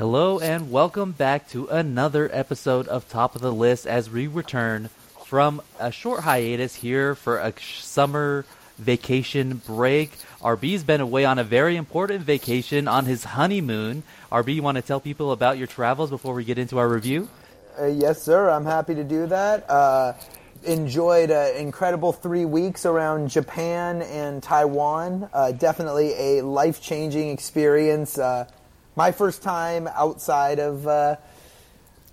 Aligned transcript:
Hello 0.00 0.38
and 0.38 0.70
welcome 0.70 1.12
back 1.12 1.46
to 1.50 1.66
another 1.66 2.30
episode 2.32 2.88
of 2.88 3.06
Top 3.10 3.36
of 3.36 3.42
the 3.42 3.52
List 3.52 3.86
as 3.86 4.08
we 4.08 4.28
return 4.28 4.88
from 5.26 5.60
a 5.78 5.92
short 5.92 6.22
hiatus 6.22 6.74
here 6.74 7.14
for 7.14 7.36
a 7.36 7.52
summer 7.60 8.46
vacation 8.78 9.60
break. 9.66 10.12
RB's 10.40 10.84
been 10.84 11.02
away 11.02 11.26
on 11.26 11.38
a 11.38 11.44
very 11.44 11.76
important 11.76 12.22
vacation 12.22 12.88
on 12.88 13.04
his 13.04 13.24
honeymoon. 13.24 14.02
RB, 14.32 14.54
you 14.54 14.62
want 14.62 14.76
to 14.76 14.82
tell 14.82 15.00
people 15.00 15.32
about 15.32 15.58
your 15.58 15.66
travels 15.66 16.08
before 16.08 16.32
we 16.32 16.44
get 16.44 16.56
into 16.56 16.78
our 16.78 16.88
review? 16.88 17.28
Uh, 17.78 17.84
yes, 17.84 18.22
sir. 18.22 18.48
I'm 18.48 18.64
happy 18.64 18.94
to 18.94 19.04
do 19.04 19.26
that. 19.26 19.68
Uh, 19.68 20.14
enjoyed 20.64 21.30
an 21.30 21.56
incredible 21.56 22.14
three 22.14 22.46
weeks 22.46 22.86
around 22.86 23.28
Japan 23.28 24.00
and 24.00 24.42
Taiwan. 24.42 25.28
Uh, 25.34 25.52
definitely 25.52 26.14
a 26.14 26.40
life 26.40 26.80
changing 26.80 27.28
experience. 27.28 28.18
My 29.00 29.12
first 29.12 29.40
time 29.40 29.88
outside 29.88 30.58
of 30.58 30.86
uh, 30.86 31.16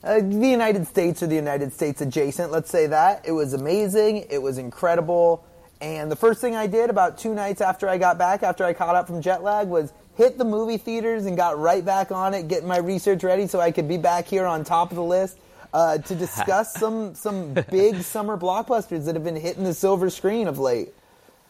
uh, 0.05 0.21
the 0.21 0.47
United 0.47 0.87
States 0.87 1.21
or 1.21 1.27
the 1.27 1.35
United 1.35 1.73
States 1.73 1.99
adjacent, 1.99 2.49
let's 2.49 2.69
say 2.69 2.87
that. 2.87 3.27
It 3.27 3.33
was 3.33 3.51
amazing. 3.51 4.27
It 4.29 4.41
was 4.41 4.57
incredible. 4.57 5.45
And 5.81 6.09
the 6.09 6.15
first 6.15 6.39
thing 6.39 6.55
I 6.55 6.65
did 6.65 6.89
about 6.89 7.17
two 7.17 7.33
nights 7.33 7.59
after 7.59 7.89
I 7.89 7.97
got 7.97 8.17
back, 8.17 8.41
after 8.41 8.63
I 8.63 8.71
caught 8.71 8.95
up 8.95 9.07
from 9.07 9.21
jet 9.21 9.43
lag, 9.43 9.67
was 9.67 9.91
hit 10.15 10.37
the 10.37 10.45
movie 10.45 10.77
theaters 10.77 11.25
and 11.25 11.35
got 11.35 11.59
right 11.59 11.83
back 11.83 12.13
on 12.13 12.33
it, 12.33 12.47
getting 12.47 12.69
my 12.69 12.77
research 12.77 13.21
ready 13.21 13.47
so 13.47 13.59
I 13.59 13.71
could 13.71 13.89
be 13.89 13.97
back 13.97 14.25
here 14.25 14.45
on 14.45 14.63
top 14.63 14.89
of 14.91 14.95
the 14.95 15.03
list 15.03 15.37
uh, 15.73 15.97
to 15.97 16.15
discuss 16.15 16.73
some 16.79 17.15
some 17.15 17.53
big 17.69 18.01
summer 18.01 18.37
blockbusters 18.37 19.03
that 19.07 19.15
have 19.15 19.25
been 19.25 19.35
hitting 19.35 19.65
the 19.65 19.73
silver 19.73 20.09
screen 20.09 20.47
of 20.47 20.57
late. 20.57 20.93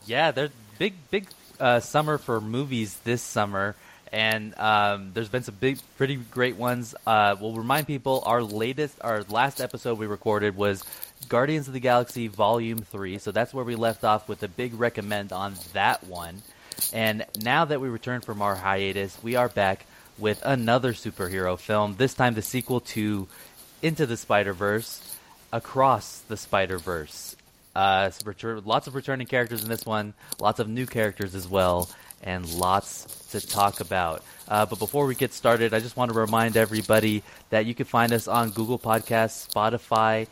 Yeah, 0.07 0.31
they're 0.31 0.49
big 0.79 0.95
big 1.11 1.27
uh, 1.59 1.79
summer 1.79 2.17
for 2.17 2.41
movies 2.41 2.97
this 3.03 3.21
summer 3.21 3.75
and 4.11 4.57
um, 4.57 5.11
there's 5.13 5.29
been 5.29 5.43
some 5.43 5.55
big, 5.59 5.79
pretty 5.97 6.15
great 6.15 6.55
ones. 6.55 6.95
Uh, 7.05 7.35
we'll 7.39 7.53
remind 7.53 7.87
people 7.87 8.23
our 8.25 8.41
latest, 8.41 8.97
our 9.01 9.23
last 9.23 9.61
episode 9.61 9.97
we 9.97 10.07
recorded 10.07 10.55
was 10.55 10.83
Guardians 11.29 11.67
of 11.67 11.73
the 11.73 11.79
Galaxy 11.79 12.27
Volume 12.27 12.79
Three, 12.79 13.17
so 13.17 13.31
that's 13.31 13.53
where 13.53 13.65
we 13.65 13.75
left 13.75 14.03
off 14.03 14.27
with 14.27 14.43
a 14.43 14.47
big 14.47 14.73
recommend 14.73 15.31
on 15.31 15.55
that 15.73 16.03
one. 16.05 16.41
And 16.93 17.25
now 17.41 17.65
that 17.65 17.81
we 17.81 17.89
return 17.89 18.21
from 18.21 18.41
our 18.41 18.55
hiatus, 18.55 19.17
we 19.23 19.35
are 19.35 19.49
back 19.49 19.85
with 20.17 20.41
another 20.45 20.93
superhero 20.93 21.59
film. 21.59 21.95
This 21.97 22.13
time, 22.13 22.33
the 22.33 22.41
sequel 22.41 22.81
to 22.81 23.27
Into 23.81 24.05
the 24.05 24.17
Spider 24.17 24.53
Verse, 24.53 25.15
Across 25.51 26.19
the 26.21 26.37
Spider 26.37 26.77
Verse. 26.77 27.35
Uh, 27.75 28.09
lots 28.65 28.87
of 28.87 28.95
returning 28.95 29.27
characters 29.27 29.63
in 29.63 29.69
this 29.69 29.85
one, 29.85 30.13
lots 30.39 30.59
of 30.59 30.67
new 30.67 30.87
characters 30.87 31.35
as 31.35 31.47
well 31.47 31.87
and 32.23 32.47
lots 32.53 33.05
to 33.31 33.45
talk 33.45 33.79
about. 33.79 34.23
Uh, 34.47 34.65
but 34.65 34.79
before 34.79 35.05
we 35.05 35.15
get 35.15 35.33
started, 35.33 35.73
I 35.73 35.79
just 35.79 35.97
want 35.97 36.11
to 36.11 36.17
remind 36.17 36.57
everybody 36.57 37.23
that 37.49 37.65
you 37.65 37.75
can 37.75 37.85
find 37.85 38.13
us 38.13 38.27
on 38.27 38.51
Google 38.51 38.79
Podcasts, 38.79 39.47
Spotify, 39.51 40.27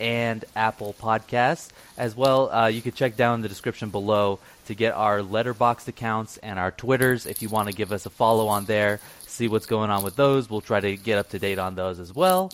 and 0.00 0.44
Apple 0.56 0.94
Podcasts. 1.00 1.68
As 1.96 2.16
well, 2.16 2.50
uh, 2.50 2.66
you 2.66 2.82
can 2.82 2.92
check 2.92 3.16
down 3.16 3.36
in 3.36 3.40
the 3.42 3.48
description 3.48 3.90
below 3.90 4.38
to 4.66 4.74
get 4.74 4.94
our 4.94 5.20
Letterboxd 5.20 5.88
accounts 5.88 6.38
and 6.38 6.58
our 6.58 6.70
Twitters 6.70 7.26
if 7.26 7.42
you 7.42 7.48
want 7.48 7.68
to 7.68 7.74
give 7.74 7.92
us 7.92 8.06
a 8.06 8.10
follow 8.10 8.48
on 8.48 8.64
there, 8.64 9.00
see 9.26 9.46
what's 9.46 9.66
going 9.66 9.90
on 9.90 10.02
with 10.02 10.16
those. 10.16 10.48
We'll 10.48 10.60
try 10.60 10.80
to 10.80 10.96
get 10.96 11.18
up 11.18 11.30
to 11.30 11.38
date 11.38 11.58
on 11.58 11.74
those 11.74 12.00
as 12.00 12.14
well. 12.14 12.52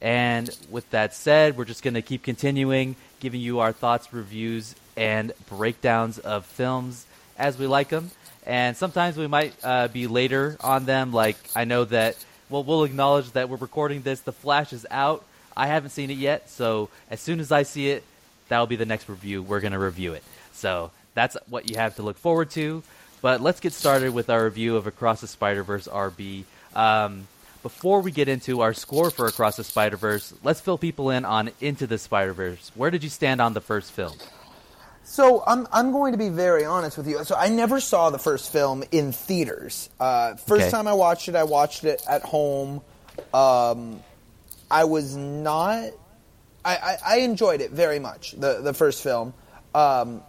And 0.00 0.50
with 0.70 0.88
that 0.90 1.14
said, 1.14 1.56
we're 1.56 1.64
just 1.64 1.82
going 1.82 1.94
to 1.94 2.02
keep 2.02 2.22
continuing 2.22 2.96
giving 3.20 3.40
you 3.40 3.60
our 3.60 3.72
thoughts, 3.72 4.12
reviews, 4.12 4.74
and 4.96 5.32
breakdowns 5.48 6.18
of 6.18 6.46
films 6.46 7.06
as 7.38 7.58
we 7.58 7.66
like 7.66 7.88
them, 7.88 8.10
and 8.44 8.76
sometimes 8.76 9.16
we 9.16 9.26
might 9.26 9.54
uh, 9.62 9.88
be 9.88 10.06
later 10.06 10.56
on 10.60 10.84
them. 10.84 11.12
Like 11.12 11.36
I 11.54 11.64
know 11.64 11.84
that 11.84 12.16
well, 12.48 12.62
we'll 12.62 12.84
acknowledge 12.84 13.32
that 13.32 13.48
we're 13.48 13.56
recording 13.56 14.02
this. 14.02 14.20
The 14.20 14.32
Flash 14.32 14.72
is 14.72 14.86
out. 14.90 15.24
I 15.56 15.66
haven't 15.66 15.90
seen 15.90 16.10
it 16.10 16.18
yet, 16.18 16.50
so 16.50 16.90
as 17.10 17.20
soon 17.20 17.40
as 17.40 17.50
I 17.50 17.62
see 17.62 17.88
it, 17.90 18.04
that'll 18.48 18.66
be 18.66 18.76
the 18.76 18.86
next 18.86 19.08
review. 19.08 19.42
We're 19.42 19.60
gonna 19.60 19.78
review 19.78 20.12
it. 20.12 20.22
So 20.52 20.90
that's 21.14 21.36
what 21.48 21.70
you 21.70 21.76
have 21.76 21.96
to 21.96 22.02
look 22.02 22.18
forward 22.18 22.50
to. 22.50 22.82
But 23.22 23.40
let's 23.40 23.60
get 23.60 23.72
started 23.72 24.12
with 24.12 24.30
our 24.30 24.44
review 24.44 24.76
of 24.76 24.86
Across 24.86 25.22
the 25.22 25.26
Spider 25.26 25.62
Verse 25.62 25.88
RB. 25.88 26.44
Um, 26.74 27.26
before 27.62 28.00
we 28.00 28.12
get 28.12 28.28
into 28.28 28.60
our 28.60 28.74
score 28.74 29.10
for 29.10 29.26
Across 29.26 29.56
the 29.56 29.64
Spider 29.64 29.96
Verse, 29.96 30.32
let's 30.44 30.60
fill 30.60 30.78
people 30.78 31.10
in 31.10 31.24
on 31.24 31.50
Into 31.60 31.86
the 31.86 31.98
Spider 31.98 32.32
Verse. 32.32 32.70
Where 32.74 32.90
did 32.90 33.02
you 33.02 33.10
stand 33.10 33.40
on 33.40 33.54
the 33.54 33.60
first 33.60 33.90
film? 33.90 34.16
So 35.06 35.44
I'm 35.46 35.68
I'm 35.72 35.92
going 35.92 36.12
to 36.12 36.18
be 36.18 36.30
very 36.30 36.64
honest 36.64 36.98
with 36.98 37.06
you. 37.06 37.22
So 37.22 37.36
I 37.36 37.48
never 37.48 37.78
saw 37.78 38.10
the 38.10 38.18
first 38.18 38.52
film 38.52 38.82
in 38.90 39.12
theaters. 39.12 39.88
Uh, 40.00 40.34
first 40.34 40.62
okay. 40.62 40.70
time 40.70 40.88
I 40.88 40.94
watched 40.94 41.28
it, 41.28 41.36
I 41.36 41.44
watched 41.44 41.84
it 41.84 42.02
at 42.08 42.22
home. 42.22 42.82
Um, 43.32 44.02
I 44.68 44.84
was 44.84 45.14
not. 45.14 45.90
I, 46.64 46.76
I, 46.76 46.98
I, 47.06 47.16
enjoyed 47.18 47.60
it 47.60 47.70
very 47.70 48.00
much. 48.00 48.32
The 48.32 48.60
the 48.60 48.74
first 48.74 49.00
film. 49.00 49.32
Um, 49.76 50.22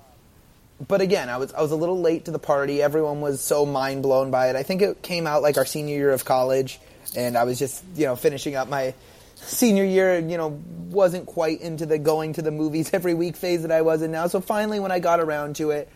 but 0.87 1.01
again, 1.01 1.27
I 1.29 1.37
was 1.37 1.51
I 1.53 1.61
was 1.61 1.71
a 1.71 1.75
little 1.75 1.99
late 1.99 2.25
to 2.25 2.31
the 2.31 2.39
party. 2.39 2.79
Everyone 2.79 3.19
was 3.19 3.41
so 3.41 3.65
mind 3.65 4.03
blown 4.03 4.29
by 4.29 4.51
it. 4.51 4.55
I 4.55 4.61
think 4.61 4.83
it 4.83 5.01
came 5.01 5.25
out 5.25 5.41
like 5.41 5.57
our 5.57 5.65
senior 5.65 5.95
year 5.95 6.11
of 6.11 6.23
college, 6.23 6.79
and 7.15 7.35
I 7.35 7.45
was 7.45 7.57
just 7.57 7.83
you 7.95 8.05
know 8.05 8.15
finishing 8.15 8.55
up 8.55 8.69
my 8.69 8.93
senior 9.41 9.85
year, 9.85 10.19
you 10.19 10.37
know, 10.37 10.61
wasn't 10.89 11.25
quite 11.25 11.61
into 11.61 11.85
the 11.85 11.97
going 11.97 12.33
to 12.33 12.41
the 12.41 12.51
movies 12.51 12.89
every 12.93 13.13
week 13.13 13.35
phase 13.35 13.61
that 13.61 13.71
I 13.71 13.81
was 13.81 14.01
in 14.01 14.11
now. 14.11 14.27
So 14.27 14.41
finally, 14.41 14.79
when 14.79 14.91
I 14.91 14.99
got 14.99 15.19
around 15.19 15.57
to 15.57 15.71
it, 15.71 15.89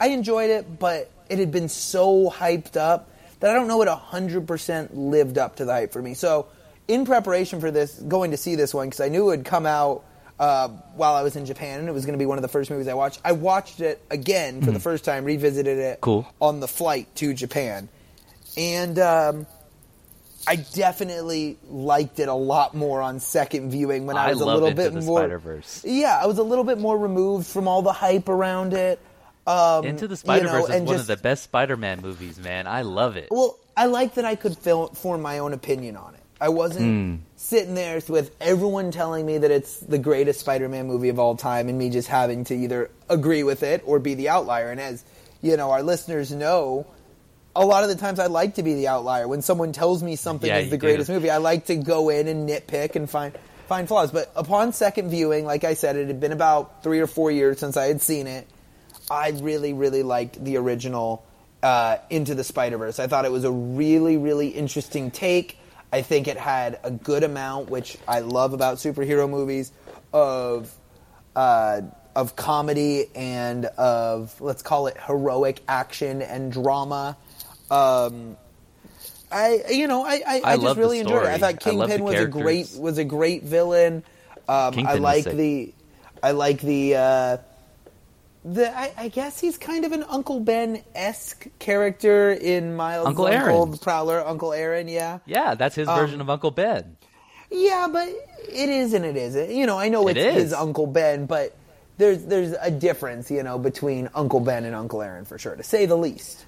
I 0.00 0.08
enjoyed 0.08 0.50
it, 0.50 0.78
but 0.78 1.10
it 1.28 1.38
had 1.38 1.50
been 1.50 1.68
so 1.68 2.30
hyped 2.30 2.76
up 2.76 3.10
that 3.40 3.50
I 3.50 3.54
don't 3.54 3.68
know 3.68 3.82
it 3.82 3.88
100% 3.88 4.90
lived 4.92 5.38
up 5.38 5.56
to 5.56 5.64
the 5.64 5.72
hype 5.72 5.92
for 5.92 6.02
me. 6.02 6.14
So, 6.14 6.48
in 6.88 7.04
preparation 7.04 7.60
for 7.60 7.70
this, 7.70 7.94
going 7.94 8.30
to 8.30 8.36
see 8.36 8.54
this 8.54 8.72
one, 8.72 8.86
because 8.86 9.00
I 9.00 9.08
knew 9.08 9.24
it 9.24 9.38
would 9.38 9.44
come 9.44 9.66
out 9.66 10.04
uh, 10.38 10.68
while 10.94 11.14
I 11.14 11.22
was 11.22 11.34
in 11.34 11.44
Japan 11.44 11.80
and 11.80 11.88
it 11.88 11.92
was 11.92 12.06
going 12.06 12.12
to 12.12 12.18
be 12.18 12.26
one 12.26 12.38
of 12.38 12.42
the 12.42 12.48
first 12.48 12.70
movies 12.70 12.86
I 12.86 12.94
watched, 12.94 13.20
I 13.24 13.32
watched 13.32 13.80
it 13.80 14.00
again 14.10 14.60
for 14.62 14.70
mm. 14.70 14.74
the 14.74 14.80
first 14.80 15.04
time, 15.04 15.24
revisited 15.24 15.78
it 15.78 16.00
cool. 16.00 16.26
on 16.40 16.60
the 16.60 16.68
flight 16.68 17.14
to 17.16 17.34
Japan. 17.34 17.88
And. 18.56 18.98
Um, 18.98 19.46
I 20.46 20.56
definitely 20.56 21.58
liked 21.68 22.18
it 22.20 22.28
a 22.28 22.34
lot 22.34 22.74
more 22.74 23.02
on 23.02 23.20
second 23.20 23.70
viewing 23.70 24.06
when 24.06 24.16
I, 24.16 24.26
I 24.26 24.32
was 24.32 24.40
a 24.40 24.46
little 24.46 24.72
bit 24.72 24.94
more. 24.94 25.20
Spider-Verse. 25.20 25.84
Yeah, 25.84 26.18
I 26.20 26.26
was 26.26 26.38
a 26.38 26.42
little 26.42 26.64
bit 26.64 26.78
more 26.78 26.96
removed 26.96 27.46
from 27.46 27.68
all 27.68 27.82
the 27.82 27.92
hype 27.92 28.28
around 28.28 28.72
it. 28.72 29.00
Um, 29.46 29.84
Into 29.84 30.08
the 30.08 30.16
Spider 30.16 30.48
Verse 30.48 30.62
you 30.64 30.68
know, 30.68 30.74
is 30.74 30.82
one 30.82 30.96
just, 30.96 31.10
of 31.10 31.16
the 31.18 31.22
best 31.22 31.44
Spider-Man 31.44 32.00
movies, 32.00 32.38
man. 32.38 32.66
I 32.66 32.82
love 32.82 33.16
it. 33.16 33.28
Well, 33.30 33.58
I 33.76 33.86
like 33.86 34.14
that 34.14 34.24
I 34.24 34.34
could 34.34 34.56
feel, 34.58 34.88
form 34.88 35.22
my 35.22 35.38
own 35.38 35.52
opinion 35.52 35.96
on 35.96 36.14
it. 36.14 36.20
I 36.40 36.48
wasn't 36.50 36.86
mm. 36.86 37.18
sitting 37.36 37.74
there 37.74 38.00
with 38.08 38.34
everyone 38.40 38.90
telling 38.90 39.24
me 39.24 39.38
that 39.38 39.50
it's 39.50 39.78
the 39.80 39.98
greatest 39.98 40.40
Spider-Man 40.40 40.86
movie 40.86 41.08
of 41.08 41.18
all 41.18 41.36
time, 41.36 41.68
and 41.68 41.78
me 41.78 41.90
just 41.90 42.08
having 42.08 42.44
to 42.44 42.54
either 42.54 42.90
agree 43.08 43.42
with 43.42 43.62
it 43.62 43.82
or 43.86 43.98
be 43.98 44.14
the 44.14 44.28
outlier. 44.28 44.70
And 44.70 44.80
as 44.80 45.04
you 45.40 45.56
know, 45.56 45.70
our 45.70 45.82
listeners 45.82 46.32
know, 46.32 46.86
a 47.56 47.64
lot 47.64 47.82
of 47.82 47.88
the 47.88 47.96
times 47.96 48.18
I 48.18 48.26
like 48.26 48.54
to 48.56 48.62
be 48.62 48.74
the 48.74 48.88
outlier. 48.88 49.26
When 49.26 49.42
someone 49.42 49.72
tells 49.72 50.02
me 50.02 50.16
something 50.16 50.48
yeah, 50.48 50.58
is 50.58 50.70
the 50.70 50.78
greatest 50.78 51.08
do. 51.08 51.14
movie, 51.14 51.30
I 51.30 51.38
like 51.38 51.66
to 51.66 51.76
go 51.76 52.10
in 52.10 52.28
and 52.28 52.48
nitpick 52.48 52.96
and 52.96 53.08
find 53.08 53.36
find 53.66 53.88
flaws. 53.88 54.12
But 54.12 54.30
upon 54.36 54.72
second 54.72 55.10
viewing, 55.10 55.44
like 55.44 55.64
I 55.64 55.74
said, 55.74 55.96
it 55.96 56.06
had 56.06 56.20
been 56.20 56.32
about 56.32 56.82
three 56.82 57.00
or 57.00 57.06
four 57.06 57.30
years 57.30 57.58
since 57.58 57.76
I 57.76 57.86
had 57.86 58.00
seen 58.00 58.26
it. 58.26 58.46
I 59.10 59.30
really, 59.30 59.72
really 59.72 60.02
liked 60.02 60.42
the 60.42 60.56
original 60.56 61.24
uh, 61.62 61.98
Into 62.10 62.34
the 62.34 62.44
Spider 62.44 62.78
Verse. 62.78 62.98
I 62.98 63.06
thought 63.06 63.24
it 63.24 63.32
was 63.32 63.44
a 63.44 63.50
really, 63.50 64.16
really 64.16 64.48
interesting 64.48 65.10
take. 65.10 65.58
I 65.92 66.02
think 66.02 66.28
it 66.28 66.36
had 66.36 66.78
a 66.82 66.90
good 66.90 67.22
amount, 67.22 67.70
which 67.70 67.96
I 68.06 68.20
love 68.20 68.52
about 68.52 68.76
superhero 68.76 69.28
movies, 69.30 69.72
of 70.12 70.72
uh, 71.34 71.82
of 72.14 72.34
comedy 72.34 73.06
and 73.14 73.66
of 73.66 74.40
let's 74.40 74.62
call 74.62 74.86
it 74.86 74.96
heroic 74.98 75.60
action 75.68 76.22
and 76.22 76.50
drama 76.50 77.16
um, 77.70 78.36
I 79.30 79.64
you 79.70 79.86
know 79.86 80.04
I 80.04 80.22
I, 80.26 80.40
I, 80.44 80.52
I 80.52 80.56
just 80.56 80.78
really 80.78 81.00
enjoyed 81.00 81.24
it. 81.24 81.28
I 81.28 81.38
thought 81.38 81.60
Kingpin 81.60 82.00
I 82.00 82.04
was 82.04 82.20
a 82.20 82.26
great 82.26 82.70
was 82.78 82.98
a 82.98 83.04
great 83.04 83.42
villain. 83.42 84.04
Um, 84.48 84.86
I 84.86 84.94
like 84.94 85.24
the 85.24 85.72
I 86.22 86.30
like 86.30 86.60
the 86.60 86.96
uh, 86.96 87.36
the 88.44 88.76
I, 88.76 88.92
I, 88.96 89.08
guess 89.08 89.40
he's 89.40 89.58
kind 89.58 89.84
of 89.84 89.92
an 89.92 90.04
Uncle 90.04 90.38
Ben 90.38 90.82
esque 90.94 91.48
character 91.58 92.32
in 92.32 92.76
Miles 92.76 93.08
Uncle 93.08 93.26
Aaron, 93.26 93.76
Prowler, 93.78 94.24
Uncle 94.24 94.52
Aaron. 94.52 94.86
Yeah, 94.86 95.18
yeah, 95.26 95.54
that's 95.54 95.74
his 95.74 95.88
um, 95.88 95.98
version 95.98 96.20
of 96.20 96.30
Uncle 96.30 96.52
Ben. 96.52 96.96
Yeah, 97.50 97.88
but 97.90 98.08
it 98.08 98.68
is 98.68 98.92
and 98.92 99.04
it 99.04 99.16
isn't. 99.16 99.50
You 99.50 99.66
know, 99.66 99.78
I 99.78 99.88
know 99.88 100.06
it's 100.08 100.18
his 100.18 100.52
Uncle 100.52 100.86
Ben, 100.86 101.26
but 101.26 101.56
there's 101.98 102.24
there's 102.24 102.54
a 102.60 102.70
difference, 102.70 103.30
you 103.30 103.42
know, 103.42 103.58
between 103.58 104.08
Uncle 104.14 104.40
Ben 104.40 104.64
and 104.64 104.74
Uncle 104.74 105.02
Aaron 105.02 105.24
for 105.24 105.38
sure, 105.38 105.56
to 105.56 105.62
say 105.62 105.86
the 105.86 105.96
least. 105.96 106.44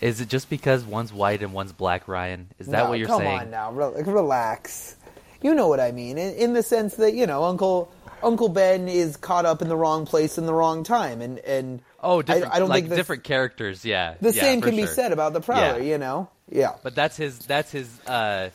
Is 0.00 0.20
it 0.20 0.28
just 0.28 0.50
because 0.50 0.84
one's 0.84 1.12
white 1.12 1.42
and 1.42 1.52
one's 1.52 1.72
black, 1.72 2.06
Ryan? 2.08 2.48
Is 2.58 2.66
that 2.68 2.84
no, 2.84 2.88
what 2.90 2.98
you're 2.98 3.08
come 3.08 3.20
saying? 3.20 3.38
Come 3.38 3.46
on 3.46 3.50
now, 3.50 3.72
relax. 3.72 4.96
You 5.42 5.54
know 5.54 5.68
what 5.68 5.80
I 5.80 5.92
mean, 5.92 6.18
in, 6.18 6.34
in, 6.34 6.52
the 6.54 6.62
sense 6.62 6.96
that 6.96 7.14
you 7.14 7.26
know 7.26 7.44
Uncle 7.44 7.92
Uncle 8.22 8.48
Ben 8.48 8.88
is 8.88 9.16
caught 9.16 9.44
up 9.46 9.62
in 9.62 9.68
the 9.68 9.76
wrong 9.76 10.06
place 10.06 10.38
in 10.38 10.46
the 10.46 10.54
wrong 10.54 10.82
time, 10.82 11.20
and 11.20 11.38
and 11.40 11.80
oh, 12.02 12.22
different, 12.22 12.52
I, 12.52 12.56
I 12.56 12.58
don't 12.58 12.68
like 12.68 12.84
think 12.84 12.96
different 12.96 13.24
characters. 13.24 13.84
Yeah, 13.84 14.14
the 14.20 14.32
yeah, 14.32 14.42
same 14.42 14.60
can 14.60 14.74
sure. 14.74 14.86
be 14.86 14.92
said 14.92 15.12
about 15.12 15.32
the 15.34 15.40
Prowler. 15.40 15.78
Yeah. 15.78 15.92
You 15.92 15.98
know, 15.98 16.28
Yeah. 16.50 16.72
But 16.82 16.94
that's 16.94 17.16
his. 17.16 17.38
That's 17.40 17.70
his. 17.70 17.88
Uh, 18.06 18.50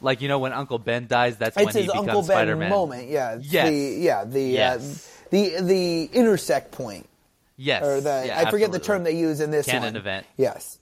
like 0.00 0.20
you 0.20 0.28
know, 0.28 0.38
when 0.38 0.52
Uncle 0.52 0.78
Ben 0.78 1.06
dies, 1.06 1.36
that's 1.36 1.56
It's 1.56 1.66
when 1.66 1.74
he 1.74 1.80
his 1.80 1.86
becomes 1.86 2.08
Uncle 2.08 2.22
Ben 2.22 2.36
Spider-Man. 2.36 2.70
moment. 2.70 3.08
Yeah. 3.08 3.38
Yes. 3.40 3.68
The, 3.68 3.76
yeah. 3.76 4.24
The 4.24 4.42
Yes. 4.42 5.08
uh, 5.24 5.28
the 5.30 5.60
the 5.62 6.04
intersect 6.12 6.72
point, 6.72 7.08
Yes. 7.56 7.82
or 7.82 8.00
the 8.00 8.24
Yeah, 8.26 8.40
I 8.40 8.50
forget 8.50 8.70
the 8.72 8.78
term 8.78 9.04
they 9.04 9.16
use 9.16 9.40
in 9.40 9.50
this 9.50 9.66
Canon 9.66 9.82
one. 9.82 9.96
event. 9.96 10.26
Yes. 10.36 10.78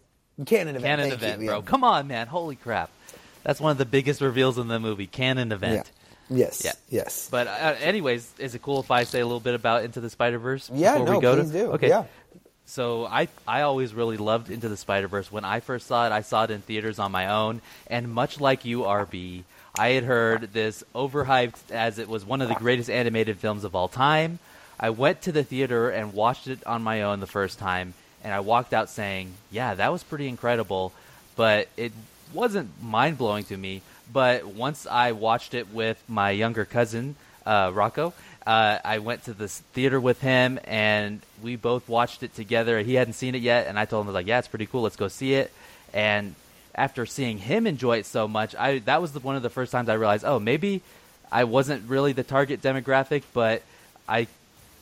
Canon 0.46 0.76
event. 0.76 0.84
Canon 0.84 1.12
event, 1.12 1.40
you, 1.42 1.48
bro. 1.48 1.56
yeah. 1.58 1.64
Come 1.64 1.84
on, 1.84 2.06
man. 2.08 2.26
Holy 2.26 2.56
crap. 2.56 2.90
That's 3.42 3.60
one 3.60 3.70
of 3.70 3.78
the 3.78 3.84
biggest 3.84 4.20
reveals 4.20 4.58
in 4.58 4.68
the 4.68 4.80
movie. 4.80 5.06
Canon 5.06 5.52
event. 5.52 5.90
Yeah. 6.30 6.36
Yes. 6.38 6.62
Yeah. 6.64 6.72
Yes. 6.88 7.28
But 7.30 7.46
uh, 7.46 7.76
anyways, 7.80 8.32
is 8.38 8.54
it 8.54 8.62
cool 8.62 8.80
if 8.80 8.90
I 8.90 9.04
say 9.04 9.20
a 9.20 9.26
little 9.26 9.40
bit 9.40 9.54
about 9.54 9.84
Into 9.84 10.00
the 10.00 10.08
Spider 10.10 10.38
Verse? 10.38 10.70
Yeah, 10.72 10.94
before 10.94 11.06
no, 11.06 11.12
we 11.18 11.22
go 11.22 11.36
please 11.36 11.50
to? 11.50 11.58
do. 11.58 11.72
Okay. 11.72 11.88
Yeah. 11.88 12.04
So 12.66 13.04
I 13.04 13.28
I 13.46 13.60
always 13.62 13.92
really 13.92 14.16
loved 14.16 14.50
Into 14.50 14.68
the 14.70 14.76
Spider 14.78 15.06
Verse. 15.06 15.30
When 15.30 15.44
I 15.44 15.60
first 15.60 15.86
saw 15.86 16.06
it, 16.06 16.12
I 16.12 16.22
saw 16.22 16.44
it 16.44 16.50
in 16.50 16.62
theaters 16.62 16.98
on 16.98 17.12
my 17.12 17.26
own, 17.28 17.60
and 17.88 18.08
much 18.12 18.40
like 18.40 18.64
you, 18.64 18.80
RB, 18.80 19.42
I 19.78 19.90
had 19.90 20.04
heard 20.04 20.52
this 20.54 20.82
overhyped 20.94 21.70
as 21.70 21.98
it 21.98 22.08
was 22.08 22.24
one 22.24 22.40
of 22.40 22.48
the 22.48 22.54
greatest 22.54 22.88
animated 22.88 23.36
films 23.38 23.64
of 23.64 23.74
all 23.76 23.88
time. 23.88 24.38
I 24.80 24.90
went 24.90 25.22
to 25.22 25.32
the 25.32 25.44
theater 25.44 25.90
and 25.90 26.14
watched 26.14 26.48
it 26.48 26.66
on 26.66 26.82
my 26.82 27.02
own 27.02 27.20
the 27.20 27.26
first 27.26 27.58
time, 27.58 27.92
and 28.24 28.32
I 28.32 28.40
walked 28.40 28.72
out 28.72 28.88
saying, 28.88 29.34
"Yeah, 29.50 29.74
that 29.74 29.92
was 29.92 30.02
pretty 30.02 30.26
incredible," 30.28 30.92
but 31.36 31.68
it 31.76 31.92
wasn't 32.32 32.70
mind 32.82 33.18
blowing 33.18 33.44
to 33.44 33.56
me. 33.56 33.82
But 34.12 34.46
once 34.46 34.86
I 34.86 35.12
watched 35.12 35.54
it 35.54 35.72
with 35.72 36.02
my 36.08 36.30
younger 36.30 36.64
cousin, 36.64 37.16
uh, 37.46 37.70
Rocco, 37.72 38.12
uh, 38.46 38.78
I 38.84 38.98
went 38.98 39.24
to 39.24 39.32
the 39.32 39.48
theater 39.48 40.00
with 40.00 40.20
him, 40.20 40.58
and 40.64 41.20
we 41.42 41.56
both 41.56 41.88
watched 41.88 42.22
it 42.22 42.34
together. 42.34 42.80
He 42.80 42.94
hadn't 42.94 43.14
seen 43.14 43.34
it 43.34 43.42
yet, 43.42 43.66
and 43.66 43.78
I 43.78 43.84
told 43.84 44.02
him, 44.02 44.08
I 44.08 44.10
was 44.10 44.14
like, 44.14 44.26
"Yeah, 44.26 44.38
it's 44.38 44.48
pretty 44.48 44.66
cool. 44.66 44.82
Let's 44.82 44.96
go 44.96 45.08
see 45.08 45.34
it." 45.34 45.52
And 45.92 46.34
after 46.74 47.06
seeing 47.06 47.38
him 47.38 47.66
enjoy 47.66 47.98
it 47.98 48.06
so 48.06 48.26
much, 48.26 48.54
I 48.56 48.80
that 48.80 49.00
was 49.00 49.12
the, 49.12 49.20
one 49.20 49.36
of 49.36 49.42
the 49.42 49.50
first 49.50 49.70
times 49.70 49.88
I 49.88 49.94
realized, 49.94 50.24
oh, 50.24 50.40
maybe 50.40 50.82
I 51.30 51.44
wasn't 51.44 51.88
really 51.88 52.12
the 52.12 52.24
target 52.24 52.62
demographic, 52.62 53.22
but 53.32 53.62
I 54.08 54.26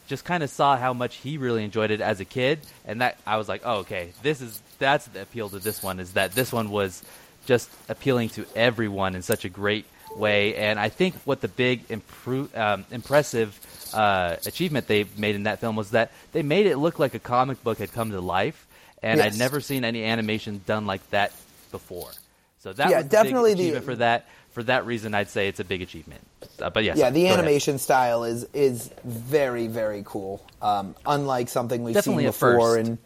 just 0.06 0.24
kind 0.24 0.42
of 0.42 0.50
saw 0.50 0.76
how 0.76 0.92
much 0.92 1.16
he 1.16 1.38
really 1.38 1.64
enjoyed 1.64 1.90
it 1.90 2.00
as 2.00 2.20
a 2.20 2.24
kid, 2.24 2.60
and 2.84 3.00
that 3.00 3.18
I 3.26 3.36
was 3.36 3.48
like, 3.48 3.62
oh, 3.64 3.78
okay, 3.78 4.12
this 4.22 4.40
is 4.40 4.60
that's 4.78 5.06
the 5.06 5.22
appeal 5.22 5.48
to 5.50 5.58
this 5.58 5.82
one 5.82 6.00
is 6.00 6.12
that 6.14 6.32
this 6.32 6.52
one 6.52 6.70
was 6.70 7.02
just 7.46 7.70
appealing 7.88 8.28
to 8.30 8.44
everyone 8.56 9.14
in 9.14 9.22
such 9.22 9.44
a 9.44 9.48
great 9.48 9.86
way, 10.16 10.54
and 10.56 10.78
I 10.78 10.88
think 10.88 11.14
what 11.24 11.40
the 11.40 11.48
big 11.48 11.86
impro- 11.88 12.54
um, 12.56 12.84
impressive 12.90 13.58
uh, 13.94 14.36
achievement 14.46 14.86
they 14.86 15.06
made 15.16 15.34
in 15.34 15.44
that 15.44 15.60
film 15.60 15.76
was 15.76 15.90
that 15.92 16.10
they 16.32 16.42
made 16.42 16.66
it 16.66 16.76
look 16.76 16.98
like 16.98 17.14
a 17.14 17.18
comic 17.18 17.62
book 17.64 17.78
had 17.78 17.92
come 17.92 18.10
to 18.10 18.20
life, 18.20 18.66
and 19.02 19.18
Yes. 19.18 19.32
I'd 19.34 19.38
never 19.38 19.60
seen 19.60 19.84
any 19.84 20.04
animation 20.04 20.60
done 20.66 20.86
like 20.86 21.08
that 21.10 21.32
before. 21.70 22.10
So 22.60 22.72
that 22.72 22.90
Yeah, 22.90 22.98
was 22.98 23.04
the 23.06 23.10
definitely 23.10 23.54
the- 23.54 23.62
achievement 23.62 23.84
for 23.84 23.96
that. 23.96 24.26
For 24.52 24.62
that 24.64 24.84
reason, 24.86 25.14
I'd 25.14 25.30
say 25.30 25.48
it's 25.48 25.60
a 25.60 25.64
big 25.64 25.82
achievement. 25.82 26.20
Uh, 26.60 26.70
but 26.70 26.84
yes, 26.84 26.98
yeah, 26.98 27.10
the 27.10 27.22
go 27.22 27.26
ahead. 27.26 27.38
animation 27.38 27.78
style 27.78 28.24
is 28.24 28.46
is 28.52 28.90
very 29.04 29.66
very 29.66 30.02
cool. 30.04 30.44
Um, 30.60 30.94
unlike 31.06 31.48
something 31.48 31.82
we've 31.82 31.94
Definitely 31.94 32.24
seen 32.24 32.30
before, 32.32 32.76
and 32.76 32.98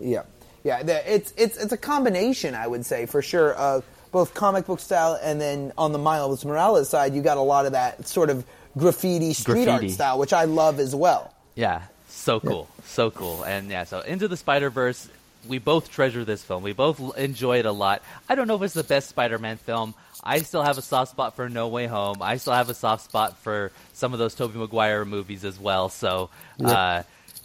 yeah, 0.00 0.22
yeah, 0.64 0.82
the, 0.82 1.14
it's 1.14 1.32
it's 1.36 1.56
it's 1.56 1.72
a 1.72 1.76
combination, 1.76 2.54
I 2.54 2.66
would 2.66 2.84
say 2.84 3.06
for 3.06 3.22
sure, 3.22 3.54
of 3.54 3.84
both 4.10 4.34
comic 4.34 4.66
book 4.66 4.80
style 4.80 5.18
and 5.22 5.40
then 5.40 5.72
on 5.78 5.92
the 5.92 5.98
Miles 5.98 6.44
Morales 6.44 6.88
side, 6.88 7.14
you 7.14 7.22
got 7.22 7.36
a 7.36 7.42
lot 7.42 7.66
of 7.66 7.72
that 7.72 8.08
sort 8.08 8.30
of 8.30 8.44
graffiti 8.76 9.32
street 9.34 9.68
art 9.68 9.88
style, 9.90 10.18
which 10.18 10.32
I 10.32 10.44
love 10.44 10.80
as 10.80 10.94
well. 10.94 11.32
Yeah, 11.54 11.82
so 12.08 12.40
cool, 12.40 12.68
so 12.84 13.10
cool, 13.10 13.44
and 13.44 13.70
yeah, 13.70 13.84
so 13.84 14.00
into 14.00 14.28
the 14.28 14.36
Spider 14.36 14.70
Verse. 14.70 15.08
We 15.46 15.58
both 15.58 15.90
treasure 15.90 16.24
this 16.24 16.42
film. 16.42 16.62
We 16.62 16.72
both 16.72 17.16
enjoy 17.16 17.58
it 17.58 17.66
a 17.66 17.72
lot. 17.72 18.02
I 18.28 18.34
don't 18.34 18.48
know 18.48 18.56
if 18.56 18.62
it's 18.62 18.74
the 18.74 18.84
best 18.84 19.08
Spider-Man 19.08 19.58
film. 19.58 19.94
I 20.22 20.40
still 20.40 20.62
have 20.62 20.78
a 20.78 20.82
soft 20.82 21.12
spot 21.12 21.36
for 21.36 21.48
No 21.48 21.68
Way 21.68 21.86
Home. 21.86 22.18
I 22.20 22.38
still 22.38 22.52
have 22.52 22.68
a 22.68 22.74
soft 22.74 23.04
spot 23.04 23.38
for 23.38 23.70
some 23.92 24.12
of 24.12 24.18
those 24.18 24.34
Tobey 24.34 24.58
Maguire 24.58 25.04
movies 25.04 25.44
as 25.44 25.58
well. 25.58 25.88
So, 25.88 26.30
uh, 26.62 27.04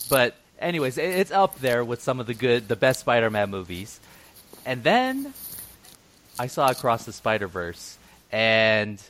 but 0.10 0.36
anyways, 0.60 0.98
it, 0.98 1.06
it's 1.06 1.32
up 1.32 1.60
there 1.60 1.84
with 1.86 2.02
some 2.02 2.20
of 2.20 2.26
the 2.26 2.34
good, 2.34 2.68
the 2.68 2.76
best 2.76 3.02
Spider-Man 3.02 3.52
movies. 3.52 4.00
And 4.66 4.84
then 4.84 5.34
I 6.40 6.48
saw 6.48 6.70
Across 6.70 7.06
the 7.06 7.14
Spider 7.14 7.48
Verse, 7.48 7.98
and 8.32 9.02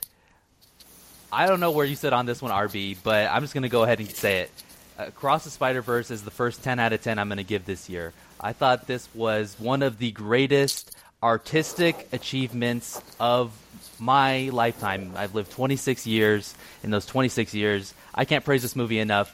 I 1.31 1.47
don't 1.47 1.59
know 1.59 1.71
where 1.71 1.85
you 1.85 1.95
sit 1.95 2.11
on 2.11 2.25
this 2.25 2.41
one, 2.41 2.51
RB, 2.51 2.97
but 3.01 3.31
I'm 3.31 3.41
just 3.41 3.53
going 3.53 3.63
to 3.63 3.69
go 3.69 3.83
ahead 3.83 3.99
and 3.99 4.09
say 4.09 4.41
it. 4.41 4.51
Across 4.97 5.45
the 5.45 5.49
Spider 5.49 5.81
Verse 5.81 6.11
is 6.11 6.23
the 6.23 6.31
first 6.31 6.63
10 6.63 6.79
out 6.79 6.93
of 6.93 7.01
10 7.01 7.17
I'm 7.17 7.27
going 7.27 7.37
to 7.37 7.43
give 7.43 7.65
this 7.65 7.89
year. 7.89 8.13
I 8.45 8.51
thought 8.51 8.87
this 8.87 9.07
was 9.15 9.55
one 9.57 9.81
of 9.81 9.99
the 9.99 10.11
greatest 10.11 10.93
artistic 11.23 12.09
achievements 12.11 13.01
of 13.17 13.53
my 13.99 14.49
lifetime. 14.51 15.13
I've 15.15 15.33
lived 15.33 15.53
26 15.53 16.05
years. 16.05 16.53
In 16.83 16.91
those 16.91 17.05
26 17.05 17.53
years, 17.53 17.93
I 18.13 18.25
can't 18.25 18.43
praise 18.43 18.61
this 18.61 18.75
movie 18.75 18.99
enough. 18.99 19.33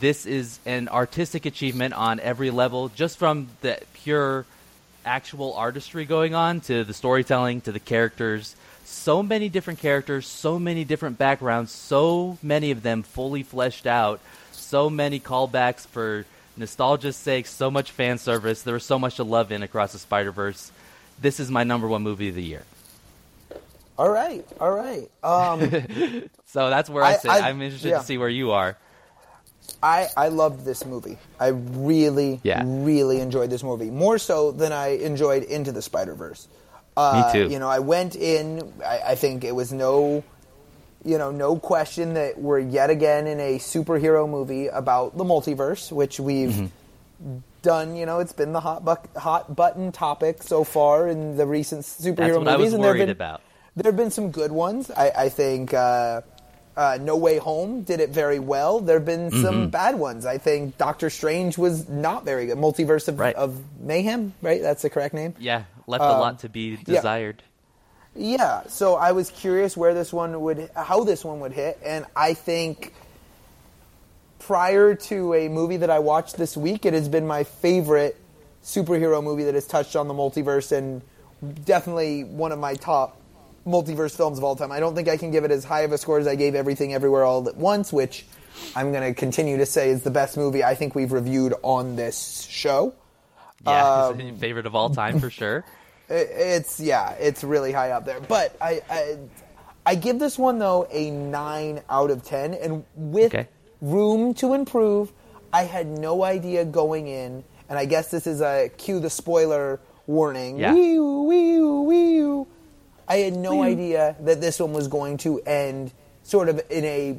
This 0.00 0.26
is 0.26 0.58
an 0.66 0.88
artistic 0.88 1.46
achievement 1.46 1.94
on 1.94 2.18
every 2.18 2.50
level, 2.50 2.88
just 2.88 3.16
from 3.16 3.46
the 3.60 3.78
pure 3.94 4.44
actual 5.04 5.54
artistry 5.54 6.04
going 6.04 6.34
on 6.34 6.60
to 6.62 6.82
the 6.82 6.94
storytelling 6.94 7.60
to 7.60 7.70
the 7.70 7.78
characters. 7.78 8.56
So 8.84 9.22
many 9.22 9.48
different 9.48 9.78
characters, 9.78 10.26
so 10.26 10.58
many 10.58 10.82
different 10.82 11.16
backgrounds, 11.16 11.70
so 11.70 12.38
many 12.42 12.72
of 12.72 12.82
them 12.82 13.04
fully 13.04 13.44
fleshed 13.44 13.86
out, 13.86 14.18
so 14.50 14.90
many 14.90 15.20
callbacks 15.20 15.86
for 15.86 16.26
nostalgia's 16.58 17.16
sake, 17.16 17.46
so 17.46 17.70
much 17.70 17.90
fan 17.90 18.18
service. 18.18 18.62
There 18.62 18.74
was 18.74 18.84
so 18.84 18.98
much 18.98 19.16
to 19.16 19.24
love 19.24 19.52
in 19.52 19.62
across 19.62 19.92
the 19.92 19.98
Spider 19.98 20.32
Verse. 20.32 20.70
This 21.20 21.40
is 21.40 21.50
my 21.50 21.64
number 21.64 21.88
one 21.88 22.02
movie 22.02 22.28
of 22.28 22.34
the 22.34 22.42
year. 22.42 22.62
All 23.98 24.08
right, 24.10 24.46
all 24.60 24.70
right. 24.70 25.10
Um, 25.24 26.28
So 26.46 26.70
that's 26.70 26.88
where 26.88 27.04
I, 27.04 27.12
I- 27.12 27.16
sit. 27.16 27.30
I- 27.30 27.48
I'm 27.50 27.60
interested 27.60 27.90
yeah. 27.90 27.98
to 27.98 28.04
see 28.04 28.16
where 28.16 28.28
you 28.28 28.52
are. 28.52 28.76
I 29.82 30.08
I 30.16 30.28
loved 30.28 30.64
this 30.64 30.86
movie. 30.86 31.18
I 31.38 31.48
really 31.48 32.40
Yeah. 32.42 32.62
really 32.64 33.20
enjoyed 33.20 33.50
this 33.50 33.62
movie 33.62 33.90
more 33.90 34.16
so 34.18 34.50
than 34.50 34.72
I 34.72 34.96
enjoyed 34.96 35.42
Into 35.42 35.72
the 35.72 35.82
Spider 35.82 36.14
Verse. 36.14 36.48
Uh, 36.96 37.30
Me 37.32 37.32
too. 37.44 37.52
You 37.52 37.58
know, 37.58 37.68
I 37.68 37.78
went 37.80 38.16
in. 38.16 38.72
I, 38.84 39.00
I 39.08 39.14
think 39.14 39.44
it 39.44 39.54
was 39.54 39.72
no, 39.72 40.24
you 41.08 41.16
know, 41.18 41.30
no 41.30 41.56
question 41.58 42.14
that 42.14 42.38
we're 42.38 42.58
yet 42.60 42.90
again 42.90 43.26
in 43.26 43.40
a 43.40 43.58
superhero 43.58 44.28
movie 44.28 44.66
about 44.68 45.16
the 45.16 45.24
multiverse, 45.24 45.90
which 45.90 46.20
we've 46.20 46.50
Mm-hmm. 46.50 47.38
done. 47.62 47.96
You 47.96 48.06
know, 48.06 48.20
it's 48.20 48.32
been 48.32 48.52
the 48.52 48.60
hot 48.60 48.84
buck, 48.84 49.08
hot 49.16 49.56
button 49.56 49.90
topic 49.92 50.42
so 50.42 50.64
far 50.64 51.08
in 51.08 51.36
the 51.36 51.46
recent 51.46 51.82
superhero 51.82 52.16
That's 52.16 52.36
what 52.36 52.44
movies, 52.44 52.50
I 52.52 52.56
was 52.56 52.72
and 52.74 52.84
there 52.84 52.94
have 52.94 53.06
been 53.06 53.10
about. 53.10 53.40
there 53.76 53.90
have 53.90 53.96
been 53.96 54.10
some 54.10 54.30
good 54.30 54.52
ones. 54.52 54.90
I, 54.90 55.10
I 55.24 55.28
think 55.28 55.74
uh, 55.74 56.20
uh, 56.76 56.98
No 57.00 57.16
Way 57.16 57.38
Home 57.38 57.82
did 57.82 57.98
it 58.00 58.10
very 58.10 58.38
well. 58.38 58.78
There 58.80 58.96
have 58.98 59.06
been 59.06 59.30
Mm-hmm. 59.30 59.42
some 59.42 59.70
bad 59.70 59.98
ones. 59.98 60.26
I 60.26 60.38
think 60.38 60.78
Doctor 60.78 61.10
Strange 61.10 61.58
was 61.58 61.88
not 61.88 62.24
very 62.24 62.46
good. 62.46 62.58
Multiverse 62.58 63.08
of, 63.08 63.18
Right. 63.18 63.34
of 63.34 63.58
Mayhem, 63.80 64.34
right? 64.42 64.62
That's 64.62 64.82
the 64.82 64.90
correct 64.90 65.14
name. 65.14 65.34
Yeah, 65.40 65.64
left 65.88 66.02
a 66.04 66.06
Um, 66.14 66.20
lot 66.20 66.38
to 66.40 66.48
be 66.48 66.76
desired. 66.76 67.42
Yeah. 68.18 68.64
So 68.66 68.96
I 68.96 69.12
was 69.12 69.30
curious 69.30 69.76
where 69.76 69.94
this 69.94 70.12
one 70.12 70.40
would, 70.40 70.70
how 70.76 71.04
this 71.04 71.24
one 71.24 71.40
would 71.40 71.52
hit, 71.52 71.78
and 71.84 72.04
I 72.16 72.34
think 72.34 72.92
prior 74.40 74.94
to 74.94 75.34
a 75.34 75.48
movie 75.48 75.78
that 75.78 75.90
I 75.90 76.00
watched 76.00 76.36
this 76.36 76.56
week, 76.56 76.84
it 76.84 76.94
has 76.94 77.08
been 77.08 77.26
my 77.26 77.44
favorite 77.44 78.16
superhero 78.62 79.22
movie 79.22 79.44
that 79.44 79.54
has 79.54 79.66
touched 79.66 79.94
on 79.94 80.08
the 80.08 80.14
multiverse, 80.14 80.72
and 80.76 81.00
definitely 81.64 82.24
one 82.24 82.50
of 82.52 82.58
my 82.58 82.74
top 82.74 83.16
multiverse 83.66 84.16
films 84.16 84.38
of 84.38 84.44
all 84.44 84.56
time. 84.56 84.72
I 84.72 84.80
don't 84.80 84.94
think 84.94 85.08
I 85.08 85.16
can 85.16 85.30
give 85.30 85.44
it 85.44 85.50
as 85.50 85.64
high 85.64 85.82
of 85.82 85.92
a 85.92 85.98
score 85.98 86.18
as 86.18 86.26
I 86.26 86.34
gave 86.34 86.54
Everything 86.54 86.94
Everywhere 86.94 87.24
All 87.24 87.48
at 87.48 87.56
Once, 87.56 87.92
which 87.92 88.24
I'm 88.74 88.90
going 88.92 89.06
to 89.06 89.18
continue 89.18 89.58
to 89.58 89.66
say 89.66 89.90
is 89.90 90.02
the 90.02 90.10
best 90.10 90.36
movie 90.36 90.64
I 90.64 90.74
think 90.74 90.94
we've 90.94 91.12
reviewed 91.12 91.54
on 91.62 91.94
this 91.96 92.46
show. 92.50 92.94
Yeah, 93.64 94.06
Um, 94.18 94.36
favorite 94.36 94.66
of 94.66 94.74
all 94.74 94.90
time 94.90 95.20
for 95.20 95.30
sure. 95.30 95.64
It- 96.08 96.30
It's 96.32 96.80
yeah, 96.80 97.12
it's 97.12 97.44
really 97.44 97.72
high 97.72 97.90
up 97.90 98.04
there. 98.04 98.20
But 98.20 98.56
I, 98.60 98.82
I, 98.90 99.18
I 99.86 99.94
give 99.94 100.18
this 100.18 100.38
one 100.38 100.58
though 100.58 100.86
a 100.90 101.10
nine 101.10 101.82
out 101.90 102.10
of 102.10 102.22
ten, 102.24 102.54
and 102.54 102.84
with 102.94 103.34
Okay. 103.34 103.48
room 103.80 104.34
to 104.34 104.54
improve. 104.54 105.12
I 105.52 105.64
had 105.64 105.86
no 105.86 106.24
idea 106.24 106.64
going 106.66 107.08
in, 107.08 107.42
and 107.70 107.78
I 107.78 107.86
guess 107.86 108.10
this 108.10 108.26
is 108.26 108.42
a 108.42 108.70
cue 108.76 109.00
the 109.00 109.08
spoiler 109.08 109.80
warning. 110.06 110.58
Yeah. 110.58 110.74
Wee-oo, 110.74 111.22
wee-oo, 111.22 111.82
wee-oo. 111.84 112.46
I 113.08 113.16
had 113.16 113.34
no 113.34 113.62
idea 113.62 114.14
that 114.20 114.42
this 114.42 114.60
one 114.60 114.74
was 114.74 114.88
going 114.88 115.16
to 115.18 115.40
end 115.40 115.92
sort 116.22 116.50
of 116.50 116.60
in 116.68 116.84
a 116.84 117.16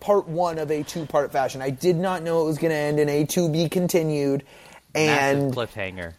part 0.00 0.26
one 0.28 0.58
of 0.58 0.72
a 0.72 0.82
two 0.82 1.06
part 1.06 1.30
fashion. 1.30 1.62
I 1.62 1.70
did 1.70 1.94
not 1.94 2.24
know 2.24 2.42
it 2.42 2.46
was 2.46 2.58
going 2.58 2.72
to 2.72 2.76
end 2.76 2.98
in 2.98 3.08
a 3.08 3.24
to 3.26 3.48
be 3.48 3.68
continued. 3.68 4.42
And 4.96 5.54
Massive 5.54 5.54
cliffhanger. 5.70 6.14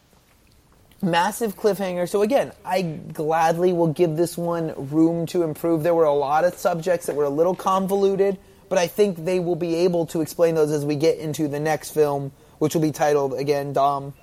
Massive 1.01 1.55
cliffhanger. 1.55 2.07
So 2.07 2.21
again, 2.21 2.51
I 2.65 2.81
gladly 2.81 3.73
will 3.73 3.93
give 3.93 4.15
this 4.15 4.37
one 4.37 4.73
room 4.89 5.25
to 5.27 5.43
improve. 5.43 5.83
There 5.83 5.95
were 5.95 6.05
a 6.05 6.13
lot 6.13 6.43
of 6.45 6.55
subjects 6.55 7.05
that 7.07 7.15
were 7.15 7.23
a 7.23 7.29
little 7.29 7.55
convoluted, 7.55 8.37
but 8.67 8.77
I 8.77 8.87
think 8.87 9.23
they 9.23 9.39
will 9.39 9.55
be 9.55 9.75
able 9.75 10.05
to 10.07 10.21
explain 10.21 10.55
those 10.55 10.71
as 10.71 10.85
we 10.85 10.95
get 10.95 11.17
into 11.17 11.47
the 11.47 11.59
next 11.59 11.91
film, 11.91 12.31
which 12.59 12.73
will 12.73 12.81
be 12.81 12.91
titled 12.91 13.33
again, 13.33 13.73
Dom. 13.73 14.13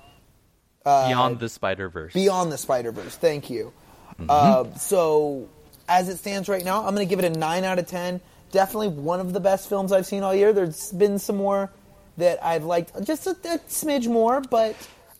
Uh, 0.85 1.07
Beyond 1.07 1.39
the 1.39 1.49
Spider 1.49 1.89
Verse. 1.89 2.13
Beyond 2.13 2.51
the 2.51 2.57
Spider 2.57 2.91
Verse. 2.91 3.15
Thank 3.15 3.49
you. 3.49 3.73
Mm-hmm. 4.19 4.25
Uh, 4.29 4.77
so, 4.77 5.49
as 5.89 6.09
it 6.09 6.17
stands 6.17 6.47
right 6.47 6.63
now, 6.63 6.85
I'm 6.85 6.95
going 6.95 7.05
to 7.05 7.09
give 7.09 7.19
it 7.19 7.25
a 7.25 7.37
nine 7.37 7.63
out 7.63 7.77
of 7.77 7.87
ten. 7.87 8.21
Definitely 8.51 8.89
one 8.89 9.19
of 9.19 9.33
the 9.33 9.41
best 9.41 9.67
films 9.67 9.91
I've 9.91 10.05
seen 10.05 10.23
all 10.23 10.33
year. 10.33 10.53
There's 10.53 10.91
been 10.93 11.19
some 11.19 11.35
more 11.35 11.69
that 12.15 12.43
I've 12.43 12.63
liked, 12.63 13.03
just 13.03 13.27
a, 13.27 13.31
a 13.31 13.59
smidge 13.67 14.07
more, 14.07 14.41
but 14.41 14.75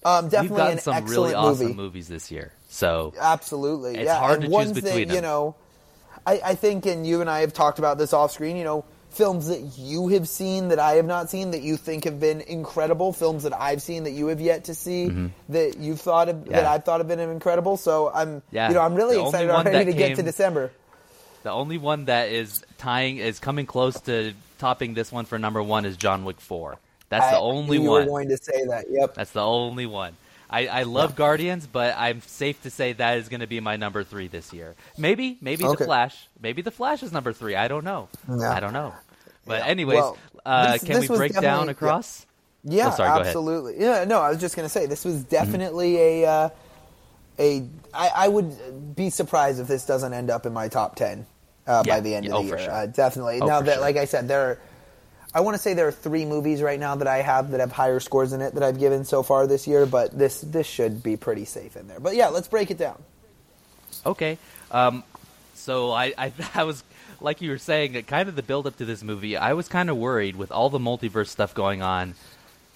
um, 0.07 0.25
We've 0.25 0.31
definitely 0.31 0.57
gotten 0.57 0.79
some 0.79 0.93
excellent 0.95 1.11
really 1.11 1.33
awesome 1.35 1.65
movie. 1.67 1.75
movies 1.77 2.07
this 2.07 2.31
year. 2.31 2.51
So 2.69 3.13
Absolutely, 3.19 3.95
It's 3.95 4.05
yeah. 4.05 4.19
hard 4.19 4.33
and 4.35 4.41
to 4.43 4.47
choose 4.47 4.53
ones 4.53 4.71
between 4.73 5.07
that, 5.09 5.15
You 5.15 5.21
know, 5.21 5.55
I, 6.25 6.41
I 6.43 6.55
think, 6.55 6.85
and 6.85 7.05
you 7.07 7.21
and 7.21 7.29
I 7.29 7.39
have 7.41 7.53
talked 7.53 7.79
about 7.79 7.97
this 7.97 8.11
off 8.13 8.31
screen. 8.31 8.57
You 8.57 8.63
know, 8.65 8.85
films 9.11 9.47
that 9.47 9.61
you 9.77 10.09
have 10.09 10.27
seen 10.27 10.67
that 10.67 10.79
I 10.79 10.93
have 10.95 11.05
not 11.05 11.29
seen 11.29 11.51
that 11.51 11.61
you 11.61 11.77
think 11.77 12.03
have 12.03 12.19
been 12.19 12.41
incredible. 12.41 13.13
Films 13.13 13.43
that 13.43 13.53
I've 13.59 13.81
seen 13.81 14.03
that 14.03 14.11
you 14.11 14.27
have 14.27 14.41
yet 14.41 14.65
to 14.65 14.75
see 14.75 15.29
that 15.49 15.77
you've 15.79 16.01
thought 16.01 16.27
of, 16.29 16.45
that 16.45 16.51
Mm-hmm. 16.63 16.67
I've 16.73 16.83
thought 16.83 16.99
have 16.99 17.07
been 17.07 17.19
incredible. 17.21 17.77
So 17.77 18.11
I'm, 18.13 18.41
Yeah. 18.51 18.67
you 18.67 18.73
know, 18.75 18.81
I'm 18.81 18.95
really 18.95 19.15
The 19.15 19.25
excited 19.25 19.47
one 19.49 19.65
already 19.67 19.85
that 19.85 19.91
to 19.91 19.97
get 19.97 20.15
to 20.17 20.23
December. 20.23 20.71
the 21.43 21.51
only 21.51 21.77
one 21.77 22.05
that 22.05 22.29
is 22.29 22.63
tying 22.77 23.17
is 23.17 23.39
coming 23.39 23.65
close 23.65 23.99
to 24.01 24.33
topping 24.59 24.93
this 24.93 25.11
one 25.11 25.23
for 25.25 25.39
number 25.39 25.63
one 25.63 25.85
is 25.85 25.95
John 25.95 26.25
Wick 26.25 26.41
Four. 26.41 26.77
That's 27.09 27.25
I 27.25 27.31
the 27.31 27.39
only 27.39 27.77
you 27.77 27.83
one. 27.83 28.01
were 28.01 28.05
going 28.07 28.29
to 28.29 28.37
say 28.37 28.65
that. 28.65 28.85
Yep. 28.89 29.13
That's 29.15 29.31
the 29.31 29.43
only 29.43 29.85
one. 29.85 30.15
I, 30.49 30.67
I 30.67 30.83
love 30.83 31.15
Guardians, 31.15 31.67
but 31.67 31.95
I'm 31.97 32.21
safe 32.21 32.61
to 32.63 32.69
say 32.69 32.93
that 32.93 33.17
is 33.17 33.27
going 33.29 33.41
to 33.41 33.47
be 33.47 33.59
my 33.59 33.75
number 33.75 34.03
three 34.03 34.27
this 34.27 34.53
year. 34.53 34.75
Maybe, 34.97 35.37
maybe 35.41 35.65
Okay. 35.65 35.75
the 35.77 35.85
Flash. 35.85 36.27
Maybe 36.41 36.61
the 36.61 36.71
Flash 36.71 37.03
is 37.03 37.11
number 37.11 37.33
three. 37.33 37.55
I 37.55 37.67
don't 37.67 37.83
know. 37.83 38.07
Yeah. 38.29 38.51
I 38.53 38.59
don't 38.61 38.73
know. 38.73 38.93
But 39.45 39.59
Yeah. 39.59 39.67
anyways, 39.67 39.95
Well, 39.97 40.17
uh, 40.45 40.73
this- 40.73 40.83
can 40.83 41.01
this 41.01 41.09
we 41.09 41.17
break 41.17 41.33
down 41.33 41.69
across? 41.69 42.25
Yeah, 42.63 42.87
Oh, 42.91 42.95
sorry, 42.95 43.19
absolutely. 43.25 43.75
Yeah, 43.79 44.03
no, 44.05 44.19
I 44.19 44.29
was 44.29 44.39
just 44.39 44.55
going 44.55 44.65
to 44.65 44.69
say 44.69 44.85
this 44.87 45.05
was 45.05 45.23
definitely 45.23 45.97
a 46.23 46.25
uh, 46.29 46.49
a. 47.39 47.63
I, 47.93 48.09
I 48.15 48.27
would 48.27 48.95
be 48.95 49.09
surprised 49.09 49.59
if 49.61 49.67
this 49.67 49.85
doesn't 49.85 50.13
end 50.13 50.29
up 50.29 50.45
in 50.45 50.53
my 50.53 50.67
top 50.67 50.95
ten 50.95 51.25
uh, 51.65 51.83
by 51.83 51.99
the 52.01 52.15
end 52.15 52.25
of 52.25 52.33
Oh, 52.33 52.41
the 52.43 52.49
for 52.49 52.55
year. 52.57 52.65
sure. 52.65 52.73
Uh, 52.73 52.85
definitely. 52.87 53.39
Oh, 53.41 53.45
now 53.45 53.61
that, 53.61 53.73
sure. 53.75 53.81
like 53.81 53.95
I 53.95 54.05
said, 54.05 54.27
there. 54.27 54.41
Are, 54.49 54.59
I 55.37 55.41
want 55.41 55.53
to 55.53 55.61
say 55.61 55.75
there 55.75 55.87
are 55.87 55.91
three 55.91 56.25
movies 56.25 56.63
right 56.63 56.79
now 56.79 56.95
that 56.95 57.07
I 57.07 57.17
have 57.17 57.51
that 57.51 57.59
have 57.59 57.71
higher 57.71 57.99
scores 57.99 58.33
in 58.33 58.41
it 58.41 58.55
that 58.55 58.63
I've 58.63 58.79
given 58.79 59.05
so 59.05 59.21
far 59.21 59.45
this 59.45 59.67
year, 59.67 59.85
but 59.85 60.17
this 60.17 60.41
this 60.41 60.65
should 60.65 61.03
be 61.03 61.15
pretty 61.15 61.45
safe 61.45 61.77
in 61.77 61.87
there. 61.87 61.99
But 61.99 62.15
yeah, 62.15 62.29
let's 62.29 62.47
break 62.47 62.71
it 62.71 62.79
down. 62.79 62.99
Okay. 64.03 64.39
Um, 64.71 65.03
so 65.53 65.91
I, 65.91 66.11
I, 66.17 66.33
I 66.55 66.63
was 66.63 66.83
like 67.21 67.39
you 67.43 67.51
were 67.51 67.59
saying, 67.59 68.01
kind 68.05 68.29
of 68.29 68.35
the 68.35 68.41
build 68.41 68.65
up 68.65 68.77
to 68.77 68.85
this 68.85 69.03
movie. 69.03 69.37
I 69.37 69.53
was 69.53 69.67
kind 69.67 69.91
of 69.91 69.97
worried 69.97 70.35
with 70.35 70.51
all 70.51 70.71
the 70.71 70.79
multiverse 70.79 71.27
stuff 71.27 71.53
going 71.53 71.83
on. 71.83 72.15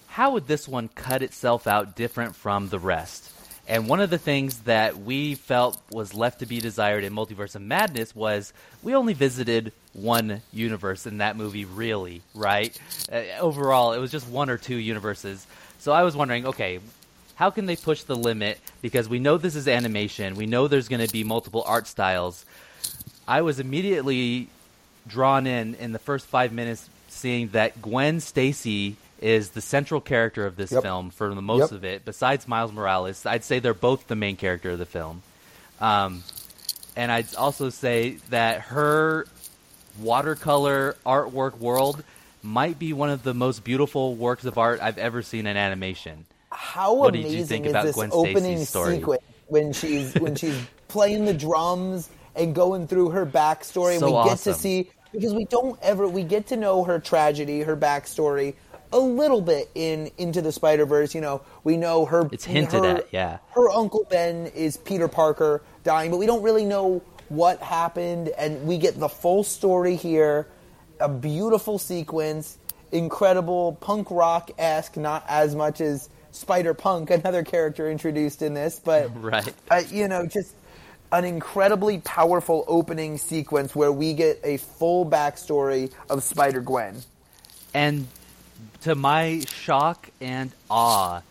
How 0.06 0.30
would 0.34 0.46
this 0.46 0.68
one 0.68 0.86
cut 0.86 1.20
itself 1.20 1.66
out 1.66 1.96
different 1.96 2.36
from 2.36 2.68
the 2.68 2.78
rest? 2.78 3.28
And 3.68 3.88
one 3.88 4.00
of 4.00 4.10
the 4.10 4.18
things 4.18 4.58
that 4.60 4.98
we 4.98 5.36
felt 5.36 5.80
was 5.90 6.14
left 6.14 6.40
to 6.40 6.46
be 6.46 6.60
desired 6.60 7.04
in 7.04 7.12
Multiverse 7.14 7.54
of 7.54 7.62
Madness 7.62 8.14
was 8.14 8.52
we 8.82 8.94
only 8.94 9.14
visited 9.14 9.72
one 9.92 10.42
universe 10.52 11.06
in 11.06 11.18
that 11.18 11.36
movie, 11.36 11.64
really, 11.64 12.22
right? 12.34 12.76
Uh, 13.10 13.22
overall, 13.38 13.92
it 13.92 13.98
was 13.98 14.10
just 14.10 14.28
one 14.28 14.50
or 14.50 14.58
two 14.58 14.76
universes. 14.76 15.46
So 15.78 15.92
I 15.92 16.02
was 16.02 16.16
wondering, 16.16 16.46
okay, 16.46 16.80
how 17.36 17.50
can 17.50 17.66
they 17.66 17.76
push 17.76 18.02
the 18.02 18.16
limit? 18.16 18.58
Because 18.80 19.08
we 19.08 19.20
know 19.20 19.38
this 19.38 19.54
is 19.54 19.68
animation, 19.68 20.34
we 20.34 20.46
know 20.46 20.66
there's 20.66 20.88
going 20.88 21.04
to 21.06 21.12
be 21.12 21.24
multiple 21.24 21.62
art 21.66 21.86
styles. 21.86 22.44
I 23.28 23.42
was 23.42 23.60
immediately 23.60 24.48
drawn 25.06 25.46
in 25.46 25.74
in 25.76 25.92
the 25.92 25.98
first 25.98 26.26
five 26.26 26.52
minutes, 26.52 26.88
seeing 27.08 27.48
that 27.48 27.80
Gwen 27.80 28.20
Stacy 28.20 28.96
is 29.22 29.50
the 29.50 29.60
central 29.60 30.00
character 30.00 30.46
of 30.46 30.56
this 30.56 30.72
Yep. 30.72 30.82
film 30.82 31.10
for 31.10 31.34
the 31.34 31.42
most 31.42 31.60
Yep. 31.60 31.72
of 31.72 31.84
it. 31.84 32.04
Besides 32.04 32.48
Miles 32.48 32.72
Morales, 32.72 33.24
I'd 33.24 33.44
say 33.44 33.58
they're 33.58 33.74
both 33.74 34.08
the 34.08 34.16
main 34.16 34.36
character 34.36 34.70
of 34.70 34.78
the 34.78 34.86
film. 34.86 35.22
Um, 35.80 36.22
and 36.96 37.10
I'd 37.10 37.34
also 37.36 37.70
say 37.70 38.16
that 38.30 38.60
her 38.62 39.26
watercolor 40.00 40.96
artwork 41.06 41.58
world 41.58 42.02
might 42.42 42.78
be 42.78 42.92
one 42.92 43.10
of 43.10 43.22
the 43.22 43.34
most 43.34 43.64
beautiful 43.64 44.14
works 44.14 44.44
of 44.44 44.58
art 44.58 44.80
I've 44.82 44.98
ever 44.98 45.22
seen 45.22 45.46
in 45.46 45.56
animation. 45.56 46.24
How 46.50 46.94
What 46.94 47.12
did 47.12 47.22
you 47.22 47.28
amazing 47.28 47.46
think 47.46 47.66
is 47.66 47.70
about 47.72 47.86
this 47.86 47.94
Gwen 47.94 48.10
opening 48.12 48.64
story? 48.64 48.96
sequence 48.96 49.22
when 49.48 49.72
she's 49.72 50.14
when 50.14 50.34
she's 50.34 50.56
playing 50.88 51.24
the 51.24 51.34
drums 51.34 52.10
and 52.34 52.54
going 52.54 52.86
through 52.86 53.10
her 53.10 53.24
backstory? 53.24 53.98
So 53.98 54.06
we 54.06 54.12
get 54.28 54.42
to 54.42 54.50
awesome. 54.50 54.54
see 54.54 54.90
because 55.12 55.32
we 55.34 55.44
don't 55.46 55.78
ever 55.82 56.08
we 56.08 56.22
get 56.24 56.48
to 56.48 56.56
know 56.56 56.84
her 56.84 56.98
tragedy, 56.98 57.60
her 57.62 57.76
backstory 57.76 58.54
a 58.92 58.98
little 58.98 59.40
bit 59.40 59.70
in 59.74 60.10
into 60.18 60.42
the 60.42 60.52
Spider 60.52 60.86
Verse. 60.86 61.14
You 61.14 61.20
know, 61.20 61.42
we 61.64 61.76
know 61.76 62.04
her. 62.06 62.28
It's 62.32 62.44
hinted 62.44 62.84
her- 62.84 62.96
at, 62.98 63.08
yeah. 63.12 63.38
Her 63.54 63.70
uncle 63.70 64.06
Ben 64.10 64.46
is 64.48 64.76
Peter 64.76 65.08
Parker 65.08 65.62
dying, 65.84 66.10
but 66.10 66.18
we 66.18 66.26
don't 66.26 66.42
really 66.42 66.64
know 66.64 67.02
what 67.28 67.60
happened, 67.60 68.28
and 68.28 68.66
we 68.66 68.78
get 68.78 68.98
the 69.00 69.08
full 69.08 69.42
story 69.44 69.96
here. 69.96 70.46
A 71.00 71.08
beautiful 71.08 71.78
sequence, 71.78 72.58
incredible 72.92 73.72
punk 73.80 74.10
rock 74.10 74.50
esque, 74.58 74.96
not 74.96 75.24
as 75.28 75.54
much 75.54 75.80
as 75.80 76.08
Spider 76.32 76.74
Punk, 76.74 77.10
another 77.10 77.42
character 77.42 77.90
introduced 77.90 78.42
in 78.42 78.54
this, 78.54 78.80
but 78.82 79.10
Right. 79.22 79.52
uh, 79.70 79.82
you 79.90 80.08
know, 80.08 80.26
just 80.26 80.54
an 81.10 81.24
incredibly 81.24 81.98
powerful 81.98 82.64
opening 82.68 83.18
sequence 83.18 83.74
where 83.74 83.92
we 83.92 84.14
get 84.14 84.40
a 84.44 84.56
full 84.58 85.04
backstory 85.04 85.92
of 86.08 86.22
Spider 86.22 86.60
Gwen. 86.60 87.02
And 87.74 88.06
to 88.82 88.94
my 88.94 89.40
shock 89.48 90.10
and 90.20 90.50
awe, 90.70 91.22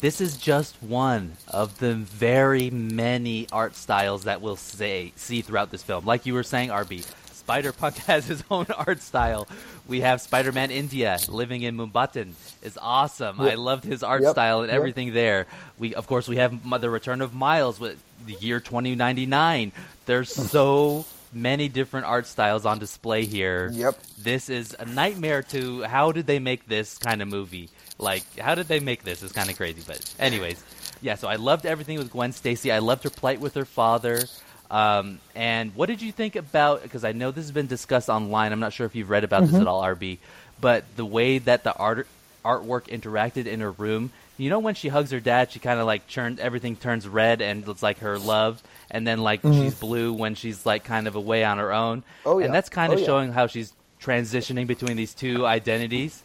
this 0.00 0.20
is 0.20 0.36
just 0.36 0.82
one 0.82 1.32
of 1.48 1.78
the 1.78 1.94
very 1.94 2.70
many 2.70 3.46
art 3.52 3.74
styles 3.76 4.24
that 4.24 4.40
we'll 4.42 4.56
say, 4.56 5.12
see 5.16 5.40
throughout 5.42 5.70
this 5.70 5.82
film. 5.82 6.04
Like 6.04 6.26
you 6.26 6.34
were 6.34 6.42
saying, 6.42 6.68
RB, 6.70 7.04
Spider 7.32 7.72
Punk 7.72 7.96
has 8.06 8.26
his 8.26 8.42
own 8.50 8.66
art 8.76 9.00
style. 9.00 9.46
We 9.86 10.00
have 10.00 10.20
Spider 10.20 10.52
Man 10.52 10.70
India 10.70 11.18
living 11.28 11.62
in 11.62 11.76
Mumbattan 11.76 12.32
is 12.62 12.78
awesome. 12.80 13.40
I 13.40 13.54
loved 13.54 13.84
his 13.84 14.02
art 14.02 14.22
Yep. 14.22 14.30
style 14.32 14.60
and 14.60 14.68
Yep. 14.68 14.76
everything 14.76 15.12
there. 15.12 15.46
We 15.78 15.94
of 15.94 16.06
course 16.06 16.26
we 16.26 16.36
have 16.36 16.58
the 16.80 16.90
return 16.90 17.20
of 17.20 17.34
Miles 17.34 17.78
with 17.78 18.02
the 18.26 18.32
year 18.34 18.60
2099. 18.60 19.72
There's 20.06 20.30
so 20.50 21.04
many 21.34 21.68
different 21.68 22.06
art 22.06 22.26
styles 22.26 22.64
on 22.64 22.78
display 22.78 23.24
here. 23.24 23.70
Yep. 23.72 23.98
This 24.18 24.48
is 24.48 24.76
a 24.78 24.84
nightmare 24.84 25.42
to 25.44 25.82
how 25.82 26.12
did 26.12 26.26
they 26.26 26.38
make 26.38 26.66
this 26.66 26.98
kind 26.98 27.22
of 27.22 27.28
movie? 27.28 27.70
Like 27.98 28.38
how 28.38 28.54
did 28.54 28.68
they 28.68 28.80
make 28.80 29.04
this? 29.04 29.22
It's 29.22 29.32
kind 29.32 29.50
of 29.50 29.56
crazy, 29.56 29.82
but 29.86 30.14
anyways, 30.18 30.62
yeah. 31.00 31.14
So 31.16 31.28
I 31.28 31.36
loved 31.36 31.66
everything 31.66 31.98
with 31.98 32.10
Gwen 32.10 32.32
Stacy. 32.32 32.72
I 32.72 32.78
loved 32.78 33.04
her 33.04 33.10
plight 33.10 33.40
with 33.40 33.54
her 33.54 33.64
father. 33.64 34.24
Um, 34.70 35.20
and 35.34 35.74
what 35.74 35.86
did 35.86 36.02
you 36.02 36.10
think 36.10 36.36
about? 36.36 36.82
Because 36.82 37.04
I 37.04 37.12
know 37.12 37.30
this 37.30 37.44
has 37.44 37.52
been 37.52 37.66
discussed 37.66 38.08
online. 38.08 38.52
I'm 38.52 38.60
not 38.60 38.72
sure 38.72 38.86
if 38.86 38.94
you've 38.94 39.10
read 39.10 39.22
about 39.24 39.44
this 39.44 39.54
at 39.54 39.66
all, 39.66 39.82
RB. 39.82 40.18
But 40.60 40.84
the 40.96 41.04
way 41.04 41.38
that 41.38 41.64
the 41.64 41.74
art 41.74 42.06
artwork 42.44 42.86
interacted 42.88 43.46
in 43.46 43.60
her 43.60 43.70
room. 43.72 44.12
You 44.36 44.50
know 44.50 44.58
when 44.58 44.74
she 44.74 44.88
hugs 44.88 45.10
her 45.12 45.20
dad, 45.20 45.52
she 45.52 45.60
kind 45.60 45.78
of 45.78 45.86
like 45.86 46.08
turned 46.08 46.40
everything 46.40 46.74
turns 46.76 47.06
red 47.06 47.40
and 47.40 47.66
it's 47.68 47.82
like 47.82 47.98
her 47.98 48.18
love, 48.18 48.62
and 48.90 49.06
then 49.06 49.20
like 49.22 49.42
she's 49.42 49.74
blue 49.74 50.12
when 50.12 50.34
she's 50.34 50.66
like 50.66 50.82
kind 50.84 51.06
of 51.06 51.14
away 51.14 51.44
on 51.44 51.58
her 51.58 51.72
own. 51.72 52.02
Oh, 52.26 52.38
yeah. 52.38 52.46
And 52.46 52.54
that's 52.54 52.68
kind 52.68 52.90
Oh, 52.90 52.94
of 52.94 53.00
yeah. 53.00 53.06
showing 53.06 53.32
how 53.32 53.46
she's 53.46 53.72
transitioning 54.02 54.66
between 54.66 54.96
these 54.96 55.14
two 55.14 55.46
identities. 55.46 56.22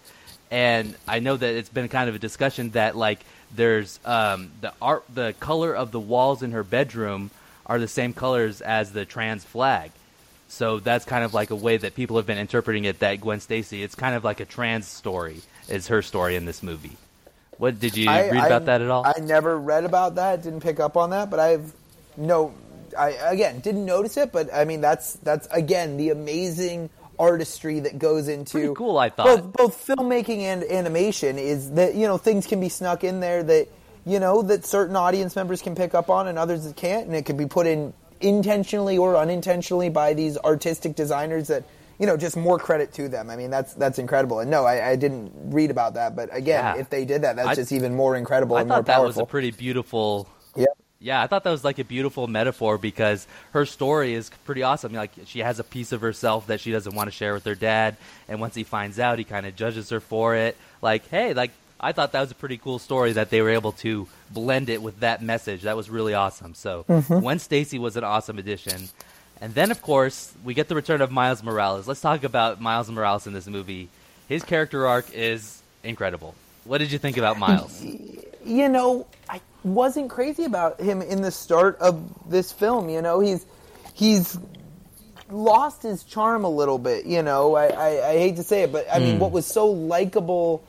And 0.51 0.96
I 1.08 1.20
know 1.20 1.38
that 1.38 1.54
it's 1.56 1.70
been 1.70 1.88
kind 1.88 2.10
of 2.10 2.16
a 2.16 2.20
discussion 2.20 2.72
that 2.72 2.98
like 2.98 3.20
there's 3.56 4.00
um, 4.06 4.51
the 4.62 4.74
art, 4.82 5.04
the 5.13 5.36
color 5.39 5.75
of 5.75 5.92
the 5.92 6.00
walls 6.00 6.42
in 6.42 6.51
her 6.54 6.63
bedroom 6.63 7.30
are 7.68 7.78
the 7.78 7.88
same 7.88 8.13
colors 8.13 8.62
as 8.62 8.92
the 8.92 9.06
trans 9.06 9.44
flag. 9.44 9.92
So 10.48 10.80
that's 10.80 11.06
kind 11.06 11.24
of 11.24 11.36
like 11.36 11.51
a 11.51 11.56
way 11.56 11.78
that 11.78 11.94
people 11.94 12.18
have 12.18 12.25
been 12.25 12.39
interpreting 12.39 12.86
it. 12.86 13.00
That 13.00 13.22
Gwen 13.22 13.39
Stacy, 13.39 13.84
it's 13.84 13.94
kind 13.94 14.16
of 14.16 14.24
like 14.24 14.39
a 14.39 14.46
trans 14.46 14.88
story, 14.88 15.42
is 15.68 15.88
her 15.89 16.01
story 16.01 16.36
in 16.36 16.46
this 16.46 16.63
movie. 16.63 16.98
What 17.60 17.80
did 17.80 17.96
you 17.96 18.10
I- 18.10 18.30
read 18.30 18.38
I- 18.38 18.48
about 18.48 18.66
that 18.66 18.82
at 18.82 18.89
all? 18.89 19.04
I 19.06 19.20
never 19.22 19.56
read 19.60 19.84
about 19.84 20.16
that. 20.16 20.42
Didn't 20.42 20.62
pick 20.62 20.80
up 20.80 20.98
on 20.98 21.12
that, 21.12 21.30
but 21.30 21.39
I've 21.39 21.72
no. 22.18 22.54
I 22.98 23.10
again 23.12 23.60
didn't 23.60 23.86
notice 23.86 24.18
it, 24.18 24.32
but 24.32 24.51
I 24.51 24.66
mean 24.66 24.82
that's 24.82 25.13
that's 25.18 25.48
again 25.51 25.98
the 25.98 26.10
amazing 26.10 26.89
artistry 27.20 27.82
that 27.82 28.00
goes 28.00 28.28
into 28.28 28.54
Pretty 28.54 28.74
cool, 28.74 28.98
I 28.98 29.10
thought. 29.10 29.25
both 29.25 29.54
both 29.54 29.88
filmmaking 29.88 30.39
and 30.39 30.63
animation 30.63 31.38
is 31.38 31.72
that 31.74 31.94
you 31.94 32.08
know 32.08 32.18
things 32.18 32.48
can 32.48 32.60
be 32.60 32.70
snuck 32.70 33.04
in 33.04 33.20
there 33.20 33.44
that 33.44 33.68
you 34.08 34.20
know 34.20 34.42
that 34.42 34.66
certain 34.66 34.96
audience 34.96 35.36
members 35.36 35.62
can 35.62 35.75
pick 35.75 35.94
up 35.94 36.10
on 36.10 36.28
and 36.28 36.39
others 36.39 36.63
that 36.63 36.75
can't, 36.78 37.06
and 37.06 37.16
it 37.16 37.25
can 37.25 37.38
be 37.38 37.46
put 37.46 37.68
in 37.68 37.94
intentionally 38.22 38.98
or 38.98 39.16
unintentionally 39.18 39.89
by 39.89 40.13
these 40.16 40.38
artistic 40.39 40.96
designers 40.96 41.48
that 41.48 41.63
you 42.00 42.06
know 42.08 42.18
just 42.18 42.36
more 42.38 42.58
credit 42.58 42.94
to 42.94 43.08
them. 43.10 43.29
I 43.29 43.36
mean 43.36 43.50
that's 43.50 43.74
that's 43.74 44.00
incredible. 44.00 44.39
And 44.39 44.50
no, 44.50 44.65
I, 44.65 44.91
I 44.91 44.96
didn't 44.96 45.32
read 45.36 45.70
about 45.72 45.94
that, 45.96 46.15
but 46.15 46.29
again, 46.36 46.63
Yeah. 46.75 46.82
if 46.82 46.89
they 46.89 47.06
did 47.06 47.22
that, 47.24 47.36
that's 47.36 47.50
I- 47.50 47.56
just 47.56 47.72
even 47.72 47.94
more 47.96 48.15
incredible 48.15 48.56
I 48.56 48.62
and 48.62 48.70
more 48.70 48.77
thought 48.77 48.86
that 48.88 48.94
powerful. 48.96 49.08
was 49.08 49.18
a 49.18 49.25
pretty 49.25 49.51
beautiful 49.51 50.27
Yep. 50.56 50.70
Yeah, 51.01 51.22
I 51.24 51.27
thought 51.27 51.46
that 51.46 51.51
was 51.51 51.63
like 51.63 51.79
a 51.79 51.86
beautiful 51.86 52.27
metaphor 52.27 52.77
because 52.77 53.25
her 53.51 53.65
story 53.65 54.13
is 54.15 54.29
pretty 54.44 54.63
awesome. 54.63 54.91
Like 54.91 55.12
she 55.25 55.39
has 55.39 55.58
a 55.60 55.63
piece 55.63 55.91
of 55.94 56.01
herself 56.01 56.48
that 56.48 56.60
she 56.60 56.72
doesn't 56.72 56.94
want 56.94 57.08
to 57.08 57.12
share 57.12 57.34
with 57.34 57.46
her 57.46 57.56
dad, 57.56 57.96
and 58.27 58.41
once 58.41 58.53
he 58.56 58.63
finds 58.63 59.00
out, 59.00 59.18
he 59.18 59.24
kind 59.24 59.46
of 59.46 59.56
judges 59.56 59.89
her 59.91 60.01
for 60.01 60.36
it. 60.36 60.58
Like, 60.82 61.08
hey, 61.08 61.34
like 61.34 61.51
I 61.79 61.94
thought 61.94 62.12
that 62.12 62.20
was 62.20 62.32
a 62.32 62.36
pretty 62.36 62.58
cool 62.58 62.79
story 62.79 63.13
that 63.13 63.29
they 63.29 63.41
were 63.41 63.51
able 63.51 63.72
to 63.74 64.08
blend 64.32 64.68
it 64.70 64.82
with 64.82 65.00
that 65.00 65.24
message. 65.24 65.62
That 65.62 65.77
was 65.77 65.89
really 65.89 66.13
awesome. 66.13 66.53
So 66.53 66.84
Mm-hmm. 66.89 67.20
Gwen 67.20 67.39
Stacy 67.39 67.79
was 67.79 67.96
an 67.96 68.03
awesome 68.03 68.38
addition. 68.38 68.89
And 69.41 69.53
then, 69.53 69.72
of 69.72 69.81
course, 69.81 70.34
we 70.43 70.53
get 70.53 70.67
the 70.67 70.75
return 70.75 71.01
of 71.01 71.12
Miles 71.12 71.41
Morales. 71.43 71.88
Let's 71.88 72.01
talk 72.01 72.24
about 72.24 72.60
Miles 72.60 72.89
Morales 72.89 73.25
in 73.25 73.34
this 73.34 73.48
movie. 73.48 73.88
His 74.27 74.43
character 74.43 74.86
arc 74.86 75.12
is 75.13 75.62
incredible. 75.84 76.36
What 76.65 76.79
did 76.79 76.91
you 76.91 77.00
think 77.00 77.17
about 77.17 77.39
Miles? 77.39 77.81
you 78.46 78.69
know, 78.69 79.08
I 79.29 79.41
wasn't 79.63 80.10
crazy 80.10 80.43
about 80.43 80.79
him 80.79 81.01
in 81.01 81.22
the 81.22 81.31
start 81.31 81.77
of 81.79 82.29
this 82.29 82.51
film. 82.51 82.89
You 82.89 83.01
know, 83.01 83.19
he's 83.19 83.46
he's 83.93 84.38
lost 85.29 85.84
his 85.84 86.03
charm 86.03 86.43
a 86.43 86.50
little 86.50 86.77
bit. 86.77 87.05
You 87.05 87.22
know, 87.22 87.55
I, 87.55 87.67
I, 87.67 88.10
I 88.10 88.17
hate 88.17 88.36
to 88.38 88.43
say 88.43 88.63
it, 88.63 88.72
but 88.72 88.88
I 88.91 89.00
mean, 89.00 89.19
what 89.19 89.31
was 89.31 89.46
so 89.46 89.67
likable 89.72 90.63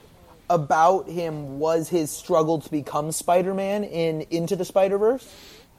about 0.49 1.09
him 1.09 1.59
was 1.59 1.89
his 1.89 2.11
struggle 2.11 2.61
to 2.61 2.71
become 2.71 3.13
Spider-Man 3.13 3.85
in 3.85 4.23
Into 4.31 4.57
the 4.57 4.65
Spider-Verse. 4.65 5.27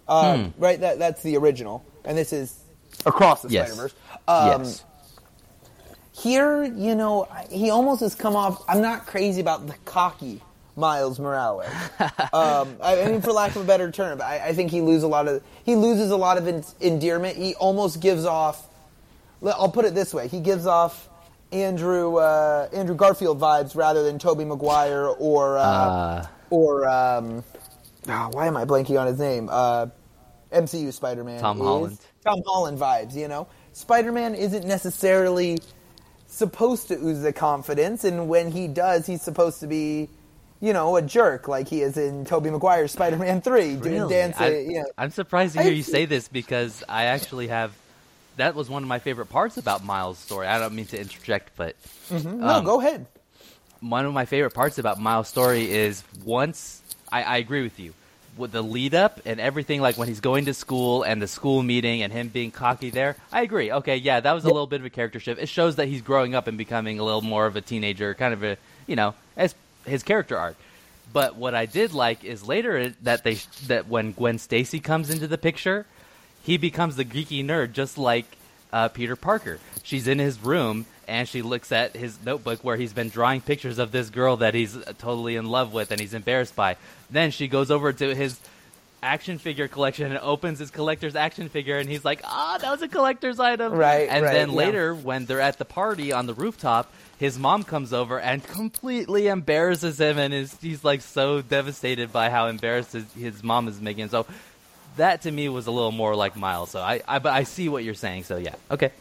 Uh, 0.08 0.50
Right, 0.58 0.80
that 0.80 1.00
that's 1.00 1.22
the 1.24 1.38
original, 1.38 1.86
and 2.04 2.18
this 2.18 2.34
is 2.34 2.58
across 3.06 3.42
the 3.42 3.50
Yes. 3.50 3.68
Spider-Verse. 3.72 3.94
Um, 4.28 4.64
yes. 4.64 4.84
Here, 6.14 6.64
you 6.64 6.94
know, 6.96 7.28
he 7.50 7.70
almost 7.70 8.02
has 8.02 8.16
come 8.16 8.36
off. 8.36 8.64
I'm 8.68 8.82
not 8.82 9.06
crazy 9.08 9.42
about 9.42 9.66
the 9.68 9.74
cocky 9.86 10.42
Miles 10.76 11.20
Morales. 11.20 11.66
um, 12.34 12.78
I, 12.84 13.06
mean, 13.08 13.22
for 13.22 13.32
lack 13.32 13.56
of 13.56 13.64
a 13.64 13.66
better 13.66 13.90
term, 13.92 14.22
I, 14.22 14.40
I 14.48 14.54
think 14.54 14.72
he 14.72 14.82
loses 14.82 15.04
a 15.04 15.08
lot 15.08 15.28
of 15.28 15.42
he 15.64 15.76
loses 15.76 16.12
a 16.12 16.16
lot 16.18 16.38
of 16.38 16.48
en- 16.48 16.64
endearment. 16.80 17.38
He 17.38 17.56
almost 17.56 18.02
gives 18.02 18.26
off. 18.26 18.68
I'll 19.44 19.72
put 19.72 19.86
it 19.86 19.96
this 19.96 20.14
way: 20.14 20.28
he 20.28 20.40
gives 20.42 20.68
off 20.68 21.10
Andrew 21.52 22.18
uh, 22.18 22.70
Andrew 22.72 22.96
Garfield 22.96 23.40
vibes 23.40 23.76
rather 23.76 24.04
than 24.04 24.20
Tobey 24.20 24.46
Maguire 24.46 25.08
or 25.08 25.58
uh, 25.58 25.62
Uh, 25.64 26.26
or 26.52 26.88
um, 26.88 27.44
ah, 28.08 28.30
why 28.32 28.46
am 28.48 28.56
I 28.58 28.66
blanking 28.66 29.00
on 29.00 29.08
his 29.08 29.18
name? 29.18 29.50
MCU 30.52 30.92
Spider-Man. 30.94 31.40
Tom 31.40 31.58
is- 31.58 31.64
Holland. 31.64 31.98
Tom 32.26 32.42
Holland 32.46 32.78
vibes. 32.80 33.16
You 33.16 33.28
know, 33.28 33.48
Spider-Man 33.74 34.36
isn't 34.36 34.66
necessarily 34.66 35.60
supposed 36.28 36.88
to 36.90 36.96
ooze 36.96 37.22
the 37.22 37.34
confidence, 37.34 38.04
and 38.04 38.28
when 38.30 38.52
he 38.52 38.68
does, 38.68 39.06
he's 39.06 39.22
supposed 39.22 39.60
to 39.60 39.68
be, 39.68 40.08
you 40.62 40.72
know, 40.74 40.96
a 40.96 41.02
jerk 41.02 41.48
like 41.48 41.68
he 41.68 41.82
is 41.82 41.98
in 41.98 42.26
Tobey 42.26 42.50
Maguire's 42.50 42.92
Spider-Man 42.92 43.42
Three, 43.42 43.76
doing 43.76 44.08
dancing. 44.08 44.44
I, 44.46 44.60
you 44.60 44.80
know. 44.80 44.86
I'm 44.98 45.12
surprised 45.12 45.56
to 45.56 45.60
I 45.62 45.64
hear 45.64 45.74
you 45.74 45.84
say 45.84 46.06
this 46.06 46.28
because 46.28 46.84
I 46.88 47.06
actually 47.06 47.48
have. 47.48 47.74
That 48.38 48.56
was 48.56 48.70
one 48.70 48.82
of 48.82 48.88
my 48.88 49.00
favorite 49.00 49.26
parts 49.28 49.58
about 49.58 49.84
Miles' 49.84 50.18
story. 50.18 50.48
I 50.48 50.58
don't 50.58 50.74
mean 50.74 50.86
to 50.88 51.00
interject, 51.00 51.52
but 51.58 51.76
no, 52.10 52.48
um, 52.48 52.64
go 52.64 52.80
ahead. 52.80 53.06
one 53.82 54.06
of 54.06 54.14
my 54.14 54.26
favorite 54.26 54.54
parts 54.54 54.78
about 54.78 55.00
Miles' 55.00 55.28
story 55.28 55.70
is 55.70 56.02
once 56.24 56.82
I, 57.12 57.24
I 57.24 57.38
agree 57.38 57.62
with 57.62 57.78
you 57.78 57.94
with 58.38 58.52
the 58.52 58.62
lead 58.62 58.96
up 58.96 59.22
and 59.26 59.40
everything, 59.40 59.82
like 59.82 59.98
when 59.98 60.08
he's 60.08 60.20
going 60.20 60.46
to 60.46 60.54
school 60.54 61.04
and 61.04 61.22
the 61.22 61.28
school 61.28 61.64
meeting 61.64 62.02
and 62.02 62.12
him 62.12 62.30
being 62.30 62.52
cocky 62.52 62.90
there. 62.90 63.16
I 63.32 63.42
agree. 63.42 63.72
Okay, 63.72 63.98
yeah, 63.98 64.20
that 64.20 64.34
was 64.34 64.44
a 64.44 64.48
little 64.48 64.68
bit 64.68 64.80
of 64.80 64.86
a 64.86 64.90
character 64.90 65.20
shift. 65.20 65.42
It 65.42 65.50
shows 65.50 65.76
that 65.76 65.88
he's 65.88 66.02
growing 66.02 66.36
up 66.36 66.48
and 66.48 66.58
becoming 66.58 67.00
a 67.00 67.04
little 67.04 67.22
more 67.22 67.46
of 67.46 67.56
a 67.56 67.62
teenager, 67.62 68.14
kind 68.14 68.34
of 68.34 68.44
a 68.44 68.58
you 68.88 68.96
know 68.96 69.14
as 69.38 69.56
his 69.86 70.04
character 70.04 70.38
arc. 70.38 70.56
But 71.14 71.36
what 71.36 71.56
I 71.56 71.66
did 71.66 71.94
like 71.94 72.24
is 72.24 72.44
later 72.44 72.90
that 73.04 73.24
they 73.24 73.36
that 73.68 73.88
when 73.88 74.14
Gwen 74.14 74.40
Stacy 74.40 74.80
comes 74.80 75.10
into 75.10 75.28
the 75.28 75.38
picture, 75.38 75.86
he 76.44 76.58
becomes 76.58 76.96
the 76.96 77.06
geeky 77.06 77.44
nerd 77.44 77.74
just 77.74 77.98
like 77.98 78.26
uh, 78.72 78.88
Peter 78.88 79.16
Parker. 79.16 79.60
She's 79.84 80.08
in 80.08 80.20
his 80.20 80.42
room 80.42 80.86
and 81.08 81.28
she 81.28 81.42
looks 81.42 81.72
at 81.72 81.96
his 81.96 82.18
notebook 82.24 82.64
where 82.64 82.78
he's 82.78 82.94
been 82.94 83.10
drawing 83.10 83.42
pictures 83.42 83.80
of 83.80 83.92
this 83.92 84.10
girl 84.10 84.38
that 84.38 84.54
he's 84.54 84.78
totally 85.00 85.36
in 85.36 85.46
love 85.46 85.74
with 85.74 85.92
and 85.92 86.00
he's 86.00 86.14
embarrassed 86.14 86.56
by. 86.56 86.78
Then 87.10 87.32
she 87.32 87.48
goes 87.48 87.72
over 87.72 87.92
to 87.92 88.16
his 88.16 88.40
action 89.04 89.40
figure 89.40 89.68
collection 89.68 90.12
and 90.12 90.20
opens 90.20 90.60
his 90.60 90.70
collector's 90.70 91.16
action 91.16 91.50
figure 91.50 91.78
and 91.80 91.90
he's 91.90 92.06
like, 92.06 92.22
"Ah, 92.24 92.58
that 92.62 92.70
was 92.72 92.82
a 92.84 92.88
collector's 92.88 93.40
item." 93.40 93.74
Right, 93.74 94.08
And 94.10 94.24
right, 94.24 94.32
then 94.34 94.50
yeah. 94.52 94.56
later 94.56 94.94
when 94.96 95.26
they're 95.26 95.42
at 95.42 95.58
the 95.58 95.66
party 95.66 96.12
on 96.12 96.28
the 96.28 96.34
rooftop, 96.36 96.92
his 97.18 97.38
mom 97.40 97.64
comes 97.64 97.94
over 97.94 98.20
and 98.20 98.44
completely 98.44 99.28
embarrasses 99.28 100.00
him 100.00 100.18
and 100.20 100.34
is 100.34 100.56
he's 100.62 100.84
like 100.84 101.02
so 101.02 101.42
devastated 101.42 102.12
by 102.14 102.30
how 102.30 102.48
embarrassed 102.48 102.94
his, 102.94 103.12
his 103.14 103.44
mom 103.44 103.68
is 103.68 103.82
making 103.82 104.04
him. 104.04 104.10
So 104.10 104.26
that 104.98 105.22
to 105.24 105.32
me 105.32 105.50
was 105.50 105.68
a 105.68 105.72
little 105.72 105.92
more 105.92 106.16
like 106.16 106.36
Miles. 106.36 106.70
So 106.72 106.80
I, 106.80 107.02
I 107.08 107.20
but 107.20 107.34
I 107.34 107.44
see 107.44 107.70
what 107.70 107.84
you're 107.84 107.94
saying. 107.96 108.24
So 108.26 108.38
yeah, 108.38 108.56
okay. 108.70 108.92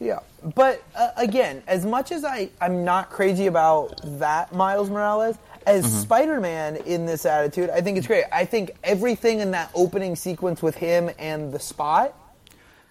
Yeah, 0.00 0.20
but 0.54 0.82
uh, 0.96 1.10
again, 1.16 1.62
as 1.66 1.84
much 1.84 2.12
as 2.12 2.24
I 2.24 2.50
I'm 2.60 2.84
not 2.84 3.10
crazy 3.10 3.46
about 3.46 4.00
that 4.20 4.52
Miles 4.54 4.90
Morales 4.90 5.36
as 5.66 5.84
Mm-hmm. 5.84 6.00
Spider-Man 6.00 6.76
in 6.86 7.04
this 7.04 7.26
attitude, 7.26 7.68
I 7.70 7.80
think 7.80 7.98
it's 7.98 8.06
great. 8.06 8.24
I 8.32 8.44
think 8.44 8.70
everything 8.84 9.40
in 9.40 9.50
that 9.50 9.70
opening 9.74 10.14
sequence 10.16 10.62
with 10.62 10.76
him 10.76 11.10
and 11.18 11.52
the 11.52 11.58
Spot 11.58 12.14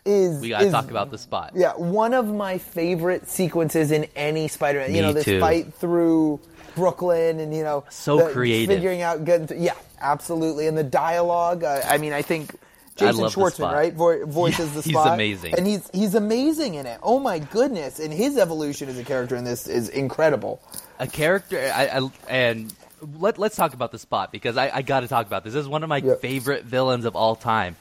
is 0.06 0.40
We 0.42 0.50
gotta 0.50 0.66
is- 0.66 0.72
talk 0.72 0.92
about 0.92 1.10
the 1.12 1.18
spot. 1.18 1.54
Yeah, 1.56 1.74
one 1.74 2.14
of 2.14 2.28
my 2.28 2.58
favorite 2.58 3.28
sequences 3.28 3.92
in 3.92 4.06
any 4.16 4.48
Spider-Man. 4.48 4.94
you 4.94 5.02
know, 5.02 5.14
this 5.14 5.26
too. 5.26 5.40
fight 5.40 5.74
through 5.74 6.40
Brooklyn 6.76 7.40
and 7.40 7.56
you 7.56 7.64
know, 7.64 7.84
So 7.90 8.18
the- 8.18 8.32
creative. 8.32 8.76
figuring 8.76 9.02
out 9.02 9.26
getting. 9.26 9.62
Yeah, 9.62 9.74
absolutely. 10.00 10.68
And 10.68 10.78
the 10.78 10.84
dialogue. 10.84 11.64
Uh, 11.64 11.82
I 11.88 11.98
mean, 11.98 12.14
I 12.14 12.22
think 12.22 12.54
Jason 12.98 13.26
Schwartzman, 13.26 13.72
right, 13.72 13.94
vo- 13.94 14.26
voices 14.28 14.70
Yeah, 14.70 14.74
the 14.76 14.82
he's 14.82 14.94
spot. 14.94 15.14
amazing. 15.14 15.56
and 15.56 15.66
he's 15.68 15.90
he's 15.94 16.16
amazing 16.16 16.76
in 16.76 16.86
it. 16.86 17.00
Oh 17.04 17.20
my 17.20 17.40
goodness! 17.40 18.00
And 18.00 18.12
his 18.14 18.38
evolution 18.38 18.90
as 18.90 18.98
a 18.98 19.04
character 19.04 19.36
in 19.36 19.44
this 19.44 19.68
is 19.68 19.90
incredible. 19.90 20.62
a 21.00 21.08
character 21.08 21.60
I, 21.74 21.88
I, 22.00 22.10
and 22.28 22.74
let, 23.20 23.38
let's 23.38 23.56
talk 23.56 23.74
about 23.74 23.92
the 23.92 24.00
spot 24.00 24.32
because 24.32 24.58
I, 24.58 24.70
I 24.74 24.82
got 24.82 25.02
to 25.02 25.08
talk 25.08 25.28
about 25.28 25.44
this. 25.44 25.54
This 25.54 25.62
is 25.62 25.68
one 25.70 25.84
of 25.84 25.90
my 25.90 25.98
Yep. 25.98 26.22
favorite 26.22 26.64
villains 26.66 27.06
of 27.06 27.16
all 27.16 27.36
time. 27.36 27.76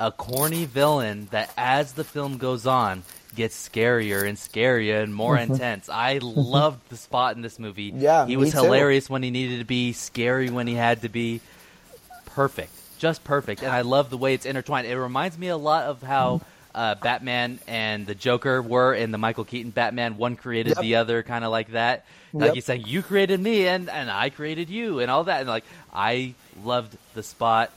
A 0.00 0.10
corny 0.10 0.64
villain 0.64 1.28
that, 1.30 1.52
as 1.56 1.92
the 1.92 2.02
film 2.04 2.38
goes 2.38 2.66
on, 2.66 3.02
gets 3.36 3.68
scarier 3.68 4.26
and 4.26 4.36
scarier 4.38 5.02
and 5.02 5.14
more 5.14 5.36
mm-hmm. 5.36 5.52
intense. 5.52 5.88
I 5.90 6.18
loved 6.22 6.88
the 6.88 6.96
spot 6.96 7.36
in 7.36 7.42
this 7.42 7.58
movie. 7.58 7.92
Yeah, 7.94 8.26
he 8.26 8.36
was 8.38 8.52
too. 8.52 8.62
hilarious 8.62 9.08
when 9.10 9.22
he 9.22 9.30
needed 9.30 9.58
to 9.58 9.64
be, 9.66 9.92
scary 9.92 10.48
when 10.50 10.66
he 10.66 10.74
had 10.74 11.02
to 11.02 11.08
be. 11.10 11.40
Perfect, 12.26 12.72
just 13.02 13.24
perfect. 13.24 13.62
And 13.62 13.72
I 13.72 13.80
love 13.82 14.08
the 14.10 14.16
way 14.16 14.32
it's 14.32 14.46
intertwined. 14.46 14.86
It 14.86 14.96
reminds 14.98 15.36
me 15.36 15.48
a 15.48 15.56
lot 15.56 15.84
of 15.84 16.02
how. 16.02 16.40
Uh, 16.74 16.94
Batman 16.94 17.58
and 17.68 18.06
the 18.06 18.14
Joker 18.14 18.62
were 18.62 18.94
in 18.94 19.10
the 19.10 19.18
Michael 19.18 19.44
Keaton 19.44 19.72
Batman. 19.72 20.16
One 20.16 20.36
created 20.36 20.70
Yep. 20.76 20.78
the 20.80 20.94
other, 20.96 21.22
kind 21.22 21.44
of 21.44 21.50
like 21.50 21.72
that. 21.72 22.06
Like 22.32 22.46
Yep. 22.46 22.54
he's 22.54 22.64
saying, 22.64 22.84
"You 22.86 23.02
created 23.02 23.38
me, 23.40 23.66
and 23.68 23.90
and 23.90 24.10
I 24.10 24.30
created 24.30 24.70
you, 24.70 24.98
and 25.00 25.10
all 25.10 25.24
that." 25.24 25.40
And 25.40 25.50
like, 25.50 25.64
I 25.92 26.32
loved 26.64 26.96
the 27.12 27.22
spot. 27.22 27.70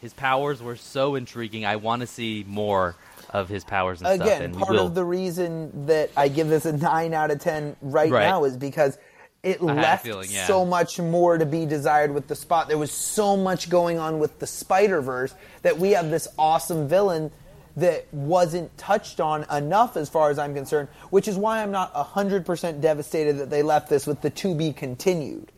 His 0.00 0.12
powers 0.12 0.62
were 0.62 0.76
so 0.76 1.16
intriguing. 1.16 1.66
I 1.66 1.74
want 1.74 2.02
to 2.02 2.06
see 2.06 2.44
more 2.46 2.94
of 3.30 3.48
his 3.48 3.64
powers 3.64 4.00
and 4.02 4.14
stuff. 4.14 4.28
Again, 4.28 4.42
And 4.42 4.56
part 4.56 4.76
of 4.76 4.94
the 4.94 5.04
reason 5.04 5.86
that 5.86 6.10
I 6.16 6.28
give 6.28 6.46
this 6.48 6.64
a 6.64 6.72
nine 6.76 7.14
out 7.14 7.32
of 7.32 7.40
ten 7.40 7.74
right, 7.82 8.08
Right. 8.08 8.22
now 8.24 8.44
is 8.44 8.56
because 8.56 8.96
it 9.42 9.60
a 9.60 9.64
left 9.64 10.04
feeling, 10.04 10.28
yeah. 10.30 10.46
so 10.46 10.64
much 10.64 10.98
more 10.98 11.38
to 11.38 11.46
be 11.46 11.64
desired 11.66 12.12
with 12.12 12.26
the 12.28 12.34
spot. 12.34 12.68
There 12.68 12.78
was 12.78 12.90
so 12.92 13.36
much 13.36 13.70
going 13.70 13.98
on 13.98 14.18
with 14.18 14.38
the 14.38 14.46
Spider 14.46 15.00
Verse 15.00 15.34
that 15.62 15.78
we 15.78 15.92
have 15.92 16.10
this 16.10 16.26
awesome 16.38 16.88
villain 16.88 17.30
that 17.76 18.12
wasn't 18.12 18.76
touched 18.76 19.20
on 19.20 19.46
enough 19.52 19.96
as 19.96 20.08
far 20.08 20.30
as 20.30 20.38
I'm 20.38 20.52
concerned, 20.54 20.88
which 21.10 21.28
is 21.28 21.36
why 21.36 21.62
I'm 21.62 21.70
not 21.70 21.94
100% 21.94 22.80
devastated 22.80 23.38
that 23.38 23.50
they 23.50 23.62
left 23.62 23.88
this 23.88 24.04
with 24.06 24.20
the 24.20 24.30
to 24.30 24.54
be 24.54 24.72
continued. 24.72 25.52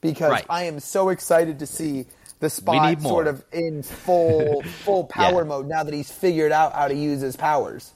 Because 0.00 0.30
Right. 0.30 0.46
I 0.48 0.64
am 0.64 0.80
so 0.80 1.10
excited 1.10 1.58
to 1.58 1.66
see 1.66 2.06
the 2.40 2.48
spot 2.48 3.02
sort 3.02 3.26
of 3.26 3.44
in 3.52 3.82
full 3.82 4.62
full 4.84 5.04
power 5.04 5.42
Yeah. 5.42 5.48
mode 5.48 5.68
now 5.68 5.82
that 5.84 5.92
he's 5.92 6.10
figured 6.10 6.52
out 6.52 6.72
how 6.74 6.88
to 6.88 6.94
use 6.94 7.20
his 7.20 7.36
powers. 7.36 7.92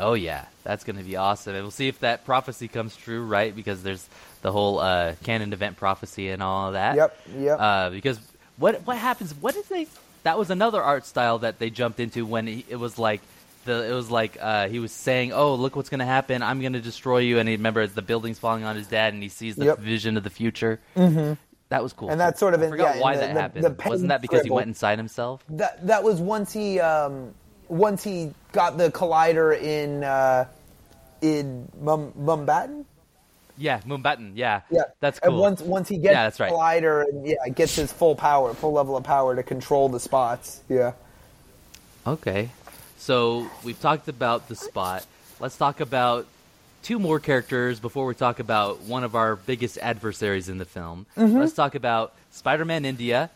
Oh 0.00 0.14
yeah, 0.14 0.46
that's 0.64 0.84
going 0.84 0.96
to 0.96 1.02
be 1.04 1.16
awesome. 1.16 1.54
And 1.54 1.62
we'll 1.62 1.70
see 1.70 1.88
if 1.88 2.00
that 2.00 2.24
prophecy 2.24 2.66
comes 2.68 2.96
true, 2.96 3.24
right? 3.24 3.54
Because 3.54 3.82
there's 3.82 4.06
the 4.42 4.50
whole 4.50 4.78
uh, 4.80 5.14
canon 5.24 5.52
event 5.52 5.76
prophecy 5.76 6.30
and 6.30 6.42
all 6.42 6.68
of 6.68 6.72
that. 6.72 6.96
Yep, 6.96 7.20
yep. 7.38 7.60
Uh, 7.60 7.90
because 7.90 8.18
what 8.56 8.86
what 8.86 8.96
happens? 8.96 9.34
What 9.34 9.54
did 9.54 9.64
they? 9.68 9.86
That 10.22 10.38
was 10.38 10.50
another 10.50 10.82
art 10.82 11.06
style 11.06 11.38
that 11.40 11.58
they 11.58 11.70
jumped 11.70 11.98
into 12.00 12.26
when 12.26 12.46
he, 12.46 12.64
it 12.68 12.76
was 12.76 12.98
like 12.98 13.20
the 13.64 13.90
it 13.90 13.92
was 13.94 14.10
like 14.10 14.36
uh, 14.40 14.68
he 14.68 14.78
was 14.78 14.92
saying, 14.92 15.32
"Oh, 15.32 15.54
look 15.54 15.76
what's 15.76 15.88
going 15.88 16.00
to 16.00 16.04
happen! 16.06 16.42
I'm 16.42 16.60
going 16.60 16.72
to 16.74 16.80
destroy 16.80 17.18
you." 17.18 17.38
And 17.38 17.48
he 17.48 17.56
remember 17.56 17.86
the 17.86 18.02
building's 18.02 18.38
falling 18.38 18.64
on 18.64 18.76
his 18.76 18.86
dad, 18.86 19.14
and 19.14 19.22
he 19.22 19.28
sees 19.28 19.56
the 19.56 19.66
Yep. 19.66 19.78
vision 19.78 20.16
of 20.16 20.24
the 20.24 20.30
future. 20.30 20.80
Mm-hmm. 20.96 21.34
That 21.70 21.82
was 21.84 21.92
cool. 21.92 22.10
And 22.10 22.20
that's 22.20 22.40
sort 22.40 22.54
of 22.54 22.60
I 22.62 22.64
in- 22.64 22.70
forgot 22.70 22.96
yeah, 22.96 23.00
why 23.02 23.14
the- 23.14 23.20
that 23.20 23.34
the- 23.34 23.40
happened. 23.40 23.64
the 23.64 23.88
Wasn't 23.88 24.08
that 24.08 24.20
because 24.22 24.42
he 24.42 24.50
went 24.50 24.66
inside 24.68 24.98
himself? 24.98 25.44
That 25.50 25.86
that 25.86 26.02
was 26.04 26.20
once 26.20 26.52
he 26.52 26.80
um, 26.80 27.32
once 27.68 28.02
he 28.02 28.34
got 28.52 28.78
the 28.78 28.90
collider 28.90 29.60
in 29.60 30.04
uh, 30.04 30.46
in 31.22 31.68
Mum, 31.80 32.12
Mumbattan. 32.18 32.84
Yeah, 33.56 33.80
Mumbattan. 33.80 34.32
Yeah, 34.34 34.62
Yeah, 34.70 34.84
that's 35.00 35.20
cool. 35.20 35.32
And 35.32 35.40
once 35.40 35.60
once 35.60 35.88
he 35.88 35.98
gets 35.98 36.14
Yeah, 36.14 36.22
that's 36.24 36.40
right. 36.40 36.50
collider 36.50 37.04
and 37.06 37.26
yeah, 37.26 37.48
gets 37.54 37.76
his 37.76 37.92
full 37.92 38.14
power, 38.14 38.54
full 38.54 38.72
level 38.72 38.96
of 38.96 39.04
power 39.04 39.36
to 39.36 39.42
control 39.42 39.88
the 39.88 40.00
spots. 40.00 40.60
Yeah. 40.68 40.92
Okay. 42.06 42.50
So 42.96 43.48
we've 43.62 43.80
talked 43.80 44.08
about 44.08 44.48
the 44.48 44.56
spot. 44.56 45.04
Let's 45.40 45.56
talk 45.56 45.80
about 45.80 46.26
two 46.82 46.98
more 46.98 47.20
characters 47.20 47.80
before 47.80 48.06
we 48.06 48.14
talk 48.14 48.38
about 48.40 48.80
one 48.82 49.04
of 49.04 49.14
our 49.14 49.36
biggest 49.36 49.78
adversaries 49.78 50.48
in 50.48 50.58
the 50.58 50.64
film. 50.64 51.06
Let's 51.16 51.52
talk 51.52 51.74
about 51.74 52.14
Spider-Man 52.30 52.84
India, 52.84 53.30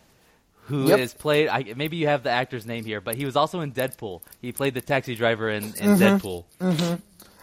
who 0.67 0.89
Yep. 0.89 0.99
is 0.99 1.15
played. 1.15 1.49
I, 1.49 1.75
maybe 1.77 1.97
you 1.97 2.07
have 2.09 2.23
the 2.23 2.31
actor's 2.31 2.65
name 2.67 2.85
here, 2.85 3.01
but 3.01 3.15
he 3.17 3.25
was 3.25 3.37
also 3.37 3.61
in 3.61 3.73
Deadpool. 3.73 4.23
He 4.41 4.53
played 4.53 4.75
the 4.75 4.81
taxi 4.81 5.15
driver 5.15 5.51
in, 5.51 5.65
in 5.65 5.97
Deadpool. 5.99 6.45
Mm-hmm. 6.61 6.95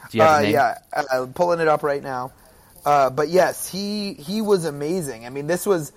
Do 0.10 0.18
you 0.18 0.22
have 0.24 0.44
Uh, 0.44 0.48
yeah, 0.48 0.78
uh, 0.94 1.28
pulling 1.34 1.60
it 1.60 1.68
up 1.68 1.84
right 1.84 2.02
now. 2.04 2.32
Uh, 2.86 3.10
but 3.12 3.30
yes, 3.30 3.68
he 3.70 4.14
he 4.16 4.42
was 4.42 4.66
amazing. 4.66 5.26
I 5.26 5.30
mean, 5.30 5.46
this 5.48 5.66
was 5.68 5.92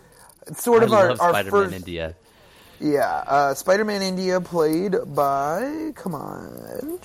sort 0.55 0.83
I 0.83 0.87
of 0.87 0.93
our, 0.93 1.09
love 1.11 1.21
our 1.21 1.31
Spider-Man 1.31 1.63
first. 1.65 1.75
India. 1.75 2.15
Yeah, 2.79 3.25
uh, 3.27 3.55
Spider-Man 3.55 4.03
India 4.03 4.41
played 4.41 4.95
by 5.07 5.93
come 5.95 6.15
on, 6.15 6.99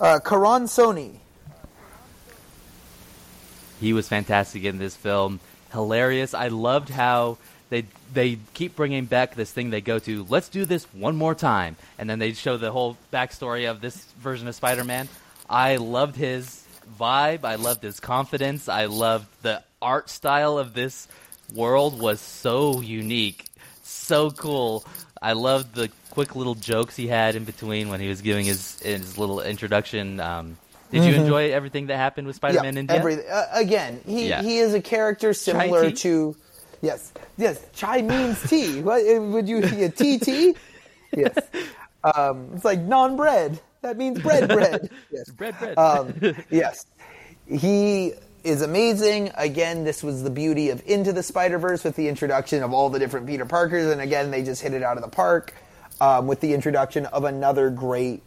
uh, 0.00 0.18
Karan 0.24 0.64
Soni. 0.64 1.18
He 3.80 3.92
was 3.92 4.08
fantastic 4.08 4.64
in 4.64 4.78
this 4.78 4.94
film. 4.96 5.40
Hilarious. 5.72 6.34
I 6.34 6.48
loved 6.48 6.88
how 6.88 7.38
they 7.72 7.84
they 8.12 8.38
keep 8.52 8.76
bringing 8.76 9.06
back 9.06 9.34
this 9.34 9.50
thing 9.50 9.70
they 9.70 9.80
go 9.80 9.98
to. 10.00 10.26
Let's 10.28 10.48
do 10.50 10.64
this 10.66 10.84
one 10.92 11.16
more 11.16 11.34
time, 11.34 11.76
and 11.98 12.08
then 12.08 12.18
they 12.18 12.34
show 12.34 12.56
the 12.58 12.70
whole 12.70 12.98
backstory 13.12 13.68
of 13.70 13.80
this 13.80 13.96
version 14.20 14.46
of 14.46 14.54
Spider-Man. 14.54 15.08
I 15.48 15.76
loved 15.76 16.14
his 16.16 16.64
vibe. 17.00 17.44
I 17.44 17.54
loved 17.54 17.82
his 17.82 17.98
confidence. 17.98 18.68
I 18.68 18.84
loved 18.84 19.26
the 19.42 19.62
art 19.80 20.10
style 20.10 20.58
of 20.58 20.74
this 20.74 21.08
world 21.54 21.98
was 21.98 22.20
so 22.20 22.80
unique, 22.82 23.46
so 23.82 24.30
cool. 24.30 24.84
I 25.20 25.32
loved 25.32 25.74
the 25.74 25.88
quick 26.10 26.36
little 26.36 26.54
jokes 26.54 26.94
he 26.94 27.06
had 27.06 27.36
in 27.36 27.44
between 27.44 27.88
when 27.88 28.00
he 28.00 28.08
was 28.08 28.20
giving 28.20 28.44
his 28.44 28.80
his 28.80 29.16
little 29.16 29.40
introduction. 29.40 30.20
Um, 30.20 30.58
did 30.90 31.04
you 31.04 31.14
enjoy 31.14 31.52
everything 31.52 31.86
that 31.86 31.96
happened 31.96 32.26
with 32.26 32.36
Spider-Man 32.36 32.76
India? 32.76 32.96
every- 32.98 33.26
uh, 33.26 33.46
again, 33.52 34.02
he 34.06 34.28
Yeah. 34.28 34.42
he 34.42 34.58
is 34.58 34.74
a 34.74 34.80
character 34.82 35.32
similar 35.32 35.88
tea? 35.88 35.96
to. 35.96 36.36
Yes, 36.82 37.12
yes. 37.38 37.64
Chai 37.72 38.02
means 38.02 38.42
tea. 38.50 38.82
what 38.82 39.00
uh, 39.06 39.20
would 39.20 39.48
you 39.48 39.62
be 39.62 39.84
a 39.84 39.88
tea 39.88 40.18
tea? 40.18 40.54
Yes. 41.14 41.36
Um, 42.02 42.52
it's 42.54 42.64
like 42.64 42.80
non-bread. 42.80 43.60
That 43.82 43.98
means 43.98 44.18
bread, 44.18 44.48
bread. 44.48 44.88
Yes. 45.12 45.28
Bread, 45.28 45.58
bread. 45.58 45.76
Um, 45.76 46.14
yes, 46.48 46.86
he 47.46 48.14
is 48.44 48.62
amazing. 48.62 49.30
Again, 49.34 49.84
this 49.84 50.02
was 50.02 50.22
the 50.22 50.30
beauty 50.30 50.70
of 50.70 50.82
Into 50.86 51.12
the 51.12 51.22
Spider 51.22 51.58
Verse 51.58 51.84
with 51.84 51.96
the 51.96 52.08
introduction 52.08 52.62
of 52.62 52.72
all 52.72 52.88
the 52.88 52.98
different 52.98 53.26
Peter 53.26 53.44
Parkers, 53.44 53.92
and 53.92 54.00
again, 54.00 54.30
they 54.30 54.42
just 54.42 54.62
hit 54.62 54.72
it 54.72 54.82
out 54.82 54.96
of 54.96 55.02
the 55.02 55.10
park 55.10 55.52
um, 56.00 56.26
with 56.26 56.40
the 56.40 56.54
introduction 56.54 57.04
of 57.04 57.24
another 57.24 57.68
great 57.68 58.22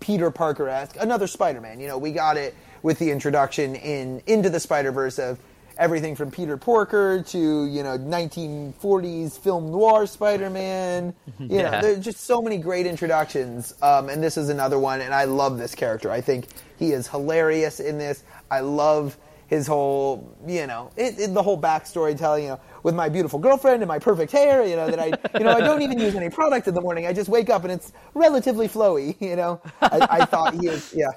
Peter 0.00 0.30
Parker 0.30 0.68
esque, 0.68 0.96
another 1.00 1.26
Spider 1.26 1.62
Man. 1.62 1.80
You 1.80 1.88
know, 1.88 1.96
we 1.96 2.12
got 2.12 2.36
it 2.36 2.54
with 2.82 2.98
the 2.98 3.10
introduction 3.10 3.74
in 3.76 4.22
Into 4.26 4.50
the 4.50 4.60
Spider 4.60 4.92
Verse 4.92 5.18
of 5.18 5.38
everything 5.78 6.16
from 6.16 6.30
Peter 6.30 6.56
Porker 6.56 7.22
to 7.22 7.66
you 7.66 7.82
know 7.82 7.98
1940s 7.98 9.38
film 9.38 9.70
noir 9.70 10.06
Spider-Man. 10.06 11.14
You 11.38 11.62
know, 11.62 11.80
there's 11.82 12.04
just 12.04 12.20
so 12.20 12.40
many 12.40 12.56
great 12.56 12.86
introductions, 12.86 13.74
um, 13.82 14.08
and 14.08 14.22
this 14.22 14.36
is 14.36 14.48
another 14.48 14.78
one. 14.78 15.00
And 15.02 15.14
I 15.14 15.24
love 15.24 15.58
this 15.58 15.74
character. 15.74 16.10
I 16.10 16.20
think 16.20 16.46
he 16.78 16.92
is 16.92 17.06
hilarious 17.06 17.78
in 17.78 17.98
this. 17.98 18.24
I 18.50 18.60
love 18.60 19.16
his 19.48 19.66
whole, 19.66 20.34
you 20.46 20.66
know, 20.66 20.90
it, 20.96 21.18
it, 21.18 21.34
the 21.34 21.42
whole 21.42 21.60
backstory 21.60 22.16
telling, 22.18 22.44
you 22.44 22.50
know, 22.50 22.60
with 22.82 22.94
my 22.94 23.08
beautiful 23.08 23.38
girlfriend 23.38 23.82
and 23.82 23.88
my 23.88 23.98
perfect 23.98 24.32
hair, 24.32 24.64
you 24.64 24.74
know, 24.76 24.90
that 24.90 24.98
I, 24.98 25.06
you 25.38 25.44
know, 25.44 25.52
I 25.52 25.60
don't 25.60 25.82
even 25.82 25.98
use 25.98 26.14
any 26.16 26.30
product 26.30 26.66
in 26.66 26.74
the 26.74 26.80
morning. 26.80 27.06
I 27.06 27.12
just 27.12 27.28
wake 27.28 27.48
up 27.48 27.62
and 27.62 27.72
it's 27.72 27.92
relatively 28.14 28.68
flowy, 28.68 29.14
you 29.20 29.36
know. 29.36 29.60
I, 29.80 30.06
I 30.10 30.24
thought 30.24 30.54
he 30.54 30.68
was, 30.68 30.92
yeah. 30.94 31.10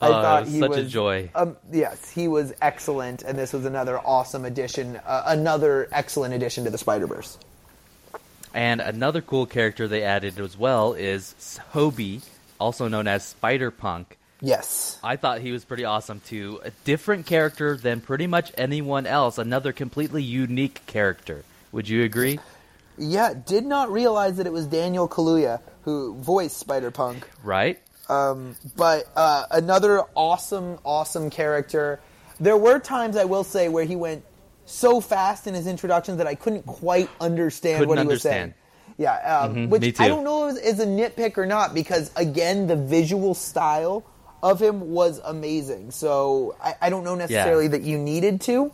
I 0.00 0.08
Oh, 0.08 0.12
thought 0.12 0.46
he 0.48 0.58
such 0.60 0.76
a 0.76 0.82
was 0.82 0.92
joy. 0.92 1.30
Um, 1.34 1.56
yes, 1.72 2.10
he 2.10 2.28
was 2.28 2.52
excellent, 2.62 3.22
and 3.22 3.38
this 3.38 3.52
was 3.52 3.64
another 3.64 3.98
awesome 3.98 4.44
addition, 4.44 4.96
uh, 4.96 5.22
another 5.26 5.88
excellent 5.92 6.34
addition 6.34 6.64
to 6.64 6.70
the 6.70 6.78
Spider 6.78 7.06
Verse. 7.06 7.38
And 8.54 8.80
another 8.80 9.20
cool 9.20 9.46
character 9.46 9.88
they 9.88 10.02
added 10.02 10.38
as 10.40 10.56
well 10.56 10.94
is 10.94 11.34
Hobie, 11.74 12.22
also 12.58 12.88
known 12.88 13.06
as 13.06 13.24
Spider 13.24 13.70
Punk. 13.70 14.16
Yes, 14.40 14.98
I 15.02 15.16
thought 15.16 15.40
he 15.40 15.50
was 15.52 15.64
pretty 15.64 15.84
awesome 15.84 16.20
too. 16.20 16.60
A 16.64 16.70
different 16.84 17.26
character 17.26 17.76
than 17.76 18.00
pretty 18.00 18.26
much 18.28 18.52
anyone 18.56 19.04
else. 19.06 19.36
Another 19.36 19.72
completely 19.72 20.22
unique 20.22 20.86
character. 20.86 21.44
Would 21.72 21.88
you 21.88 22.04
agree? 22.04 22.38
yeah. 22.96 23.34
Did 23.34 23.64
not 23.66 23.90
realize 23.92 24.36
that 24.38 24.46
it 24.46 24.52
was 24.52 24.66
Daniel 24.66 25.08
Kaluuya 25.08 25.60
who 25.82 26.14
voiced 26.16 26.56
Spider 26.58 26.90
Punk. 26.90 27.28
Right? 27.42 27.80
Um, 28.08 28.56
but 28.76 29.06
uh, 29.16 29.44
another 29.50 30.02
awesome, 30.14 30.78
awesome 30.84 31.30
character. 31.30 32.00
There 32.40 32.56
were 32.56 32.78
times 32.78 33.16
I 33.16 33.24
will 33.24 33.44
say 33.44 33.68
where 33.68 33.84
he 33.84 33.96
went 33.96 34.24
so 34.64 35.00
fast 35.00 35.46
in 35.46 35.54
his 35.54 35.66
introductions 35.66 36.18
that 36.18 36.26
I 36.26 36.34
couldn't 36.34 36.64
quite 36.66 37.10
understand 37.20 37.78
Couldn't 37.78 37.88
what 37.88 37.98
he 37.98 38.02
understand. 38.02 38.52
was 38.52 38.54
saying. 38.54 38.54
Yeah, 38.98 39.38
um, 39.40 39.54
Mhm, 39.54 39.68
which. 39.68 40.00
I 40.00 40.08
don't 40.08 40.24
know 40.24 40.48
if 40.48 40.56
is 40.62 40.80
a 40.80 40.86
nitpick 40.86 41.38
or 41.38 41.46
not 41.46 41.72
because 41.74 42.10
again, 42.16 42.66
the 42.66 42.76
visual 42.76 43.34
style 43.34 44.04
of 44.42 44.60
him 44.60 44.90
was 44.90 45.20
amazing. 45.24 45.90
So 45.90 46.56
I, 46.62 46.74
I 46.82 46.90
don't 46.90 47.04
know 47.04 47.14
necessarily 47.14 47.68
that 47.68 47.82
you 47.82 47.98
needed 47.98 48.40
to 48.42 48.72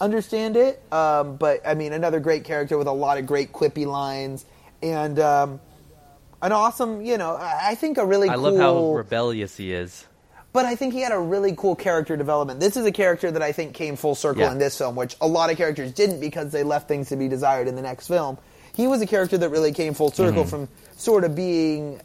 understand 0.00 0.56
it, 0.56 0.82
um, 0.92 1.36
but 1.36 1.60
I 1.66 1.74
mean, 1.74 1.92
another 1.92 2.20
great 2.20 2.44
character 2.44 2.76
with 2.78 2.86
a 2.88 2.92
lot 2.92 3.18
of 3.18 3.26
great 3.26 3.52
quippy 3.52 3.86
lines 3.86 4.44
and 4.82 5.18
um, 5.18 5.60
an 6.44 6.52
awesome, 6.52 7.02
you 7.02 7.16
know, 7.18 7.36
I 7.40 7.74
think 7.74 7.98
a 7.98 8.04
really 8.06 8.28
I 8.28 8.34
cool. 8.34 8.42
love 8.52 8.56
how 8.58 8.92
rebellious 8.94 9.56
he 9.56 9.72
is. 9.72 10.06
But 10.52 10.66
I 10.66 10.76
think 10.76 10.92
he 10.94 11.00
had 11.00 11.10
a 11.12 11.18
really 11.18 11.54
cool 11.56 11.74
character 11.74 12.16
development. 12.16 12.60
This 12.60 12.76
is 12.76 12.86
a 12.86 12.92
character 12.92 13.30
that 13.32 13.42
I 13.42 13.50
think 13.50 13.74
came 13.74 13.96
full 13.96 14.14
circle 14.14 14.42
Yeah. 14.42 14.52
in 14.52 14.58
this 14.58 14.78
film, 14.78 14.94
which 14.94 15.16
a 15.20 15.26
lot 15.26 15.50
of 15.50 15.56
characters 15.56 15.90
didn't 15.92 16.20
because 16.20 16.52
they 16.52 16.62
left 16.62 16.86
things 16.86 17.08
to 17.08 17.16
be 17.16 17.26
desired 17.28 17.66
in 17.66 17.74
the 17.74 17.82
next 17.82 18.06
film. 18.06 18.38
He 18.76 18.86
was 18.86 19.02
a 19.02 19.06
character 19.06 19.36
that 19.38 19.48
really 19.48 19.72
came 19.72 19.94
full 19.94 20.12
circle 20.12 20.42
Mm-hmm. 20.42 20.50
from 20.50 20.68
sort 20.96 21.24
of 21.24 21.34
being 21.34 22.00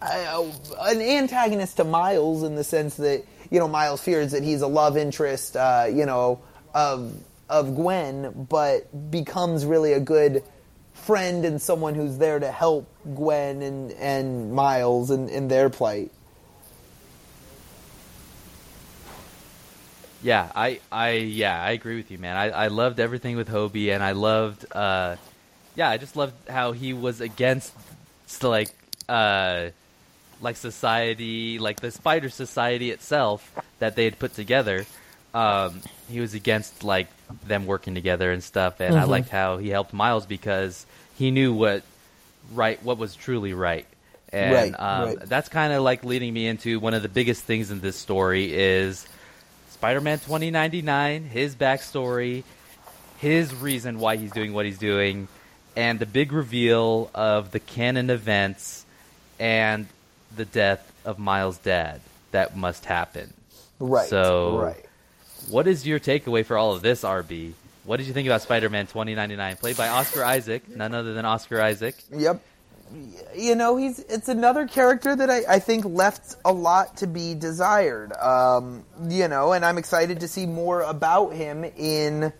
uh, 0.00 0.44
an 0.80 1.00
antagonist 1.02 1.76
to 1.76 1.84
Miles 1.84 2.42
in 2.42 2.54
the 2.54 2.64
sense 2.64 2.96
that 2.96 3.22
you 3.50 3.58
know 3.58 3.68
Miles 3.68 4.00
fears 4.00 4.30
that 4.32 4.42
he's 4.42 4.62
a 4.62 4.66
love 4.66 4.96
interest, 4.96 5.56
uh, 5.56 5.86
you 5.92 6.06
know, 6.06 6.40
of 6.72 7.12
of 7.50 7.74
Gwen, 7.74 8.46
but 8.48 9.10
becomes 9.10 9.66
really 9.66 9.92
a 9.92 10.00
good 10.00 10.42
friend 10.94 11.44
and 11.44 11.60
someone 11.60 11.94
who's 11.94 12.16
there 12.18 12.38
to 12.38 12.50
help 12.50 12.86
Gwen 13.14 13.62
and 13.62 13.92
and 13.92 14.52
Miles 14.52 15.10
and, 15.10 15.28
in 15.30 15.48
their 15.48 15.70
plight. 15.70 16.10
Yeah, 20.22 20.52
I, 20.54 20.80
I, 20.92 21.12
yeah, 21.12 21.62
I 21.62 21.70
agree 21.70 21.96
with 21.96 22.10
you, 22.10 22.18
man. 22.18 22.36
I, 22.36 22.50
I 22.50 22.68
loved 22.68 23.00
everything 23.00 23.36
with 23.36 23.48
Hobie, 23.48 23.94
and 23.94 24.02
I 24.02 24.12
loved, 24.12 24.66
uh, 24.70 25.16
yeah, 25.74 25.88
I 25.88 25.96
just 25.96 26.14
loved 26.14 26.34
how 26.46 26.72
he 26.72 26.92
was 26.92 27.22
against, 27.22 27.72
like, 28.42 28.68
uh, 29.08 29.70
like 30.42 30.56
society, 30.56 31.58
like 31.58 31.80
the 31.80 31.90
Spider 31.90 32.28
Society 32.28 32.90
itself 32.90 33.50
that 33.78 33.96
they 33.96 34.04
had 34.04 34.18
put 34.18 34.34
together. 34.34 34.84
Um, 35.32 35.80
he 36.10 36.20
was 36.20 36.34
against 36.34 36.82
like 36.82 37.06
them 37.46 37.66
working 37.66 37.94
together 37.94 38.32
and 38.32 38.42
stuff, 38.42 38.80
and 38.80 38.98
I 38.98 39.04
liked 39.04 39.28
how 39.28 39.58
he 39.58 39.68
helped 39.68 39.92
Miles 39.92 40.26
because 40.26 40.86
he 41.16 41.30
knew 41.30 41.52
what 41.52 41.82
right, 42.50 42.82
what 42.82 42.98
was 42.98 43.14
truly 43.14 43.54
right. 43.54 43.86
And 44.32 44.52
Right, 44.54 44.74
um, 44.78 45.08
right. 45.08 45.20
that's 45.28 45.48
kind 45.48 45.72
of 45.72 45.82
like 45.82 46.04
leading 46.04 46.32
me 46.32 46.46
into 46.46 46.78
one 46.78 46.94
of 46.94 47.02
the 47.02 47.08
biggest 47.08 47.42
things 47.44 47.70
in 47.70 47.80
this 47.80 47.96
story 47.96 48.52
is 48.52 49.06
Spider-Man 49.70 50.18
2099, 50.18 51.24
his 51.24 51.56
backstory, 51.56 52.44
his 53.18 53.52
reason 53.54 53.98
why 53.98 54.16
he's 54.16 54.30
doing 54.30 54.52
what 54.52 54.66
he's 54.66 54.78
doing, 54.78 55.26
and 55.76 55.98
the 55.98 56.06
big 56.06 56.32
reveal 56.32 57.10
of 57.14 57.50
the 57.50 57.58
canon 57.60 58.08
events 58.10 58.84
and 59.40 59.86
the 60.36 60.44
death 60.44 60.92
of 61.04 61.18
Miles' 61.18 61.58
dad 61.58 62.00
that 62.30 62.56
must 62.56 62.84
happen. 62.84 63.32
Right. 63.80 64.08
So- 64.08 64.58
right. 64.58 64.84
What 65.48 65.66
is 65.66 65.86
your 65.86 65.98
takeaway 65.98 66.44
for 66.44 66.56
all 66.58 66.72
of 66.74 66.82
this, 66.82 67.02
RB? 67.02 67.54
What 67.90 67.96
did 67.96 68.06
you 68.06 68.12
think 68.12 68.28
about 68.28 68.40
Spider-Man 68.42 68.86
2099, 68.86 69.56
played 69.56 69.76
by 69.76 69.88
Oscar 69.88 70.22
Isaac, 70.22 70.68
none 70.68 70.94
other 70.94 71.12
than 71.12 71.24
Oscar 71.24 71.60
Isaac? 71.60 71.96
Yep. 72.12 72.40
You 73.34 73.56
know, 73.56 73.76
he's 73.76 73.98
it's 73.98 74.28
another 74.28 74.68
character 74.68 75.16
that 75.16 75.28
I, 75.28 75.42
I 75.48 75.58
think 75.58 75.84
left 75.84 76.36
a 76.44 76.52
lot 76.52 76.98
to 76.98 77.08
be 77.08 77.34
desired. 77.34 78.12
Um, 78.12 78.84
you 79.08 79.26
know, 79.26 79.54
and 79.54 79.64
I'm 79.64 79.76
excited 79.76 80.20
to 80.20 80.28
see 80.28 80.46
more 80.46 80.82
about 80.82 81.30
him 81.30 81.64
in 81.64 82.32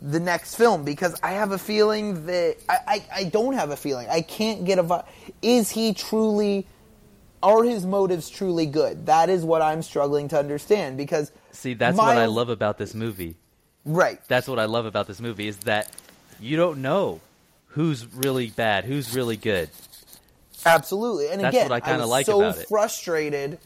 the 0.00 0.20
next 0.20 0.54
film 0.54 0.86
because 0.86 1.20
I 1.22 1.32
have 1.32 1.52
a 1.52 1.58
feeling 1.58 2.24
that 2.24 2.56
I, 2.66 2.78
I, 2.86 3.04
I 3.14 3.24
don't 3.24 3.52
have 3.52 3.68
a 3.68 3.76
feeling. 3.76 4.08
I 4.08 4.22
can't 4.22 4.64
get 4.64 4.78
a 4.78 4.84
vi- 4.84 5.04
is 5.42 5.70
he 5.70 5.92
truly 5.92 6.66
are 7.42 7.62
his 7.62 7.84
motives 7.84 8.30
truly 8.30 8.64
good? 8.64 9.04
That 9.04 9.28
is 9.28 9.44
what 9.44 9.60
I'm 9.60 9.82
struggling 9.82 10.28
to 10.28 10.38
understand 10.38 10.96
because 10.96 11.30
See, 11.52 11.74
that's 11.74 11.98
what 11.98 12.16
I 12.16 12.24
love 12.24 12.48
about 12.48 12.78
this 12.78 12.94
movie. 12.94 13.36
Right. 13.84 14.20
That's 14.28 14.48
what 14.48 14.58
I 14.58 14.64
love 14.64 14.86
about 14.86 15.06
this 15.06 15.20
movie 15.20 15.48
is 15.48 15.58
that 15.58 15.90
you 16.40 16.56
don't 16.56 16.80
know 16.82 17.20
who's 17.68 18.06
really 18.14 18.48
bad, 18.48 18.84
who's 18.84 19.14
really 19.14 19.36
good. 19.36 19.68
Absolutely. 20.64 21.28
And 21.28 21.42
That's 21.42 21.56
again, 21.56 21.70
I 21.72 21.96
was 21.96 22.08
like 22.08 22.26
so 22.26 22.52
frustrated 22.52 23.58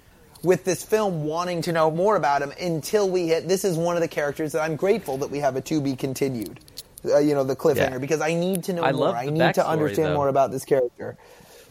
with 0.42 0.64
this 0.64 0.84
film 0.84 1.24
wanting 1.24 1.62
to 1.62 1.72
know 1.72 1.90
more 1.90 2.16
about 2.16 2.42
him 2.42 2.52
until 2.60 3.08
we 3.08 3.28
hit. 3.28 3.48
This 3.48 3.64
is 3.64 3.76
one 3.76 3.96
of 3.96 4.02
the 4.02 4.08
characters 4.08 4.52
that 4.52 4.62
I'm 4.62 4.76
grateful 4.76 5.18
that 5.18 5.30
we 5.30 5.38
have 5.38 5.56
a 5.56 5.60
to 5.62 5.80
be 5.80 5.94
continued. 5.96 6.60
Uh, 7.04 7.18
you 7.18 7.34
know, 7.34 7.44
the 7.44 7.54
cliffhanger 7.54 7.92
Yeah. 7.92 7.98
because 7.98 8.20
I 8.20 8.34
need 8.34 8.64
to 8.64 8.72
know 8.72 8.82
I 8.82 8.92
more. 8.92 9.14
I 9.14 9.26
need 9.26 9.54
to 9.54 9.66
understand 9.66 10.08
though. 10.08 10.16
more 10.16 10.28
about 10.28 10.50
this 10.50 10.64
character. 10.64 11.16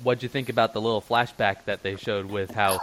What'd 0.04 0.24
you 0.24 0.30
think 0.30 0.48
about 0.50 0.74
the 0.74 0.82
little 0.82 1.02
flashback 1.02 1.66
that 1.66 1.84
they 1.84 1.96
showed 1.98 2.28
with 2.28 2.52
how 2.52 2.82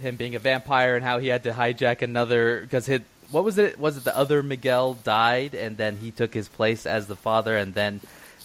him 0.00 0.16
being 0.16 0.34
a 0.34 0.38
vampire 0.38 0.96
and 0.96 1.04
how 1.04 1.18
he 1.18 1.28
had 1.28 1.42
to 1.42 1.52
hijack 1.52 2.00
another 2.02 2.60
because 2.62 2.86
what 3.30 3.44
was 3.44 3.58
it? 3.58 3.78
Was 3.78 3.96
it 3.96 4.04
the 4.04 4.16
other 4.16 4.42
Miguel 4.42 4.94
died 4.94 5.54
and 5.54 5.76
then 5.76 5.96
he 5.96 6.10
took 6.10 6.34
his 6.34 6.48
place 6.48 6.86
as 6.86 7.06
the 7.06 7.16
father 7.16 7.56
and 7.56 7.74
then 7.74 8.00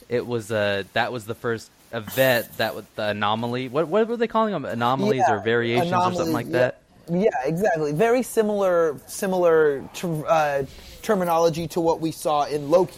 it 0.09 0.25
was 0.25 0.51
uh 0.51 0.83
that 0.93 1.11
was 1.11 1.25
the 1.25 1.35
first 1.35 1.69
event 1.91 2.47
that 2.57 2.75
was 2.75 2.85
the 2.95 3.07
anomaly. 3.09 3.69
What 3.69 3.87
what 3.87 4.07
were 4.07 4.17
they 4.17 4.27
calling 4.27 4.53
them? 4.53 4.65
Anomalies 4.65 5.23
Yeah, 5.27 5.33
or 5.35 5.39
variations 5.39 5.91
or 5.91 6.13
something 6.13 6.33
like 6.33 6.47
anomalies, 6.47 6.51
that. 6.51 6.81
Yeah, 7.09 7.21
yeah, 7.23 7.29
exactly. 7.49 7.91
Very 7.93 8.23
similar, 8.23 8.99
similar 9.07 9.83
ter- 9.93 10.25
uh, 10.27 10.65
terminology 11.01 11.67
to 11.69 11.81
what 11.81 12.01
we 12.01 12.11
saw 12.11 12.45
in 12.45 12.69
Loki. 12.69 12.95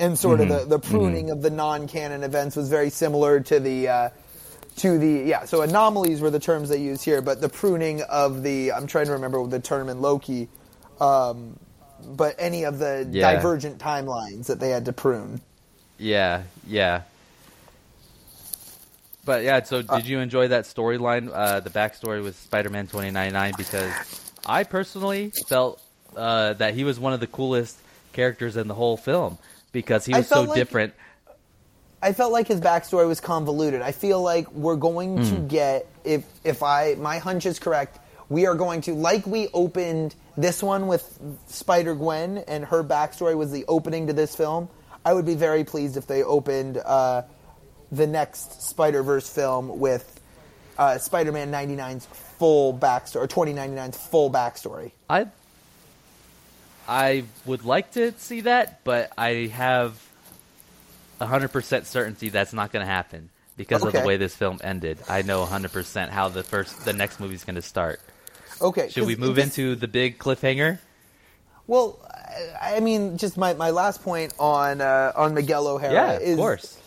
And 0.00 0.16
sort 0.18 0.40
Mm-hmm. 0.40 0.50
of 0.52 0.68
the, 0.68 0.78
the 0.78 0.78
pruning 0.78 1.30
of 1.30 1.42
the 1.42 1.50
non-canon 1.50 2.22
events 2.22 2.54
was 2.56 2.68
very 2.68 2.90
similar 2.90 3.40
to 3.40 3.58
the 3.60 3.88
uh, 3.88 4.10
to 4.78 4.98
the 4.98 5.24
yeah. 5.28 5.44
So 5.44 5.62
anomalies 5.62 6.20
were 6.20 6.30
the 6.30 6.38
terms 6.40 6.68
they 6.68 6.78
use 6.80 7.02
here, 7.02 7.20
but 7.22 7.40
the 7.40 7.48
pruning 7.48 8.02
of 8.02 8.42
the 8.42 8.72
I'm 8.72 8.86
trying 8.86 9.06
to 9.06 9.12
remember 9.12 9.46
the 9.46 9.60
term 9.60 9.88
in 9.88 10.00
Loki. 10.00 10.48
Um, 11.00 11.58
but 12.16 12.34
any 12.38 12.64
of 12.64 12.78
the 12.78 13.06
Yeah. 13.10 13.32
divergent 13.34 13.78
timelines 13.78 14.46
that 14.46 14.60
they 14.60 14.70
had 14.70 14.84
to 14.86 14.92
prune. 14.92 15.40
Yeah, 15.98 16.42
yeah. 16.66 17.02
But 19.24 19.42
yeah, 19.44 19.62
so 19.62 19.82
did 19.82 20.06
you 20.06 20.20
enjoy 20.20 20.48
that 20.48 20.64
storyline, 20.64 21.30
uh, 21.32 21.60
the 21.60 21.70
backstory 21.70 22.22
with 22.22 22.36
Spider-Man 22.40 22.86
2099? 22.86 23.52
Because 23.58 23.92
I 24.46 24.64
personally 24.64 25.32
felt 25.48 25.82
uh, 26.16 26.54
that 26.54 26.74
he 26.74 26.84
was 26.84 26.98
one 26.98 27.12
of 27.12 27.20
the 27.20 27.26
coolest 27.26 27.76
characters 28.12 28.56
in 28.56 28.68
the 28.68 28.74
whole 28.74 28.96
film 28.96 29.36
because 29.72 30.06
he 30.06 30.14
was 30.14 30.26
so 30.28 30.42
like- 30.42 30.54
different. 30.56 30.94
I 32.00 32.12
felt 32.12 32.32
like 32.32 32.46
his 32.46 32.60
backstory 32.60 33.06
was 33.08 33.20
convoluted. 33.20 33.82
I 33.82 33.92
feel 33.92 34.22
like 34.22 34.50
we're 34.52 34.76
going 34.76 35.16
to 35.16 35.34
Hmm. 35.36 35.46
get 35.48 35.86
if 36.04 36.24
if 36.44 36.62
I 36.62 36.94
my 36.94 37.18
hunch 37.18 37.44
is 37.46 37.58
correct, 37.58 37.98
we 38.28 38.46
are 38.46 38.54
going 38.54 38.80
to 38.82 38.94
like 38.94 39.26
we 39.26 39.48
opened 39.52 40.14
this 40.36 40.62
one 40.62 40.86
with 40.86 41.18
Spider 41.48 41.94
Gwen 41.96 42.38
and 42.46 42.64
her 42.66 42.84
backstory 42.84 43.36
was 43.36 43.50
the 43.50 43.64
opening 43.66 44.06
to 44.06 44.12
this 44.12 44.36
film. 44.36 44.68
I 45.04 45.12
would 45.14 45.26
be 45.26 45.34
very 45.34 45.64
pleased 45.64 45.96
if 45.96 46.06
they 46.06 46.22
opened 46.22 46.78
uh, 46.78 47.22
the 47.90 48.06
next 48.06 48.62
Spider 48.68 49.02
Verse 49.02 49.28
film 49.28 49.78
with 49.80 50.20
uh, 50.76 50.98
Spider 50.98 51.32
Man 51.32 51.50
99's 51.50 52.06
full 52.38 52.72
backstory, 52.72 53.16
or 53.22 53.26
2099's 53.26 53.96
full 53.96 54.30
backstory. 54.30 54.92
I 55.10 55.26
I 56.86 57.24
would 57.44 57.64
like 57.64 57.92
to 57.92 58.12
see 58.18 58.42
that, 58.42 58.84
but 58.84 59.12
I 59.18 59.50
have 59.52 60.00
100% 61.20 61.84
certainty 61.84 62.28
that's 62.28 62.52
not 62.52 62.72
going 62.72 62.84
to 62.86 62.90
happen 62.90 63.30
because 63.56 63.82
of 63.82 63.92
the 63.92 64.00
way 64.00 64.16
this 64.16 64.34
film 64.34 64.58
ended. 64.62 64.98
I 65.08 65.22
know 65.22 65.44
100% 65.44 66.08
how 66.10 66.28
the 66.28 66.42
first 66.42 66.84
the 66.84 66.92
next 66.92 67.20
movie's 67.20 67.44
going 67.44 67.56
to 67.56 67.62
start. 67.62 68.00
Okay, 68.60 68.88
Should 68.88 69.06
we 69.06 69.16
move 69.16 69.36
this- 69.36 69.44
into 69.46 69.74
the 69.76 69.88
big 69.88 70.18
cliffhanger? 70.18 70.78
Well, 71.66 71.98
I, 72.60 72.76
I 72.76 72.80
mean, 72.80 73.18
just 73.18 73.36
my, 73.36 73.52
my 73.54 73.70
last 73.70 74.02
point 74.02 74.32
on 74.38 74.80
uh, 74.80 75.12
on 75.14 75.34
Miguel 75.34 75.66
O'Hara 75.68 75.92
Yeah, 75.92 76.18
is 76.18 76.32
of 76.32 76.38
course. 76.38 76.78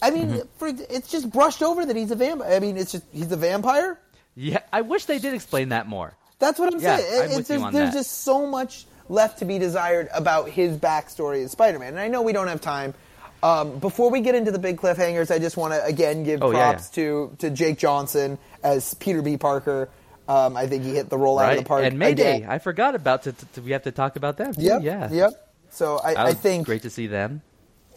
I 0.00 0.10
mean, 0.10 0.28
Mm-hmm. 0.28 0.38
for, 0.58 0.68
it's 0.68 1.10
just 1.10 1.28
brushed 1.30 1.62
over 1.62 1.84
that 1.84 1.94
he's 1.96 2.10
a 2.10 2.16
vampire. 2.16 2.54
I 2.54 2.58
mean, 2.60 2.76
it's 2.76 2.92
just 2.92 3.04
he's 3.12 3.30
a 3.32 3.36
vampire. 3.36 3.98
Yeah, 4.34 4.60
I 4.72 4.80
wish 4.82 5.04
they 5.06 5.18
did 5.18 5.34
explain 5.34 5.70
that 5.70 5.86
more. 5.88 6.14
That's 6.38 6.58
what 6.58 6.72
I'm 6.72 6.80
Yeah, 6.80 6.96
saying. 6.98 7.22
I'm 7.32 7.38
It's 7.40 7.48
with 7.48 7.50
you 7.50 7.58
there's, 7.58 7.72
there's 7.72 7.94
just 7.94 8.22
so 8.22 8.46
much 8.46 8.86
left 9.08 9.40
to 9.40 9.44
be 9.44 9.58
desired 9.58 10.08
about 10.14 10.48
his 10.48 10.76
backstory 10.76 11.42
as 11.44 11.50
Spider-Man, 11.52 11.88
and 11.88 11.98
I 12.00 12.06
know 12.08 12.22
we 12.22 12.32
don't 12.32 12.46
have 12.48 12.60
time. 12.60 12.94
Um, 13.42 13.78
before 13.78 14.10
we 14.10 14.20
get 14.20 14.34
into 14.34 14.50
the 14.50 14.58
big 14.58 14.78
cliffhangers, 14.78 15.30
I 15.32 15.38
just 15.38 15.56
want 15.56 15.72
to 15.72 15.84
again 15.84 16.24
give 16.24 16.42
Oh, 16.42 16.50
yeah, 16.50 16.72
props 16.72 16.90
to 16.90 17.34
to 17.38 17.50
Jake 17.50 17.78
Johnson 17.78 18.38
as 18.62 18.94
Peter 18.94 19.22
B. 19.22 19.36
Parker. 19.36 19.88
Um, 20.28 20.56
I 20.56 20.66
think 20.66 20.82
he 20.84 20.94
hit 20.94 21.08
the 21.08 21.16
role 21.16 21.38
out 21.38 21.52
of 21.52 21.58
the 21.58 21.64
park. 21.64 21.84
and 21.84 21.98
Mayday, 21.98 22.38
again. 22.38 22.50
I 22.50 22.58
forgot 22.58 22.94
about 22.94 23.22
to, 23.22 23.32
to, 23.54 23.62
we 23.62 23.70
have 23.70 23.84
to 23.84 23.92
talk 23.92 24.16
about 24.16 24.36
them. 24.36 24.52
Yep. 24.58 24.82
Yeah. 24.82 25.10
Yep. 25.10 25.54
So 25.70 25.98
I, 25.98 26.28
I 26.28 26.34
think 26.34 26.66
great 26.66 26.82
to 26.82 26.90
see 26.90 27.06
them. 27.06 27.40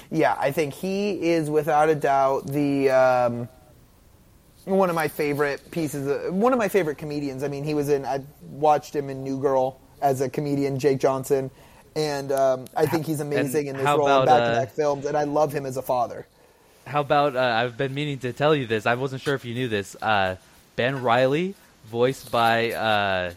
Yeah, 0.10 0.36
I 0.40 0.52
think 0.52 0.74
he 0.74 1.30
is 1.32 1.50
without 1.50 1.90
a 1.90 1.96
doubt 1.96 2.48
the 2.48 2.90
um, 2.90 3.50
one 4.66 4.90
of 4.90 4.96
my 4.96 5.08
favorite 5.08 5.72
pieces. 5.72 6.08
Of, 6.08 6.34
one 6.34 6.54
of 6.54 6.60
my 6.60 6.68
favorite 6.68 6.98
comedians. 6.98 7.44
I 7.44 7.48
mean, 7.48 7.64
he 7.64 7.74
was 7.74 7.90
in. 7.90 8.06
I 8.06 8.24
watched 8.42 8.96
him 8.96 9.10
in 9.10 9.24
New 9.24 9.40
Girl 9.40 9.80
as 10.02 10.22
a 10.22 10.30
comedian, 10.30 10.80
Jake 10.80 11.00
Johnson, 11.00 11.52
and 11.96 12.32
um, 12.32 12.66
I 12.76 12.86
think 12.86 13.06
he's 13.06 13.20
amazing 13.20 13.68
in 13.68 13.78
this 13.78 13.86
role 13.86 14.06
about, 14.06 14.22
in 14.22 14.26
back-to-back 14.28 14.68
uh, 14.70 14.72
films, 14.72 15.06
and 15.06 15.18
I 15.18 15.24
love 15.24 15.52
him 15.52 15.66
as 15.66 15.78
a 15.78 15.82
father. 15.82 16.26
How 16.88 17.02
about 17.02 17.36
uh, 17.36 17.40
I've 17.40 17.78
been 17.78 17.94
meaning 17.94 18.20
to 18.20 18.34
tell 18.34 18.56
you 18.56 18.66
this. 18.66 18.86
I 18.86 18.96
wasn't 18.96 19.22
sure 19.22 19.36
if 19.36 19.46
you 19.46 19.54
knew 19.54 19.68
this. 19.68 19.96
Uh, 20.02 20.38
ben 20.76 21.02
Riley, 21.02 21.56
voiced 21.86 22.32
by 22.32 22.72
uh, 22.72 23.34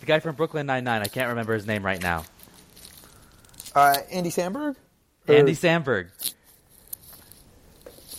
the 0.00 0.06
guy 0.06 0.20
from 0.20 0.34
Brooklyn 0.34 0.66
Nine 0.66 0.84
Nine. 0.84 1.02
I 1.02 1.06
can't 1.06 1.28
remember 1.30 1.54
his 1.54 1.66
name 1.66 1.84
right 1.84 2.02
now. 2.02 2.24
Uh, 3.74 3.96
Andy 4.10 4.30
Samberg. 4.30 4.76
Or- 5.26 5.34
Andy 5.34 5.54
Samberg. 5.54 6.08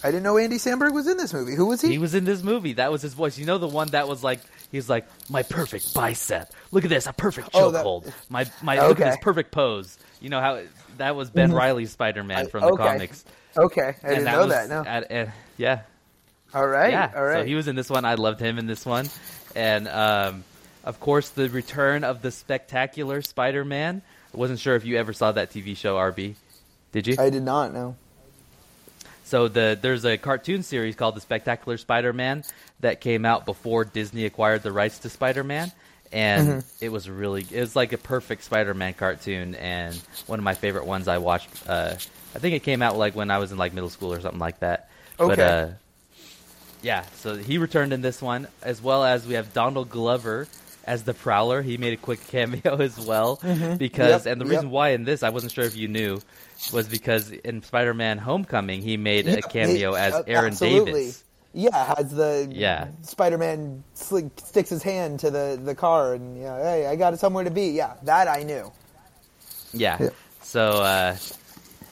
I 0.03 0.11
didn't 0.11 0.23
know 0.23 0.37
Andy 0.37 0.57
Samberg 0.57 0.93
was 0.93 1.07
in 1.07 1.17
this 1.17 1.33
movie. 1.33 1.55
Who 1.55 1.65
was 1.65 1.81
he? 1.81 1.89
He 1.89 1.97
was 1.97 2.13
in 2.13 2.25
this 2.25 2.43
movie. 2.43 2.73
That 2.73 2.91
was 2.91 3.01
his 3.01 3.15
voice. 3.15 3.39
You 3.39 3.45
know 3.45 3.57
the 3.57 3.67
one 3.67 3.87
that 3.89 4.07
was 4.07 4.23
like 4.23 4.39
he's 4.75 4.89
like 4.89 5.07
my 5.29 5.43
perfect 5.43 5.93
bicep. 5.93 6.51
Look 6.71 6.83
at 6.83 6.89
this, 6.89 7.07
a 7.07 7.13
perfect 7.13 7.49
Oh, 7.53 7.71
that- 7.71 7.85
chokehold. 7.85 8.11
My 8.29 8.45
my 8.61 8.75
look 8.87 8.99
at 8.99 9.11
this 9.11 9.17
perfect 9.21 9.51
pose. 9.51 9.97
You 10.21 10.29
know 10.29 10.39
how 10.41 10.61
that 10.97 11.15
was 11.15 11.29
Ben 11.29 11.51
Riley's 11.51 11.91
Spider 11.91 12.23
Man 12.23 12.47
from 12.47 12.61
the 12.61 12.67
okay. 12.67 12.83
comics. 12.83 13.25
Okay, 13.57 13.95
I 14.03 14.09
didn't 14.09 14.25
know 14.25 14.39
was 14.39 14.49
that. 14.49 14.69
No. 14.69 14.83
at- 14.85 15.11
at- 15.11 15.29
yeah, 15.57 15.81
all 16.53 16.67
right. 16.67 16.91
yeah. 16.91 17.11
All 17.15 17.23
right. 17.23 17.41
So 17.41 17.45
he 17.45 17.55
was 17.55 17.67
in 17.67 17.75
this 17.75 17.89
one. 17.89 18.05
I 18.05 18.15
loved 18.15 18.39
him 18.39 18.57
in 18.57 18.67
this 18.67 18.85
one, 18.85 19.07
and 19.55 19.87
um, 19.87 20.43
of 20.83 20.99
course 20.99 21.29
the 21.29 21.49
return 21.49 22.03
of 22.03 22.21
the 22.21 22.31
spectacular 22.31 23.21
Spider 23.21 23.63
Man. 23.65 24.01
I 24.33 24.37
wasn't 24.37 24.59
sure 24.59 24.75
if 24.75 24.83
you 24.83 24.97
ever 24.97 25.13
saw 25.13 25.31
that 25.31 25.51
TV 25.51 25.77
show, 25.77 25.95
RB. 25.95 26.35
Did 26.91 27.07
you? 27.07 27.15
I 27.17 27.29
did 27.29 27.43
not 27.43 27.73
know. 27.73 27.95
So 29.25 29.47
the 29.47 29.77
there's 29.79 30.05
a 30.05 30.17
cartoon 30.17 30.63
series 30.63 30.95
called 30.95 31.15
The 31.15 31.21
Spectacular 31.21 31.77
Spider-Man 31.77 32.43
that 32.79 33.01
came 33.01 33.25
out 33.25 33.45
before 33.45 33.83
Disney 33.83 34.25
acquired 34.25 34.63
the 34.63 34.71
rights 34.71 34.99
to 34.99 35.09
Spider-Man, 35.09 35.71
and 36.11 36.47
Mm-hmm. 36.47 36.59
it 36.79 36.89
was 36.89 37.09
really 37.09 37.45
it 37.51 37.59
was 37.59 37.75
like 37.75 37.91
a 37.93 37.97
perfect 37.97 38.43
Spider-Man 38.43 38.93
cartoon 38.93 39.55
and 39.55 39.95
one 40.27 40.39
of 40.39 40.43
my 40.45 40.53
favorite 40.53 40.85
ones 40.85 41.07
I 41.07 41.17
watched. 41.17 41.49
Uh, 41.67 41.95
I 42.35 42.39
think 42.39 42.55
it 42.55 42.63
came 42.63 42.81
out 42.81 42.97
like 42.97 43.15
when 43.15 43.31
I 43.31 43.39
was 43.39 43.51
in 43.51 43.57
like 43.57 43.73
middle 43.73 43.89
school 43.89 44.13
or 44.13 44.21
something 44.21 44.39
like 44.39 44.59
that. 44.59 44.89
But 45.25 45.39
Okay. 45.39 45.41
uh, 45.41 45.67
yeah, 46.83 47.03
so 47.15 47.35
he 47.35 47.57
returned 47.57 47.93
in 47.93 48.01
this 48.01 48.21
one 48.21 48.47
as 48.61 48.81
well 48.81 49.03
as 49.03 49.25
we 49.25 49.33
have 49.35 49.53
Donald 49.53 49.89
Glover 49.89 50.47
as 50.85 51.03
the 51.03 51.13
Prowler. 51.13 51.61
He 51.61 51.77
made 51.77 51.93
a 51.93 51.97
quick 51.97 52.25
cameo 52.27 52.77
as 52.81 52.99
well 52.99 53.35
because 53.35 53.51
Mm-hmm. 53.59 53.83
Yep, 53.95 54.25
and 54.27 54.41
the 54.41 54.45
yep. 54.45 54.51
reason 54.51 54.69
why 54.71 54.89
in 54.89 55.03
this 55.03 55.23
I 55.23 55.29
wasn't 55.29 55.51
sure 55.51 55.63
if 55.65 55.75
you 55.75 55.87
knew 55.87 56.19
was 56.73 56.87
because 56.87 57.31
in 57.31 57.61
Spider-Man 57.63 58.17
Homecoming 58.17 58.81
he 58.81 58.97
made 58.97 59.27
a 59.27 59.41
cameo 59.41 59.91
he- 59.93 59.97
as 59.99 60.13
uh, 60.13 60.23
Aaron 60.27 60.51
absolutely. 60.51 60.91
Davis. 60.93 61.23
Yeah, 61.57 61.95
has 61.95 62.11
the 62.11 62.47
Yeah. 62.51 62.87
Spider-Man 63.03 63.83
sli- 63.95 64.29
sticks 64.45 64.69
his 64.69 64.83
hand 64.83 65.21
to 65.21 65.31
the, 65.31 65.59
the 65.63 65.73
car 65.73 66.13
and 66.13 66.37
yeah, 66.37 66.57
hey, 66.61 66.85
I 66.87 66.95
got 66.97 67.13
it 67.13 67.19
somewhere 67.19 67.45
to 67.45 67.49
be. 67.51 67.67
Yeah, 67.69 67.93
that 68.03 68.27
I 68.27 68.43
knew. 68.43 68.71
Yeah. 69.73 69.97
Yeah. 70.01 70.09
So 70.41 70.61
uh, 70.83 71.15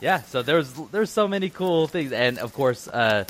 yeah, 0.02 0.22
so 0.24 0.42
there's 0.44 0.72
there's 0.92 1.10
so 1.10 1.28
many 1.30 1.50
cool 1.50 1.88
things, 1.88 2.12
and 2.12 2.38
of 2.40 2.54
course, 2.54 2.88
uh, 2.90 3.24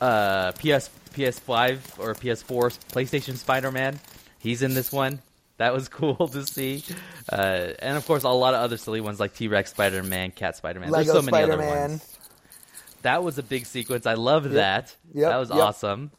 uh, 0.00 0.52
PS 0.52 0.88
PS5 1.14 1.98
or 1.98 2.14
PS4 2.14 2.78
PlayStation 2.92 3.36
Spider-Man, 3.36 3.98
he's 4.46 4.62
in 4.62 4.74
this 4.74 4.92
one. 4.92 5.20
That 5.58 5.72
was 5.74 5.88
cool 6.00 6.28
to 6.28 6.46
see, 6.46 6.84
uh, 7.32 7.68
and 7.78 7.96
of 7.96 8.06
course, 8.06 8.22
a 8.24 8.28
lot 8.28 8.54
of 8.54 8.60
other 8.60 8.76
silly 8.76 9.00
ones 9.00 9.18
like 9.18 9.34
T-Rex 9.34 9.70
Spider-Man, 9.70 10.30
Cat 10.32 10.56
Spider-Man. 10.56 10.90
There's 10.90 11.06
so 11.06 11.22
many 11.22 11.42
other 11.42 11.54
Spider-Man. 11.54 11.90
ones. 11.92 12.16
That 13.02 13.22
was 13.22 13.38
a 13.38 13.42
big 13.42 13.66
sequence. 13.66 14.04
I 14.06 14.14
love 14.14 14.50
that. 14.50 14.94
Yep, 15.14 15.30
That 15.30 15.36
was 15.38 15.48
yep. 15.50 15.58
awesome. 15.58 16.10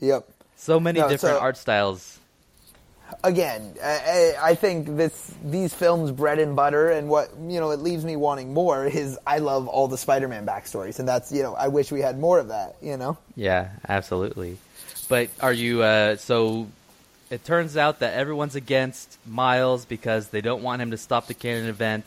Yep. 0.00 0.28
So 0.56 0.80
many 0.80 1.00
No, 1.00 1.08
different 1.08 1.36
so- 1.36 1.40
art 1.40 1.56
styles. 1.56 2.18
Again, 3.22 3.74
I, 3.82 4.34
I 4.40 4.50
I 4.50 4.54
think 4.54 4.96
this 4.96 5.32
these 5.44 5.72
films 5.72 6.10
bread 6.10 6.38
and 6.40 6.56
butter, 6.56 6.90
and 6.90 7.08
what 7.08 7.30
you 7.38 7.60
know 7.60 7.70
it 7.70 7.78
leaves 7.80 8.04
me 8.04 8.16
wanting 8.16 8.52
more 8.54 8.86
is 8.86 9.18
I 9.26 9.38
love 9.38 9.68
all 9.68 9.86
the 9.88 9.98
Spider-Man 9.98 10.46
backstories, 10.46 10.98
and 10.98 11.06
that's 11.06 11.30
you 11.30 11.42
know 11.42 11.54
I 11.54 11.68
wish 11.68 11.92
we 11.92 12.00
had 12.00 12.18
more 12.18 12.38
of 12.40 12.48
that. 12.48 12.76
You 12.82 12.96
know. 12.96 13.16
Yeah, 13.36 13.70
absolutely. 13.88 14.56
But 15.08 15.28
are 15.40 15.52
you 15.52 15.82
uh, 15.82 16.16
so? 16.16 16.66
It 17.34 17.44
turns 17.44 17.76
out 17.76 17.98
that 17.98 18.14
everyone's 18.14 18.54
against 18.54 19.18
Miles 19.26 19.84
because 19.84 20.28
they 20.28 20.40
don't 20.40 20.62
want 20.62 20.80
him 20.80 20.92
to 20.92 20.96
stop 20.96 21.26
the 21.26 21.34
canon 21.34 21.68
event 21.68 22.04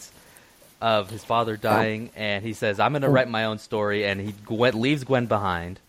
of 0.79 1.09
his 1.09 1.21
father 1.23 1.57
dying, 1.57 2.11
and 2.15 2.43
he 2.45 2.53
says, 2.53 2.79
"I'm 2.79 2.93
going 2.93 3.01
to 3.01 3.09
write 3.09 3.27
my 3.29 3.43
own 3.45 3.57
story," 3.59 4.05
and 4.05 4.21
he 4.21 4.31
Gwen, 4.45 4.79
leaves 4.79 5.03
Gwen 5.03 5.25
behind. 5.25 5.79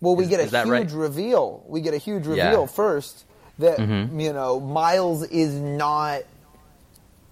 Well, 0.00 0.14
we 0.14 0.24
Is- 0.24 0.30
get 0.30 0.40
a 0.40 0.44
huge 0.44 0.68
right? 0.68 0.90
reveal. 0.92 1.64
We 1.66 1.80
get 1.80 1.92
a 1.92 1.98
huge 1.98 2.26
reveal 2.26 2.36
Yeah. 2.36 2.52
Mm-hmm. 2.54 2.72
first 2.74 3.24
that 3.58 3.80
you 3.80 4.32
know 4.32 4.60
Miles 4.60 5.24
is 5.24 5.54
not 5.54 6.22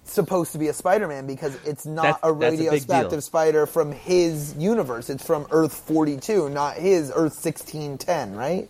supposed 0.03 0.51
to 0.53 0.57
be 0.57 0.67
a 0.67 0.73
Spider-Man 0.73 1.27
because 1.27 1.57
it's 1.65 1.85
not 1.85 2.03
That's- 2.03 2.19
a 2.23 2.33
radioactive 2.33 3.23
spider 3.23 3.65
from 3.65 3.91
his 3.93 4.53
universe. 4.57 5.09
It's 5.09 5.25
from 5.25 5.47
Earth 5.51 5.73
42, 5.73 6.49
not 6.49 6.75
his 6.75 7.09
Earth 7.11 7.35
1610, 7.41 8.35
right? 8.35 8.67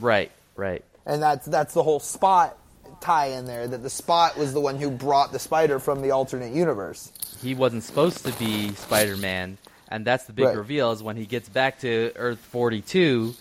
Right, 0.00 0.30
right. 0.56 0.84
And 1.06 1.22
that's 1.22 1.46
that's 1.46 1.74
the 1.74 1.82
whole 1.82 2.00
Spot 2.00 2.56
tie 3.00 3.26
in 3.26 3.44
there 3.44 3.66
that 3.68 3.82
the 3.82 3.90
Spot 3.90 4.36
was 4.38 4.54
the 4.54 4.60
one 4.60 4.78
who 4.78 4.90
brought 4.90 5.32
the 5.32 5.38
spider 5.38 5.78
from 5.78 6.00
the 6.00 6.12
alternate 6.12 6.54
universe. 6.54 7.12
He 7.42 7.54
wasn't 7.54 7.82
supposed 7.82 8.24
to 8.24 8.32
be 8.38 8.72
Spider-Man, 8.72 9.58
and 9.88 10.04
that's 10.06 10.24
the 10.24 10.32
big 10.32 10.46
Right. 10.46 10.56
reveal. 10.56 10.92
Is 10.92 11.02
when 11.02 11.16
he 11.16 11.26
gets 11.26 11.48
back 11.48 11.80
to 11.80 12.12
Earth 12.16 12.38
42, 12.38 13.34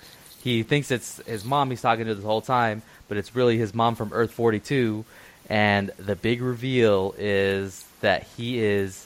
he 0.43 0.63
thinks 0.63 0.91
it's 0.91 1.21
his 1.25 1.45
mom 1.45 1.69
he's 1.69 1.81
talking 1.81 2.05
to 2.05 2.15
this 2.15 2.25
whole 2.25 2.41
time, 2.41 2.81
but 3.07 3.17
it's 3.17 3.35
really 3.35 3.57
his 3.57 3.73
mom 3.73 3.95
from 3.95 4.11
Earth 4.11 4.31
42. 4.31 5.05
And 5.49 5.91
the 5.97 6.15
big 6.15 6.41
reveal 6.41 7.15
is 7.17 7.85
that 8.01 8.23
he 8.35 8.59
is 8.61 9.05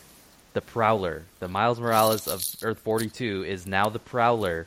the 0.53 0.61
Prowler. 0.61 1.23
The 1.39 1.47
Miles 1.47 1.79
Morales 1.79 2.27
of 2.27 2.43
Earth 2.63 2.79
42 2.79 3.43
is 3.47 3.67
now 3.67 3.89
the 3.89 3.99
Prowler, 3.99 4.65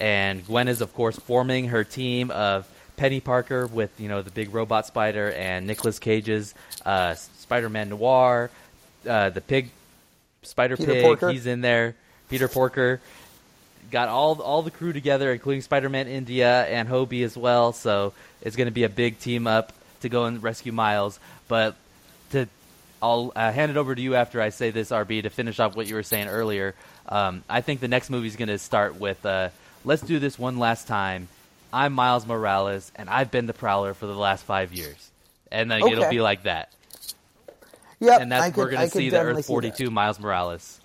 and 0.00 0.44
Gwen 0.44 0.66
is 0.66 0.80
of 0.80 0.92
course 0.94 1.16
forming 1.16 1.68
her 1.68 1.84
team 1.84 2.32
of 2.32 2.66
Peni 2.98 3.22
Parker 3.22 3.66
with 3.66 3.90
you 3.98 4.08
know 4.08 4.22
the 4.22 4.30
big 4.30 4.52
robot 4.52 4.86
spider 4.86 5.32
and 5.32 5.66
Nicolas 5.66 5.98
Cage's 5.98 6.54
uh, 6.84 7.14
Spider-Man 7.14 7.90
Noir, 7.90 8.50
uh, 9.08 9.30
the 9.30 9.40
pig 9.40 9.70
Spider 10.42 10.76
Peter 10.76 10.92
Pig. 10.92 11.04
Porker. 11.04 11.30
He's 11.30 11.46
in 11.46 11.60
there. 11.60 11.94
Peter 12.28 12.48
Porker 12.48 13.00
got 13.90 14.08
all 14.08 14.40
all 14.42 14.62
the 14.62 14.70
crew 14.70 14.92
together, 14.92 15.32
including 15.32 15.62
Spider-Man 15.62 16.08
India 16.08 16.64
and 16.66 16.88
Hobie 16.88 17.24
as 17.24 17.36
well. 17.36 17.72
So 17.72 18.12
it's 18.42 18.56
going 18.56 18.66
to 18.66 18.72
be 18.72 18.84
a 18.84 18.88
big 18.88 19.18
team 19.18 19.46
up 19.46 19.72
to 20.00 20.08
go 20.08 20.24
and 20.24 20.42
rescue 20.42 20.72
Miles. 20.72 21.18
But 21.46 21.76
to 22.30 22.48
I'll 23.00 23.32
uh, 23.34 23.52
hand 23.52 23.70
it 23.70 23.76
over 23.76 23.94
to 23.94 24.00
you 24.00 24.16
after 24.16 24.40
I 24.40 24.48
say 24.48 24.70
this, 24.70 24.90
RB, 24.90 25.22
to 25.22 25.30
finish 25.30 25.60
off 25.60 25.76
what 25.76 25.86
you 25.86 25.94
were 25.94 26.02
saying 26.02 26.28
earlier. 26.28 26.74
Um, 27.08 27.44
I 27.48 27.60
think 27.60 27.80
the 27.80 27.88
next 27.88 28.10
movie 28.10 28.26
is 28.26 28.36
going 28.36 28.48
to 28.48 28.58
start 28.58 28.98
with 28.98 29.24
uh, 29.24 29.50
"Let's 29.84 30.02
do 30.02 30.18
this 30.18 30.38
one 30.38 30.58
last 30.58 30.88
time." 30.88 31.28
I'm 31.72 31.92
Miles 31.92 32.26
Morales, 32.26 32.90
and 32.96 33.08
I've 33.10 33.30
been 33.30 33.46
the 33.46 33.52
Prowler 33.52 33.94
for 33.94 34.06
the 34.06 34.14
last 34.14 34.44
five 34.44 34.72
years, 34.72 35.10
and 35.50 35.70
then 35.70 35.82
it'll 35.86 36.10
be 36.10 36.20
like 36.20 36.44
that. 36.44 36.72
Yep, 38.00 38.20
And 38.20 38.32
that's 38.32 38.44
I 38.44 38.50
could, 38.50 38.56
we're 38.58 38.70
gonna 38.70 38.88
see 38.88 39.10
the 39.10 39.20
Earth 39.20 39.46
42 39.46 39.90
Miles 39.90 40.20
Morales. 40.20 40.80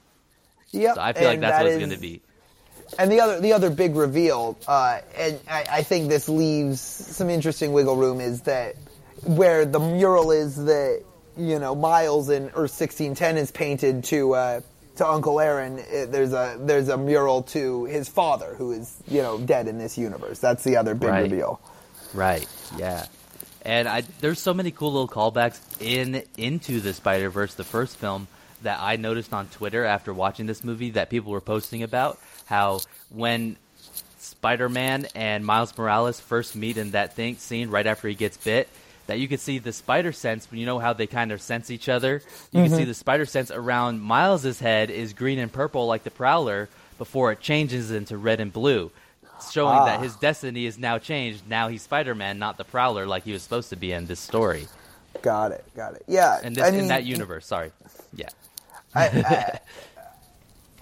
Yep, 0.71 0.95
So 0.95 1.01
I 1.01 1.13
feel 1.13 1.27
like 1.27 1.39
that's 1.41 1.57
that 1.57 1.63
what 1.63 1.71
it's 1.71 1.79
going 1.79 1.91
to 1.91 1.99
be. 2.01 2.21
And 2.97 3.11
the 3.11 3.21
other 3.21 3.39
the 3.39 3.53
other 3.53 3.69
big 3.69 3.95
reveal, 3.95 4.57
uh, 4.67 4.99
and 5.15 5.39
I, 5.49 5.65
I 5.69 5.83
think 5.83 6.09
this 6.09 6.27
leaves 6.27 6.81
some 6.81 7.29
interesting 7.29 7.71
wiggle 7.73 7.95
room, 7.95 8.19
is 8.19 8.41
that 8.41 8.75
where 9.23 9.65
the 9.65 9.79
mural 9.79 10.31
is 10.31 10.55
that 10.65 11.03
you 11.37 11.59
know 11.59 11.75
Miles 11.75 12.29
in 12.29 12.51
Earth 12.55 12.71
sixteen 12.71 13.15
ten 13.15 13.37
is 13.37 13.51
painted 13.51 14.03
to 14.05 14.33
uh, 14.33 14.61
to 14.97 15.07
Uncle 15.07 15.39
Aaron. 15.39 15.79
It, 15.79 16.11
there's 16.11 16.33
a 16.33 16.57
there's 16.59 16.89
a 16.89 16.97
mural 16.97 17.43
to 17.43 17.85
his 17.85 18.09
father 18.09 18.55
who 18.55 18.71
is 18.71 19.01
you 19.07 19.21
know 19.21 19.39
dead 19.39 19.67
in 19.67 19.77
this 19.77 19.97
universe. 19.97 20.39
That's 20.39 20.63
the 20.63 20.77
other 20.77 20.93
big 20.95 21.09
Right. 21.09 21.21
reveal. 21.23 21.59
Right. 22.13 22.47
Yeah. 22.77 23.05
And 23.63 23.87
I 23.87 24.01
there's 24.21 24.39
so 24.39 24.53
many 24.53 24.71
cool 24.71 24.91
little 24.91 25.07
callbacks 25.07 25.59
in 25.81 26.23
into 26.37 26.79
the 26.81 26.93
Spider 26.93 27.29
Verse, 27.29 27.53
the 27.53 27.63
first 27.63 27.97
film, 27.97 28.27
that 28.61 28.79
I 28.81 28.97
noticed 28.97 29.33
on 29.33 29.47
Twitter 29.47 29.85
after 29.85 30.13
watching 30.13 30.45
this 30.45 30.63
movie 30.63 30.91
that 30.91 31.09
people 31.09 31.31
were 31.31 31.41
posting 31.41 31.81
about 31.83 32.19
how 32.45 32.81
when 33.09 33.55
Spider 34.19 34.69
Man 34.69 35.07
and 35.15 35.45
Miles 35.45 35.77
Morales 35.77 36.19
first 36.19 36.55
meet 36.55 36.77
in 36.77 36.91
that 36.91 37.13
thing 37.13 37.37
scene 37.37 37.69
right 37.69 37.85
after 37.87 38.07
he 38.07 38.15
gets 38.15 38.37
bit, 38.37 38.67
that 39.07 39.19
you 39.19 39.27
could 39.27 39.39
see 39.39 39.59
the 39.59 39.73
spider 39.73 40.11
sense. 40.11 40.49
When 40.49 40.59
you 40.59 40.65
know 40.65 40.79
how 40.79 40.93
they 40.93 41.07
kind 41.07 41.31
of 41.31 41.41
sense 41.41 41.69
each 41.71 41.89
other. 41.89 42.21
You 42.51 42.63
can 42.63 42.71
see 42.71 42.85
the 42.85 42.93
spider 42.93 43.25
sense 43.25 43.51
around 43.51 44.01
Miles's 44.01 44.59
head 44.59 44.89
is 44.89 45.13
green 45.13 45.39
and 45.39 45.51
purple 45.51 45.87
like 45.87 46.03
the 46.03 46.11
Prowler 46.11 46.69
before 46.97 47.31
it 47.31 47.39
changes 47.41 47.91
into 47.91 48.17
red 48.17 48.39
and 48.39 48.53
blue, 48.53 48.91
showing 49.51 49.77
Ah. 49.79 49.85
that 49.85 50.01
his 50.01 50.15
destiny 50.15 50.65
is 50.65 50.77
now 50.77 50.99
changed. 50.99 51.47
Now 51.49 51.67
he's 51.67 51.81
Spider 51.81 52.15
Man, 52.15 52.39
not 52.39 52.57
the 52.57 52.63
Prowler 52.63 53.05
like 53.05 53.23
he 53.23 53.33
was 53.33 53.41
supposed 53.43 53.69
to 53.71 53.75
be 53.75 53.91
in 53.91 54.05
this 54.05 54.19
story 54.19 54.67
Got 55.21 55.51
it. 55.51 55.63
Got 55.75 55.95
it. 55.95 56.03
Yeah. 56.07 56.39
and 56.43 56.55
this 56.55 56.63
I 56.63 56.69
in 56.69 56.87
that 56.87 57.03
universe. 57.03 57.45
Sorry. 57.45 57.71
Yeah. 58.15 58.29
I, 58.95 59.05
I, 59.07 59.59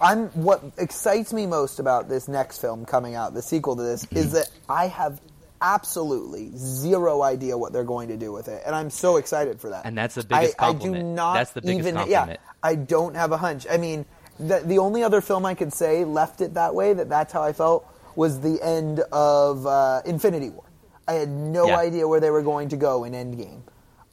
I'm 0.00 0.26
what 0.28 0.62
excites 0.78 1.32
me 1.32 1.46
most 1.46 1.78
about 1.78 2.08
this 2.08 2.28
next 2.28 2.58
film 2.58 2.84
coming 2.86 3.14
out, 3.14 3.34
the 3.34 3.42
sequel 3.42 3.76
to 3.76 3.82
this, 3.82 4.06
is 4.10 4.32
that 4.38 4.50
I 4.68 4.86
have 4.88 5.20
absolutely 5.62 6.50
zero 6.56 7.22
idea 7.22 7.56
what 7.56 7.72
they're 7.72 7.84
going 7.84 8.08
to 8.08 8.16
do 8.16 8.32
with 8.32 8.48
it, 8.48 8.62
and 8.66 8.74
I'm 8.74 8.90
so 8.90 9.16
excited 9.16 9.60
for 9.60 9.70
that. 9.70 9.86
And 9.86 9.96
that's 9.96 10.16
the 10.16 10.24
biggest 10.24 10.56
I, 10.58 10.64
I 10.64 10.68
compliment. 10.72 11.02
do 11.04 11.06
not 11.14 11.34
That's 11.34 11.52
the 11.52 11.62
biggest 11.62 11.78
even, 11.88 11.94
compliment. 11.94 12.40
Yeah, 12.42 12.50
I 12.62 12.74
don't 12.74 13.14
have 13.14 13.32
a 13.32 13.36
hunch. 13.38 13.66
I 13.70 13.76
mean, 13.78 14.04
the, 14.38 14.60
the 14.64 14.78
only 14.78 15.02
other 15.02 15.20
film 15.20 15.46
I 15.46 15.54
could 15.54 15.72
say 15.72 16.04
left 16.04 16.40
it 16.40 16.54
that 16.54 16.74
way, 16.74 16.92
that 16.92 17.08
that's 17.08 17.32
how 17.32 17.42
I 17.42 17.52
felt, 17.52 17.86
was 18.16 18.40
the 18.40 18.60
end 18.62 19.00
of 19.12 19.66
uh, 19.66 20.02
Infinity 20.04 20.50
War. 20.50 20.64
I 21.08 21.14
had 21.14 21.28
no 21.28 21.68
Yeah. 21.68 21.78
idea 21.78 22.06
where 22.08 22.20
they 22.20 22.30
were 22.30 22.42
going 22.42 22.68
to 22.70 22.76
go 22.76 23.04
in 23.04 23.12
Endgame. 23.12 23.62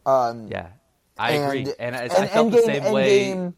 Um, 0.06 0.48
Yeah. 0.48 0.68
I 1.18 1.32
and, 1.32 1.46
agree. 1.46 1.74
And, 1.80 1.96
I, 1.96 2.04
and 2.04 2.12
I 2.12 2.28
felt 2.28 2.48
Endgame, 2.48 2.52
the 2.56 2.62
same 2.62 2.94
way. 2.94 3.26
Endgame, 3.28 3.54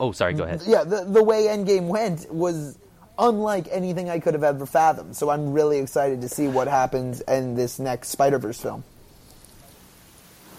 Oh, 0.00 0.12
sorry. 0.12 0.32
Go 0.32 0.44
ahead. 0.44 0.62
yeah, 0.66 0.84
the 0.84 1.04
the 1.04 1.22
way 1.22 1.44
Endgame 1.44 1.86
went 1.86 2.32
was 2.32 2.78
unlike 3.18 3.68
anything 3.70 4.08
I 4.08 4.18
could 4.18 4.34
have 4.34 4.44
ever 4.44 4.66
fathomed. 4.66 5.16
So 5.16 5.30
I'm 5.30 5.52
really 5.52 5.78
excited 5.78 6.20
to 6.22 6.28
see 6.28 6.48
what 6.48 6.68
happens 6.68 7.20
in 7.22 7.54
this 7.54 7.78
next 7.78 8.08
Spider 8.08 8.38
Verse 8.38 8.60
film. 8.60 8.84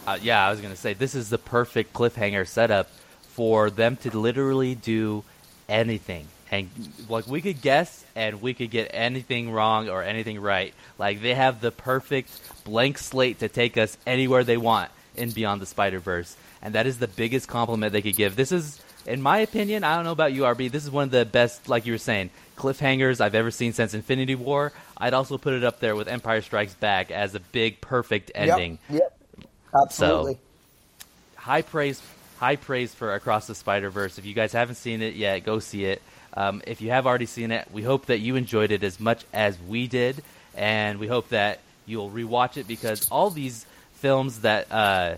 Uh, 0.05 0.17
yeah, 0.21 0.45
I 0.45 0.51
was 0.51 0.59
gonna 0.59 0.75
say 0.75 0.93
this 0.93 1.15
is 1.15 1.29
the 1.29 1.37
perfect 1.37 1.93
cliffhanger 1.93 2.47
setup 2.47 2.89
for 3.29 3.69
them 3.69 3.95
to 3.97 4.17
literally 4.17 4.75
do 4.75 5.23
anything, 5.69 6.27
and 6.51 6.69
like 7.07 7.25
we 7.25 7.41
could 7.41 7.61
guess 7.61 8.03
and 8.15 8.41
we 8.41 8.53
could 8.53 8.69
get 8.69 8.91
anything 8.93 9.49
wrong 9.49 9.89
or 9.89 10.03
anything 10.03 10.39
right. 10.39 10.73
Like 10.99 11.21
they 11.21 11.33
have 11.33 11.61
the 11.61 11.71
perfect 11.71 12.31
blank 12.65 12.97
slate 12.97 13.39
to 13.39 13.47
take 13.47 13.77
us 13.77 13.97
anywhere 14.05 14.43
they 14.43 14.57
want 14.57 14.91
in 15.15 15.31
Beyond 15.31 15.61
the 15.61 15.65
Spider 15.65 15.99
Verse, 15.99 16.35
and 16.61 16.75
that 16.75 16.85
is 16.85 16.99
the 16.99 17.07
biggest 17.07 17.47
compliment 17.47 17.93
they 17.93 18.01
could 18.01 18.17
give. 18.17 18.35
This 18.35 18.51
is, 18.51 18.81
in 19.05 19.21
my 19.21 19.39
opinion, 19.39 19.83
I 19.83 19.95
don't 19.95 20.05
know 20.05 20.11
about 20.11 20.33
you, 20.33 20.43
RB. 20.43 20.71
This 20.71 20.83
is 20.83 20.91
one 20.91 21.05
of 21.05 21.11
the 21.11 21.25
best, 21.25 21.67
like 21.69 21.85
you 21.85 21.93
were 21.93 21.97
saying, 21.97 22.29
cliffhangers 22.57 23.19
I've 23.21 23.35
ever 23.35 23.51
seen 23.51 23.73
since 23.73 23.93
Infinity 23.93 24.35
War. 24.35 24.71
I'd 24.97 25.13
also 25.13 25.37
put 25.37 25.53
it 25.53 25.63
up 25.63 25.79
there 25.79 25.95
with 25.95 26.07
Empire 26.07 26.41
Strikes 26.41 26.73
Back 26.73 27.11
as 27.11 27.35
a 27.35 27.39
big, 27.39 27.81
perfect 27.81 28.31
ending 28.35 28.79
Yep. 28.89 29.01
yep. 29.01 29.47
Absolutely. 29.75 30.37
high 31.35 31.61
praise 31.63 32.01
high 32.39 32.55
praise 32.57 32.93
for 32.93 33.13
Across 33.15 33.47
the 33.47 33.55
Spider 33.55 33.89
Verse. 33.89 34.17
If 34.17 34.25
you 34.25 34.33
guys 34.33 34.51
haven't 34.53 34.75
seen 34.75 35.01
it 35.01 35.15
yet, 35.15 35.43
go 35.43 35.59
see 35.59 35.85
it. 35.85 36.01
Um, 36.35 36.61
if 36.67 36.81
you 36.81 36.89
have 36.89 37.05
already 37.07 37.25
seen 37.25 37.51
it, 37.51 37.67
we 37.71 37.83
hope 37.83 38.07
that 38.07 38.19
you 38.19 38.35
enjoyed 38.35 38.71
it 38.71 38.83
as 38.83 38.99
much 38.99 39.23
as 39.33 39.57
we 39.67 39.87
did, 39.87 40.23
and 40.55 40.99
we 40.99 41.07
hope 41.07 41.29
that 41.29 41.59
you'll 41.85 42.09
rewatch 42.09 42.57
it 42.57 42.67
because 42.67 43.07
all 43.09 43.29
these 43.29 43.65
films 43.95 44.39
that 44.41 44.71
uh, 44.71 45.15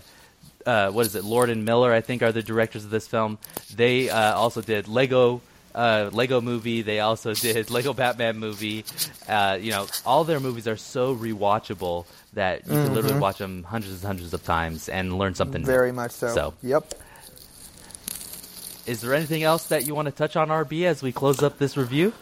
uh, 0.66 0.90
what 0.90 1.06
is 1.06 1.14
it, 1.14 1.24
Lord 1.24 1.48
and 1.50 1.64
Miller, 1.64 1.92
I 1.92 2.00
think, 2.00 2.22
are 2.22 2.32
the 2.32 2.42
directors 2.42 2.84
of 2.84 2.90
this 2.90 3.06
film. 3.06 3.38
They 3.74 4.10
uh, 4.10 4.34
also 4.34 4.60
did 4.60 4.88
Lego. 4.88 5.40
Uh, 5.74 6.08
Lego 6.10 6.40
movie. 6.40 6.80
They 6.80 7.00
also 7.00 7.34
did 7.48 7.70
Lego 7.70 7.92
Batman 7.92 8.38
movie. 8.38 8.84
Uh, 9.28 9.58
you 9.60 9.70
know, 9.72 9.86
all 10.06 10.24
their 10.24 10.40
movies 10.40 10.66
are 10.66 10.76
so 10.78 11.14
rewatchable 11.14 12.06
that 12.32 12.66
you 12.66 12.72
can 12.72 12.94
literally 12.94 13.18
watch 13.18 13.38
them 13.38 13.62
hundreds 13.62 13.92
and 13.94 14.02
hundreds 14.04 14.32
of 14.32 14.42
times 14.42 14.88
and 14.88 15.18
learn 15.18 15.34
something. 15.34 15.60
new. 15.60 15.66
Very 15.66 15.92
much 15.92 16.12
so. 16.12 16.28
So, 16.28 16.54
Yep. 16.62 16.94
is 18.86 19.00
there 19.02 19.12
anything 19.14 19.42
else 19.42 19.66
that 19.66 19.86
you 19.86 19.94
want 19.94 20.06
to 20.06 20.12
touch 20.12 20.34
on, 20.36 20.48
RB, 20.48 20.84
as 20.84 21.02
we 21.02 21.12
close 21.12 21.42
up 21.42 21.58
this 21.58 21.76
review? 21.76 22.12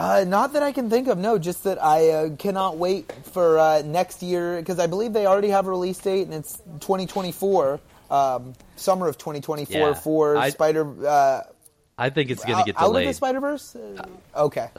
Uh, 0.00 0.24
not 0.26 0.54
that 0.54 0.62
I 0.62 0.72
can 0.72 0.88
think 0.88 1.08
of. 1.08 1.18
No, 1.18 1.36
just 1.38 1.64
that 1.64 1.82
I 1.82 2.08
uh, 2.08 2.28
cannot 2.36 2.78
wait 2.78 3.12
for 3.32 3.58
uh, 3.58 3.82
next 3.84 4.22
year 4.22 4.56
because 4.56 4.78
I 4.78 4.86
believe 4.86 5.12
they 5.12 5.26
already 5.26 5.48
have 5.50 5.66
a 5.66 5.70
release 5.70 5.98
date 5.98 6.22
and 6.22 6.32
it's 6.32 6.56
2024, 6.80 7.78
um, 8.10 8.54
summer 8.76 9.08
of 9.08 9.18
2024 9.18 9.78
Yeah. 9.78 9.92
for 9.94 10.38
I- 10.38 10.50
Spider. 10.50 11.06
Uh, 11.06 11.42
I 11.98 12.08
think 12.08 12.30
it's 12.30 12.42
going 12.42 12.54
to 12.54 12.60
out, 12.60 12.66
get 12.66 12.76
out 12.78 12.86
of 12.86 12.92
the 12.94 13.00
delayed. 13.00 13.14
Spider 13.16 13.40
Verse. 13.40 13.76
Uh, 13.76 14.06
okay, 14.34 14.70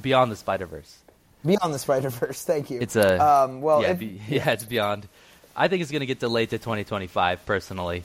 Beyond 0.00 0.30
the 0.30 0.36
Spider 0.36 0.66
Verse. 0.66 0.96
beyond 1.44 1.74
the 1.74 1.80
Spider 1.80 2.10
Verse. 2.10 2.44
Thank 2.44 2.70
you. 2.70 2.78
It's 2.80 2.94
a 2.94 3.18
um, 3.18 3.60
well. 3.60 3.82
yeah, 3.82 3.90
if- 3.90 3.98
be, 3.98 4.20
yeah, 4.28 4.50
it's 4.52 4.64
beyond. 4.64 5.08
I 5.56 5.66
think 5.66 5.82
it's 5.82 5.90
going 5.90 6.00
to 6.00 6.06
get 6.06 6.20
delayed 6.20 6.50
to 6.50 6.58
2025. 6.58 7.44
Personally, 7.44 8.04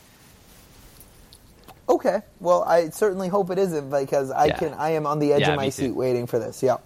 Okay. 1.89 2.21
Well, 2.39 2.63
I 2.63 2.89
certainly 2.89 3.27
hope 3.27 3.49
it 3.51 3.57
isn't 3.59 3.89
because 3.89 4.31
I 4.31 4.45
Yeah. 4.45 4.57
can. 4.57 4.73
I 4.73 4.91
am 4.91 5.05
on 5.05 5.19
the 5.19 5.33
edge 5.33 5.41
Yeah, 5.41 5.51
of 5.51 5.57
my 5.57 5.69
seat 5.69 5.87
too. 5.87 5.95
waiting 5.95 6.27
for 6.27 6.39
this. 6.39 6.63
Yeah. 6.63 6.77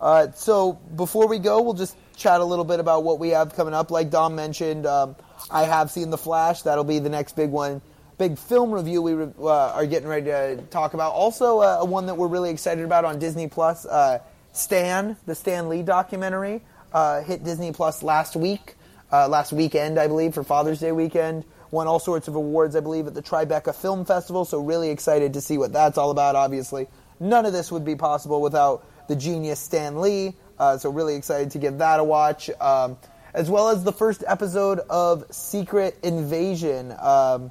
Uh, 0.00 0.28
so 0.34 0.72
before 0.96 1.26
we 1.28 1.38
go, 1.38 1.62
we'll 1.62 1.74
just 1.74 1.96
chat 2.16 2.40
a 2.40 2.44
little 2.44 2.64
bit 2.64 2.80
about 2.80 3.04
what 3.04 3.18
we 3.18 3.30
have 3.30 3.54
coming 3.54 3.74
up. 3.74 3.90
Like 3.90 4.10
Dom 4.10 4.34
mentioned, 4.34 4.86
um, 4.86 5.16
I 5.50 5.64
have 5.64 5.90
seen 5.90 6.10
The 6.10 6.18
Flash. 6.18 6.62
That'll 6.62 6.84
be 6.84 6.98
the 6.98 7.08
next 7.08 7.36
big 7.36 7.50
one. 7.50 7.80
Big 8.16 8.38
film 8.38 8.70
review 8.70 9.02
we 9.02 9.12
uh, 9.14 9.48
are 9.72 9.86
getting 9.86 10.08
ready 10.08 10.26
to 10.26 10.62
talk 10.70 10.94
about. 10.94 11.12
Also, 11.14 11.58
uh, 11.60 11.84
one 11.84 12.06
that 12.06 12.16
we're 12.16 12.28
really 12.28 12.50
excited 12.50 12.84
about 12.84 13.04
on 13.04 13.18
Disney 13.18 13.48
Plus. 13.48 13.84
Uh, 13.86 14.18
Stan, 14.52 15.16
the 15.26 15.34
Stan 15.34 15.68
Lee 15.68 15.82
documentary, 15.82 16.62
uh, 16.92 17.22
hit 17.22 17.42
Disney 17.42 17.72
Plus 17.72 18.02
last 18.04 18.36
week, 18.36 18.76
uh, 19.12 19.26
last 19.28 19.52
weekend, 19.52 19.98
I 19.98 20.06
believe, 20.06 20.32
for 20.34 20.44
Father's 20.44 20.78
Day 20.80 20.92
weekend. 20.92 21.44
Won 21.74 21.88
all 21.88 21.98
sorts 21.98 22.28
of 22.28 22.36
awards, 22.36 22.76
I 22.76 22.80
believe, 22.80 23.08
at 23.08 23.14
the 23.14 23.22
Tribeca 23.22 23.74
Film 23.74 24.04
Festival. 24.04 24.44
So 24.44 24.60
really 24.60 24.90
excited 24.90 25.32
to 25.34 25.40
see 25.40 25.58
what 25.58 25.72
that's 25.72 25.98
all 25.98 26.12
about. 26.12 26.36
Obviously, 26.36 26.86
none 27.18 27.46
of 27.46 27.52
this 27.52 27.72
would 27.72 27.84
be 27.84 27.96
possible 27.96 28.40
without 28.40 28.86
the 29.08 29.16
genius 29.16 29.58
Stan 29.58 30.00
Lee. 30.00 30.36
Uh, 30.56 30.78
so 30.78 30.88
really 30.88 31.16
excited 31.16 31.50
to 31.50 31.58
give 31.58 31.78
that 31.78 31.98
a 31.98 32.04
watch, 32.04 32.48
um, 32.60 32.96
as 33.34 33.50
well 33.50 33.70
as 33.70 33.82
the 33.82 33.90
first 33.90 34.22
episode 34.24 34.78
of 34.88 35.24
Secret 35.34 35.98
Invasion. 36.04 36.92
Um, 36.92 37.50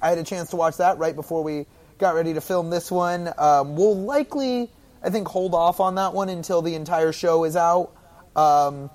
I 0.00 0.08
had 0.08 0.16
a 0.16 0.24
chance 0.24 0.48
to 0.50 0.56
watch 0.56 0.78
that 0.78 0.96
right 0.96 1.14
before 1.14 1.44
we 1.44 1.66
got 1.98 2.14
ready 2.14 2.32
to 2.32 2.40
film 2.40 2.70
this 2.70 2.90
one. 2.90 3.30
Um, 3.36 3.76
we'll 3.76 3.98
likely, 3.98 4.70
I 5.02 5.10
think, 5.10 5.28
hold 5.28 5.52
off 5.52 5.78
on 5.78 5.96
that 5.96 6.14
one 6.14 6.30
until 6.30 6.62
the 6.62 6.74
entire 6.74 7.12
show 7.12 7.44
is 7.44 7.54
out. 7.54 7.92
Um, 8.34 8.88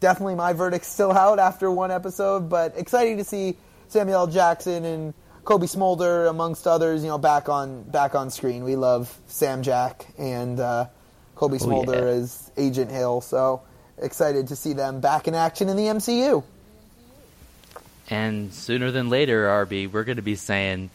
definitely 0.00 0.34
my 0.34 0.52
verdict's 0.52 0.88
still 0.88 1.12
out 1.12 1.38
after 1.38 1.70
one 1.70 1.90
episode, 1.90 2.48
but 2.48 2.74
exciting 2.76 3.18
to 3.18 3.24
see 3.24 3.56
Samuel 3.88 4.20
L. 4.20 4.26
Jackson 4.26 4.84
and 4.84 5.14
Cobie 5.44 5.66
Smulders, 5.66 6.28
amongst 6.30 6.66
others, 6.66 7.02
you 7.02 7.08
know, 7.08 7.18
back 7.18 7.48
on 7.48 7.82
back 7.82 8.14
on 8.14 8.30
screen. 8.30 8.64
We 8.64 8.76
love 8.76 9.14
Sam 9.26 9.62
Jack 9.62 10.06
and 10.18 10.58
uh, 10.58 10.86
Cobie 11.34 11.58
Oh, 11.60 11.66
Smulder 11.66 11.92
yeah. 11.94 12.20
as 12.20 12.50
Agent 12.56 12.90
Hill, 12.90 13.20
so 13.20 13.62
excited 13.98 14.48
to 14.48 14.56
see 14.56 14.72
them 14.72 15.00
back 15.00 15.28
in 15.28 15.34
action 15.34 15.68
in 15.68 15.76
the 15.76 15.84
MCU. 15.84 16.42
And 18.10 18.52
sooner 18.52 18.90
than 18.90 19.08
later, 19.08 19.46
RB, 19.66 19.90
we're 19.90 20.04
going 20.04 20.16
to 20.16 20.22
be 20.22 20.36
saying 20.36 20.90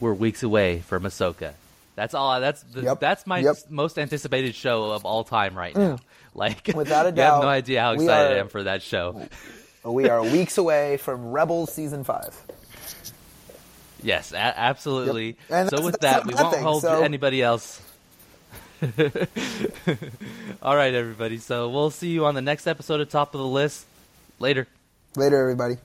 we're 0.00 0.14
weeks 0.14 0.42
away 0.42 0.80
from 0.80 1.02
Ahsoka. 1.04 1.52
That's 1.96 2.14
all. 2.14 2.40
That's 2.40 2.62
the, 2.62 2.82
Yep, 2.82 3.00
that's 3.00 3.26
my 3.26 3.38
yep. 3.38 3.54
Mm. 3.56 3.70
most 3.70 3.98
anticipated 3.98 4.54
show 4.54 4.90
of 4.92 5.04
all 5.04 5.24
time 5.24 5.56
right 5.56 5.76
now. 5.76 5.98
Like, 6.36 6.72
Without 6.74 7.06
a 7.06 7.12
doubt, 7.12 7.16
you 7.16 7.32
have 7.34 7.42
no 7.42 7.48
idea 7.48 7.80
how 7.80 7.92
excited 7.92 8.36
I 8.36 8.40
am 8.40 8.48
for 8.48 8.64
that 8.64 8.82
show. 8.82 9.22
We 9.84 10.08
are 10.08 10.22
weeks 10.22 10.56
away 10.58 10.96
from 10.96 11.30
Rebels 11.30 11.72
season 11.72 12.02
five. 12.04 12.34
Yes, 14.02 14.32
a- 14.32 14.36
absolutely. 14.38 15.26
Yep. 15.26 15.36
And 15.50 15.70
So 15.70 15.84
with 15.84 16.00
that, 16.00 16.26
we 16.26 16.34
won't 16.34 16.54
thing, 16.54 16.64
hold 16.64 16.82
so- 16.82 17.02
anybody 17.02 17.42
else. 17.42 17.80
all 20.62 20.74
right, 20.74 20.94
everybody. 20.94 21.38
So 21.38 21.68
we'll 21.68 21.90
see 21.90 22.08
you 22.08 22.24
on 22.26 22.34
the 22.34 22.42
next 22.42 22.66
episode 22.66 23.00
of 23.00 23.08
Top 23.10 23.34
of 23.34 23.40
the 23.40 23.46
List. 23.46 23.86
Later. 24.40 24.66
Later, 25.16 25.38
everybody. 25.40 25.76